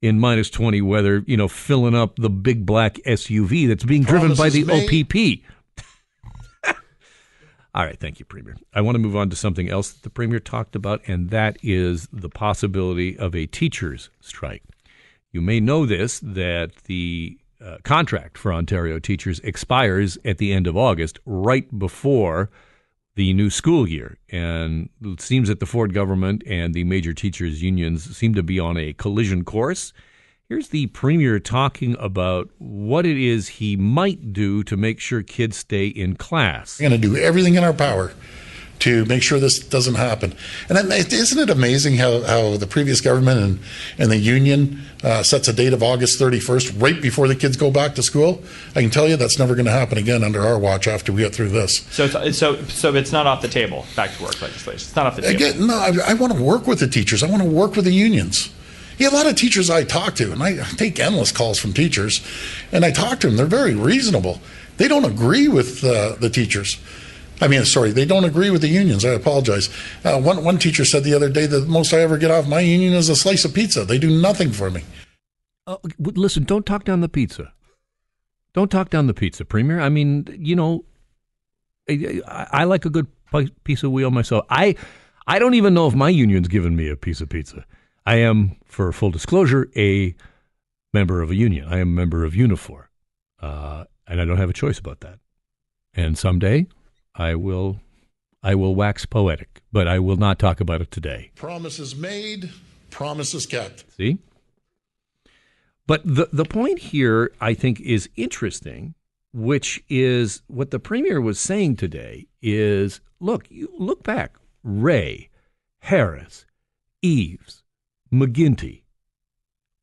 in 0.00 0.18
minus 0.18 0.50
20 0.50 0.80
weather, 0.82 1.24
you 1.26 1.36
know, 1.36 1.48
filling 1.48 1.94
up 1.94 2.16
the 2.16 2.30
big 2.30 2.64
black 2.64 2.94
SUV 3.06 3.66
that's 3.68 3.84
being 3.84 4.02
driven 4.02 4.34
by 4.34 4.48
the 4.48 4.64
made. 4.64 5.06
OPP. 5.06 5.42
All 7.74 7.84
right, 7.84 7.98
thank 7.98 8.18
you, 8.18 8.24
Premier. 8.24 8.56
I 8.72 8.80
want 8.80 8.94
to 8.94 9.00
move 9.00 9.16
on 9.16 9.30
to 9.30 9.36
something 9.36 9.68
else 9.68 9.92
that 9.92 10.02
the 10.02 10.10
Premier 10.10 10.40
talked 10.40 10.76
about, 10.76 11.02
and 11.06 11.30
that 11.30 11.58
is 11.62 12.08
the 12.12 12.28
possibility 12.28 13.18
of 13.18 13.34
a 13.34 13.46
teachers' 13.46 14.10
strike. 14.20 14.62
You 15.32 15.40
may 15.40 15.60
know 15.60 15.84
this 15.84 16.20
that 16.20 16.74
the 16.84 17.38
uh, 17.64 17.78
contract 17.82 18.38
for 18.38 18.52
Ontario 18.52 18.98
teachers 18.98 19.40
expires 19.40 20.16
at 20.24 20.38
the 20.38 20.52
end 20.52 20.66
of 20.66 20.76
August, 20.76 21.18
right 21.26 21.76
before 21.76 22.50
the 23.18 23.34
new 23.34 23.50
school 23.50 23.88
year. 23.88 24.16
And 24.30 24.90
it 25.02 25.20
seems 25.20 25.48
that 25.48 25.58
the 25.58 25.66
Ford 25.66 25.92
government 25.92 26.44
and 26.46 26.72
the 26.72 26.84
major 26.84 27.12
teachers' 27.12 27.60
unions 27.60 28.16
seem 28.16 28.32
to 28.34 28.44
be 28.44 28.60
on 28.60 28.76
a 28.76 28.92
collision 28.92 29.44
course. 29.44 29.92
Here's 30.48 30.68
the 30.68 30.86
premier 30.86 31.40
talking 31.40 31.96
about 31.98 32.48
what 32.58 33.04
it 33.04 33.18
is 33.18 33.48
he 33.48 33.76
might 33.76 34.32
do 34.32 34.62
to 34.62 34.76
make 34.76 35.00
sure 35.00 35.24
kids 35.24 35.56
stay 35.56 35.88
in 35.88 36.14
class. 36.14 36.78
We're 36.78 36.90
going 36.90 37.00
to 37.00 37.08
do 37.08 37.16
everything 37.16 37.56
in 37.56 37.64
our 37.64 37.72
power 37.72 38.12
to 38.80 39.04
make 39.06 39.22
sure 39.22 39.38
this 39.38 39.58
doesn't 39.58 39.96
happen. 39.96 40.34
And 40.68 40.78
isn't 40.92 41.38
it 41.38 41.50
amazing 41.50 41.96
how, 41.96 42.22
how 42.22 42.56
the 42.56 42.66
previous 42.66 43.00
government 43.00 43.40
and, 43.40 43.60
and 43.98 44.10
the 44.10 44.16
union 44.16 44.82
uh, 45.02 45.22
sets 45.22 45.48
a 45.48 45.52
date 45.52 45.72
of 45.72 45.82
August 45.82 46.20
31st 46.20 46.80
right 46.80 47.00
before 47.00 47.28
the 47.28 47.34
kids 47.34 47.56
go 47.56 47.70
back 47.70 47.94
to 47.96 48.02
school? 48.02 48.42
I 48.74 48.80
can 48.82 48.90
tell 48.90 49.08
you 49.08 49.16
that's 49.16 49.38
never 49.38 49.54
going 49.54 49.66
to 49.66 49.72
happen 49.72 49.98
again 49.98 50.22
under 50.22 50.40
our 50.42 50.58
watch 50.58 50.86
after 50.86 51.12
we 51.12 51.22
get 51.22 51.34
through 51.34 51.50
this. 51.50 51.78
So, 51.90 52.04
it's, 52.04 52.38
so, 52.38 52.62
so 52.64 52.94
it's 52.94 53.12
not 53.12 53.26
off 53.26 53.42
the 53.42 53.48
table. 53.48 53.84
Back 53.96 54.14
to 54.16 54.22
work 54.22 54.40
legislation. 54.40 54.76
It's 54.76 54.96
not 54.96 55.06
off 55.06 55.16
the 55.16 55.22
table. 55.22 55.36
Again, 55.36 55.66
no, 55.66 55.74
I, 55.74 55.92
I 56.10 56.14
want 56.14 56.32
to 56.34 56.42
work 56.42 56.66
with 56.66 56.80
the 56.80 56.88
teachers. 56.88 57.22
I 57.22 57.30
want 57.30 57.42
to 57.42 57.48
work 57.48 57.76
with 57.76 57.84
the 57.84 57.92
unions. 57.92 58.50
Yeah, 58.98 59.10
a 59.10 59.14
lot 59.14 59.26
of 59.26 59.36
teachers 59.36 59.70
I 59.70 59.84
talk 59.84 60.16
to, 60.16 60.32
and 60.32 60.42
I 60.42 60.56
take 60.76 60.98
endless 60.98 61.30
calls 61.30 61.58
from 61.58 61.72
teachers, 61.72 62.20
and 62.72 62.84
I 62.84 62.90
talk 62.90 63.20
to 63.20 63.28
them. 63.28 63.36
They're 63.36 63.46
very 63.46 63.76
reasonable. 63.76 64.40
They 64.76 64.88
don't 64.88 65.04
agree 65.04 65.46
with 65.46 65.84
uh, 65.84 66.16
the 66.16 66.28
teachers. 66.28 66.78
I 67.40 67.48
mean, 67.48 67.64
sorry, 67.64 67.92
they 67.92 68.04
don't 68.04 68.24
agree 68.24 68.50
with 68.50 68.62
the 68.62 68.68
unions. 68.68 69.04
I 69.04 69.10
apologize. 69.10 69.68
Uh, 70.04 70.20
one 70.20 70.44
one 70.44 70.58
teacher 70.58 70.84
said 70.84 71.04
the 71.04 71.14
other 71.14 71.28
day 71.28 71.46
that 71.46 71.60
the 71.60 71.66
most 71.66 71.92
I 71.92 72.00
ever 72.00 72.18
get 72.18 72.30
off 72.30 72.48
my 72.48 72.60
union 72.60 72.92
is 72.94 73.08
a 73.08 73.16
slice 73.16 73.44
of 73.44 73.54
pizza. 73.54 73.84
They 73.84 73.98
do 73.98 74.10
nothing 74.10 74.50
for 74.50 74.70
me. 74.70 74.82
W- 75.66 75.92
listen, 75.98 76.44
don't 76.44 76.66
talk 76.66 76.84
down 76.84 77.00
the 77.00 77.08
pizza. 77.08 77.52
Don't 78.54 78.70
talk 78.70 78.90
down 78.90 79.06
the 79.06 79.14
pizza, 79.14 79.44
Premier. 79.44 79.80
I 79.80 79.88
mean, 79.88 80.26
you 80.38 80.56
know, 80.56 80.84
I, 81.88 82.22
I 82.26 82.46
I 82.52 82.64
like 82.64 82.84
a 82.84 82.90
good 82.90 83.06
piece 83.64 83.82
of 83.82 83.92
wheel 83.92 84.10
myself. 84.10 84.44
I 84.50 84.74
I 85.26 85.38
don't 85.38 85.54
even 85.54 85.74
know 85.74 85.86
if 85.86 85.94
my 85.94 86.08
union's 86.08 86.48
given 86.48 86.74
me 86.74 86.88
a 86.88 86.96
piece 86.96 87.20
of 87.20 87.28
pizza. 87.28 87.64
I 88.06 88.16
am, 88.16 88.56
for 88.64 88.90
full 88.90 89.10
disclosure, 89.10 89.68
a 89.76 90.14
member 90.94 91.20
of 91.20 91.30
a 91.30 91.34
union. 91.34 91.68
I 91.68 91.78
am 91.78 91.88
a 91.88 91.96
member 92.00 92.24
of 92.24 92.32
Unifor, 92.32 92.84
uh, 93.42 93.84
and 94.06 94.20
I 94.20 94.24
don't 94.24 94.38
have 94.38 94.48
a 94.48 94.54
choice 94.54 94.78
about 94.78 95.00
that. 95.00 95.18
And 95.92 96.16
someday, 96.16 96.66
I 97.18 97.34
will, 97.34 97.80
I 98.44 98.54
will 98.54 98.76
wax 98.76 99.04
poetic, 99.04 99.62
but 99.72 99.88
I 99.88 99.98
will 99.98 100.16
not 100.16 100.38
talk 100.38 100.60
about 100.60 100.80
it 100.80 100.92
today. 100.92 101.32
Promises 101.34 101.96
made, 101.96 102.50
promises 102.90 103.44
kept. 103.44 103.84
See? 103.96 104.18
But 105.88 106.02
the 106.04 106.28
the 106.32 106.44
point 106.44 106.78
here, 106.78 107.32
I 107.40 107.54
think, 107.54 107.80
is 107.80 108.08
interesting, 108.14 108.94
which 109.32 109.82
is 109.88 110.42
what 110.46 110.70
the 110.70 110.78
premier 110.78 111.20
was 111.20 111.40
saying 111.40 111.76
today 111.76 112.28
is 112.40 113.00
look, 113.20 113.50
you 113.50 113.72
look 113.76 114.04
back, 114.04 114.36
Rae, 114.62 115.28
Harris, 115.80 116.46
Eves, 117.02 117.64
McGuinty, 118.12 118.82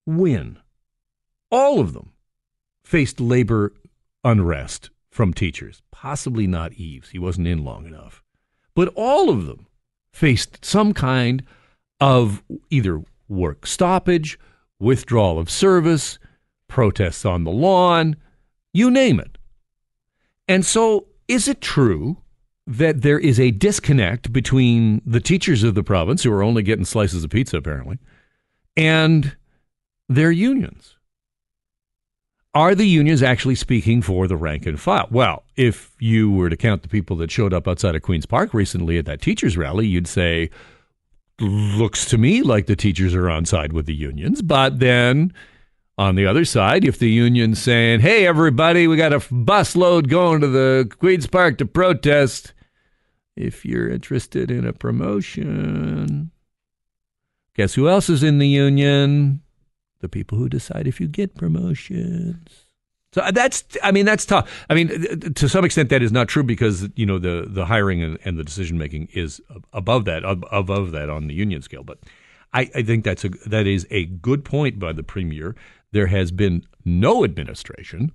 Wynne, 0.05 0.59
all 1.51 1.79
of 1.79 1.93
them 1.93 2.13
faced 2.83 3.19
labor 3.19 3.73
unrest 4.23 4.89
from 5.15 5.33
teachers. 5.33 5.81
Possibly 5.91 6.45
not 6.45 6.73
Eves, 6.73 7.11
he 7.11 7.19
wasn't 7.19 7.47
in 7.47 7.63
long 7.63 7.85
enough. 7.85 8.21
But 8.75 8.91
all 8.95 9.29
of 9.29 9.45
them 9.45 9.67
faced 10.11 10.65
some 10.65 10.93
kind 10.93 11.41
of 12.01 12.43
either 12.69 13.01
work 13.29 13.65
stoppage, 13.65 14.37
withdrawal 14.77 15.39
of 15.39 15.49
service, 15.49 16.19
protests 16.67 17.23
on 17.23 17.45
the 17.45 17.51
lawn, 17.51 18.17
you 18.73 18.91
name 18.91 19.21
it. 19.21 19.37
And 20.49 20.65
so, 20.65 21.07
is 21.29 21.47
it 21.47 21.61
true 21.61 22.17
that 22.67 23.01
there 23.01 23.19
is 23.19 23.39
a 23.39 23.51
disconnect 23.51 24.33
between 24.33 25.01
the 25.05 25.21
teachers 25.21 25.63
of 25.63 25.75
the 25.75 25.83
province, 25.83 26.23
who 26.23 26.33
are 26.33 26.43
only 26.43 26.61
getting 26.61 26.83
slices 26.83 27.23
of 27.23 27.29
pizza 27.29 27.55
apparently, 27.55 27.99
and 28.75 29.37
their 30.09 30.31
unions? 30.31 30.94
Are 32.55 32.73
the 32.73 32.87
unions 32.87 33.21
actually 33.21 33.55
speaking 33.55 34.01
for 34.01 34.27
the 34.27 34.37
rank 34.37 34.65
and 34.65 34.79
file? 34.79 35.07
Well, 35.11 35.43
if 35.57 35.91
you 35.99 36.31
were 36.31 36.49
to 36.49 36.55
count 36.55 36.83
the 36.83 36.87
people 36.87 37.17
that 37.17 37.29
showed 37.29 37.53
up 37.53 37.67
outside 37.67 37.95
of 37.95 38.01
Queen's 38.01 38.25
Park 38.25 38.53
recently 38.53 38.97
at 38.97 39.05
that 39.05 39.21
teachers 39.21 39.57
rally, 39.57 39.85
you'd 39.85 40.07
say, 40.07 40.49
looks 41.41 42.05
to 42.05 42.17
me 42.17 42.41
like 42.41 42.67
the 42.67 42.77
teachers 42.77 43.13
are 43.13 43.29
on 43.29 43.43
side 43.43 43.73
with 43.73 43.87
the 43.87 43.93
unions. 43.93 44.41
But 44.41 44.79
then 44.79 45.33
on 45.97 46.15
the 46.15 46.25
other 46.25 46.45
side, 46.45 46.85
if 46.85 46.97
the 46.97 47.09
union's 47.09 47.61
saying, 47.61 47.99
hey, 47.99 48.25
everybody, 48.25 48.87
we 48.87 48.95
got 48.95 49.11
a 49.11 49.21
bus 49.33 49.75
load 49.75 50.07
going 50.09 50.39
to 50.39 50.47
the 50.47 50.89
Queen's 50.99 51.27
Park 51.27 51.57
to 51.57 51.65
protest, 51.65 52.53
if 53.35 53.65
you're 53.65 53.89
interested 53.89 54.49
in 54.49 54.65
a 54.65 54.71
promotion. 54.71 56.31
Guess 57.53 57.73
who 57.73 57.89
else 57.89 58.09
is 58.09 58.23
in 58.23 58.37
the 58.39 58.47
union? 58.47 59.41
The 60.05 60.09
people 60.09 60.37
who 60.37 60.47
decide 60.47 60.87
if 60.87 60.99
you 61.01 61.07
get 61.07 61.33
promotions. 61.35 62.67
So 63.11 63.21
uh, 63.21 63.31
that's, 63.31 63.63
I 63.81 63.91
mean, 63.91 64.05
that's 64.05 64.25
tough. 64.25 64.65
I 64.69 64.75
mean, 64.75 64.89
to 65.33 65.49
some 65.49 65.65
extent, 65.65 65.89
that 65.89 66.03
is 66.03 66.11
not 66.11 66.27
true 66.27 66.43
because 66.43 66.89
you 66.95 67.05
know 67.05 67.17
the 67.17 67.45
the 67.47 67.65
hiring 67.65 68.03
and, 68.03 68.19
and 68.23 68.37
the 68.37 68.43
decision 68.43 68.77
making 68.77 69.07
is 69.13 69.41
above 69.73 70.05
that, 70.05 70.23
above 70.51 70.91
that 70.91 71.09
on 71.09 71.27
the 71.27 71.33
union 71.33 71.61
scale. 71.61 71.83
But 71.83 71.99
I, 72.53 72.69
I 72.75 72.83
think 72.83 73.03
that's 73.03 73.23
a 73.25 73.29
that 73.47 73.65
is 73.65 73.87
a 73.89 74.05
good 74.05 74.45
point 74.45 74.77
by 74.77 74.93
the 74.93 75.01
premier. 75.01 75.55
There 75.91 76.07
has 76.07 76.31
been 76.31 76.65
no 76.83 77.23
administration 77.23 78.11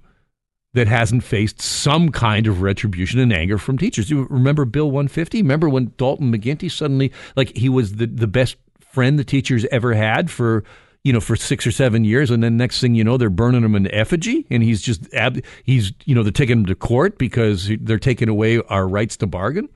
that 0.75 0.87
hasn't 0.87 1.25
faced 1.25 1.61
some 1.61 2.11
kind 2.11 2.47
of 2.47 2.63
retribution 2.63 3.19
and 3.19 3.33
anger 3.33 3.59
from 3.59 3.79
teachers. 3.79 4.11
You 4.11 4.27
remember 4.31 4.65
Bill 4.65 4.91
150? 4.91 5.43
Remember 5.43 5.69
when 5.69 5.93
Dalton 5.97 6.33
McGuinty 6.33 6.71
suddenly, 6.71 7.11
like, 7.35 7.57
he 7.57 7.69
was 7.69 7.95
the, 7.97 8.07
the 8.07 8.29
best 8.29 8.57
friend 8.79 9.19
the 9.19 9.25
teachers 9.25 9.65
ever 9.73 9.95
had 9.95 10.31
for 10.31 10.63
you 11.05 11.13
know 11.13 11.21
for 11.21 11.37
six 11.37 11.67
or 11.67 11.73
seven 11.73 12.05
years, 12.05 12.31
and 12.31 12.43
then 12.43 12.57
next 12.57 12.81
thing 12.81 12.95
you 12.95 13.05
know, 13.05 13.17
they're 13.17 13.31
burning 13.31 13.65
him 13.65 13.75
in 13.75 13.93
effigy, 13.93 14.47
and 14.51 14.63
he's 14.63 14.83
just 14.83 15.13
ab- 15.15 15.45
he's 15.65 15.93
you 16.05 16.15
know 16.15 16.23
they're 16.23 16.33
taking 16.33 16.59
him 16.59 16.67
to 16.67 16.75
court 16.75 17.19
because 17.19 17.71
they're 17.81 17.99
taking 17.99 18.29
away 18.29 18.61
our 18.69 18.87
rights 18.87 19.17
to 19.19 19.27
bargain. 19.27 19.69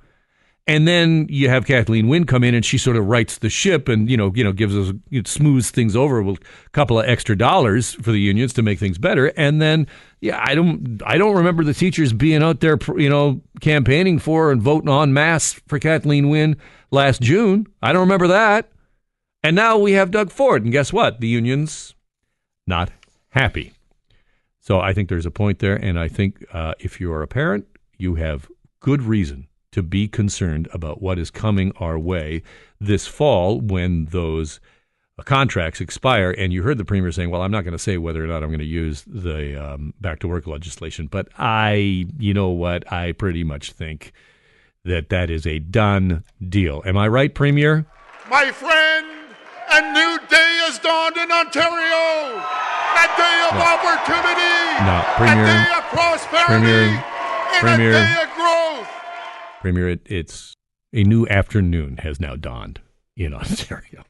And 0.66 0.88
then 0.88 1.26
you 1.28 1.50
have 1.50 1.66
Kathleen 1.66 2.08
Wynne 2.08 2.24
come 2.24 2.42
in 2.42 2.54
and 2.54 2.64
she 2.64 2.78
sort 2.78 2.96
of 2.96 3.04
rights 3.04 3.36
the 3.36 3.50
ship 3.50 3.86
and 3.86 4.08
you 4.08 4.16
know 4.16 4.32
you 4.34 4.42
know 4.42 4.52
gives 4.52 4.74
us 4.74 4.94
it 5.10 5.28
smooths 5.28 5.70
things 5.70 5.94
over 5.94 6.22
with 6.22 6.40
a 6.40 6.70
couple 6.70 6.98
of 6.98 7.06
extra 7.06 7.36
dollars 7.36 7.94
for 7.94 8.12
the 8.12 8.18
unions 8.18 8.54
to 8.54 8.62
make 8.62 8.78
things 8.78 8.96
better. 8.96 9.26
And 9.36 9.60
then 9.60 9.86
yeah, 10.20 10.42
I 10.42 10.54
don't 10.54 11.02
I 11.04 11.18
don't 11.18 11.36
remember 11.36 11.64
the 11.64 11.74
teachers 11.74 12.14
being 12.14 12.42
out 12.42 12.60
there 12.60 12.78
you 12.96 13.10
know 13.10 13.42
campaigning 13.60 14.18
for 14.18 14.50
and 14.50 14.62
voting 14.62 14.88
on 14.88 15.12
mass 15.12 15.52
for 15.68 15.78
Kathleen 15.78 16.30
Wynne 16.30 16.56
last 16.90 17.20
June. 17.20 17.66
I 17.82 17.92
don't 17.92 18.00
remember 18.00 18.28
that. 18.28 18.70
And 19.44 19.54
now 19.54 19.76
we 19.76 19.92
have 19.92 20.10
Doug 20.10 20.30
Ford, 20.30 20.62
and 20.62 20.72
guess 20.72 20.90
what? 20.90 21.20
The 21.20 21.28
unions 21.28 21.94
not 22.66 22.90
happy. 23.28 23.74
So 24.58 24.80
I 24.80 24.94
think 24.94 25.10
there's 25.10 25.26
a 25.26 25.30
point 25.30 25.58
there, 25.58 25.76
and 25.76 26.00
I 26.00 26.08
think 26.08 26.46
uh, 26.54 26.72
if 26.80 26.98
you 26.98 27.12
are 27.12 27.20
a 27.20 27.28
parent, 27.28 27.66
you 27.98 28.14
have 28.14 28.48
good 28.80 29.02
reason 29.02 29.48
to 29.72 29.82
be 29.82 30.08
concerned 30.08 30.66
about 30.72 31.02
what 31.02 31.18
is 31.18 31.30
coming 31.30 31.72
our 31.76 31.98
way 31.98 32.42
this 32.80 33.06
fall 33.06 33.60
when 33.60 34.06
those 34.06 34.60
uh, 35.18 35.22
contracts 35.24 35.78
expire. 35.78 36.30
And 36.30 36.50
you 36.50 36.62
heard 36.62 36.78
the 36.78 36.84
premier 36.86 37.12
saying, 37.12 37.28
"Well, 37.28 37.42
I'm 37.42 37.50
not 37.50 37.64
going 37.64 37.72
to 37.72 37.78
say 37.78 37.98
whether 37.98 38.24
or 38.24 38.26
not 38.26 38.42
I'm 38.42 38.48
going 38.48 38.60
to 38.60 38.64
use 38.64 39.04
the 39.06 39.62
um, 39.62 39.92
back 40.00 40.20
to 40.20 40.28
work 40.28 40.46
legislation, 40.46 41.06
but 41.06 41.28
I, 41.36 42.06
you 42.18 42.32
know 42.32 42.48
what, 42.48 42.90
I 42.90 43.12
pretty 43.12 43.44
much 43.44 43.72
think 43.72 44.14
that 44.86 45.10
that 45.10 45.28
is 45.28 45.46
a 45.46 45.58
done 45.58 46.24
deal." 46.48 46.82
Am 46.86 46.96
I 46.96 47.08
right, 47.08 47.34
premier? 47.34 47.84
My 48.30 48.50
friend, 48.50 49.13
a 49.76 49.80
new 49.92 50.18
day 50.28 50.52
has 50.66 50.78
dawned 50.78 51.16
in 51.16 51.30
Ontario. 51.30 52.38
A 52.94 53.06
day 53.18 53.36
of 53.50 53.54
No. 53.54 53.64
opportunity. 53.74 54.56
No, 54.86 55.02
a 55.18 55.34
day 55.34 55.66
of 55.76 55.84
prosperity. 55.90 56.46
Premier. 56.46 57.04
and 57.52 57.60
Premier. 57.60 57.90
a 57.90 57.92
day 57.92 58.16
of 58.22 58.34
growth. 58.34 58.88
Premier, 59.60 59.88
it, 59.88 60.00
it's 60.06 60.54
a 60.92 61.02
new 61.02 61.26
afternoon 61.28 61.98
has 61.98 62.20
now 62.20 62.36
dawned 62.36 62.80
in 63.16 63.34
Ontario. 63.42 64.04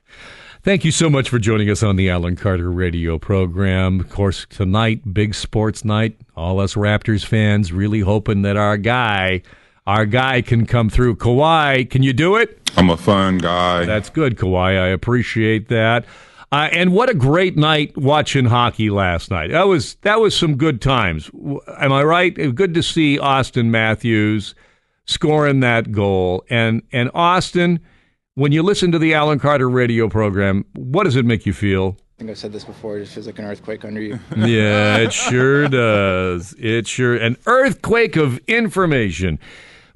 Thank 0.62 0.84
you 0.84 0.90
so 0.90 1.10
much 1.10 1.28
for 1.28 1.38
joining 1.38 1.68
us 1.70 1.82
on 1.82 1.96
the 1.96 2.08
Alan 2.08 2.36
Carter 2.36 2.70
radio 2.70 3.18
program. 3.18 4.00
Of 4.00 4.08
course, 4.10 4.46
tonight, 4.48 5.12
big 5.14 5.34
sports 5.34 5.84
night. 5.84 6.18
All 6.36 6.58
us 6.60 6.74
Raptors 6.74 7.24
fans 7.24 7.70
really 7.72 8.00
hoping 8.00 8.42
that 8.42 8.56
our 8.56 8.76
guy, 8.78 9.42
our 9.87 10.07
guy 10.07 10.43
can 10.43 10.66
come 10.66 10.89
through. 10.89 11.16
Kawhi, 11.16 11.89
can 11.89 12.03
you 12.03 12.12
do 12.12 12.37
it? 12.37 12.70
I'm 12.76 12.91
a 12.91 12.97
fun 12.97 13.39
guy. 13.39 13.85
That's 13.85 14.11
good, 14.11 14.37
Kawhi. 14.37 14.80
I 14.80 14.89
appreciate 14.89 15.68
that. 15.68 16.05
Uh, 16.51 16.68
and 16.72 16.93
what 16.93 17.11
a 17.11 17.14
great 17.14 17.57
night 17.57 17.97
watching 17.97 18.45
hockey 18.45 18.89
last 18.89 19.30
night. 19.30 19.51
That 19.51 19.66
was 19.66 19.97
that 20.03 20.20
was 20.20 20.37
some 20.37 20.57
good 20.57 20.80
times. 20.80 21.30
Am 21.78 21.93
I 21.93 22.05
right? 22.05 22.55
Good 22.55 22.74
to 22.74 22.82
see 22.82 23.18
Auston 23.18 23.66
Matthews 23.66 24.55
scoring 25.05 25.61
that 25.61 25.91
goal. 25.91 26.45
And 26.49 26.82
and 26.93 27.11
Auston, 27.12 27.80
when 28.35 28.53
you 28.53 28.62
listen 28.62 28.93
to 28.93 28.99
the 28.99 29.14
Alan 29.14 29.41
Carter 29.41 29.68
radio 29.68 30.09
program, 30.09 30.64
what 30.74 31.05
does 31.05 31.16
it 31.16 31.24
make 31.24 31.45
you 31.45 31.53
feel? 31.53 31.97
I 31.99 32.18
think 32.18 32.30
I've 32.30 32.39
said 32.39 32.53
this 32.53 32.64
before. 32.64 32.99
It 32.99 33.01
just 33.01 33.14
feels 33.14 33.26
like 33.26 33.41
an 33.41 33.47
earthquake 33.47 33.85
under 33.85 34.01
you. 34.01 34.20
yeah, 34.37 34.99
it 34.99 35.12
sure 35.12 35.66
does. 35.68 36.55
It 36.59 36.87
sure 36.87 37.16
an 37.16 37.37
earthquake 37.47 38.14
of 38.14 38.39
information. 38.47 39.41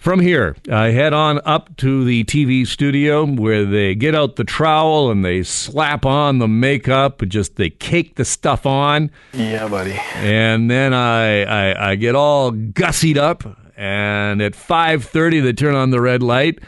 From 0.08 0.20
here, 0.20 0.56
I 0.72 0.86
head 0.86 1.12
on 1.12 1.38
up 1.44 1.76
to 1.76 2.02
the 2.02 2.24
TV 2.24 2.66
studio 2.66 3.26
where 3.26 3.66
they 3.66 3.94
get 3.94 4.14
out 4.14 4.36
the 4.36 4.42
trowel 4.42 5.10
and 5.10 5.22
they 5.22 5.42
slap 5.42 6.06
on 6.06 6.38
the 6.38 6.48
makeup 6.48 7.20
and 7.20 7.30
just 7.30 7.56
they 7.56 7.68
cake 7.68 8.14
the 8.14 8.24
stuff 8.24 8.64
on. 8.64 9.10
Yeah, 9.34 9.68
buddy. 9.68 10.00
And 10.14 10.70
then 10.70 10.94
I, 10.94 11.42
I, 11.42 11.90
I 11.90 11.94
get 11.96 12.14
all 12.14 12.52
gussied 12.52 13.18
up, 13.18 13.44
and 13.76 14.40
at 14.40 14.54
5:30 14.54 15.42
they 15.42 15.52
turn 15.52 15.74
on 15.74 15.90
the 15.90 16.00
red 16.00 16.22
light, 16.22 16.60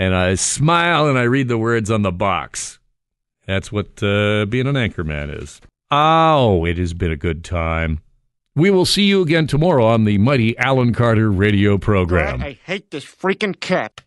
and 0.00 0.12
I 0.12 0.34
smile 0.34 1.06
and 1.08 1.16
I 1.16 1.22
read 1.22 1.46
the 1.46 1.56
words 1.56 1.92
on 1.92 2.02
the 2.02 2.10
box. 2.10 2.80
That's 3.46 3.70
what 3.70 4.02
uh, 4.02 4.44
being 4.46 4.66
an 4.66 4.74
anchorman 4.74 5.40
is. 5.40 5.60
Oh, 5.92 6.64
it 6.64 6.78
has 6.78 6.94
been 6.94 7.12
a 7.12 7.16
good 7.16 7.44
time. 7.44 8.00
We 8.58 8.70
will 8.72 8.86
see 8.86 9.04
you 9.04 9.22
again 9.22 9.46
tomorrow 9.46 9.86
on 9.86 10.02
the 10.02 10.18
mighty 10.18 10.58
Alan 10.58 10.92
Carter 10.92 11.30
radio 11.30 11.78
program. 11.78 12.42
I 12.42 12.58
hate 12.64 12.90
this 12.90 13.04
freaking 13.04 13.60
cat. 13.60 14.00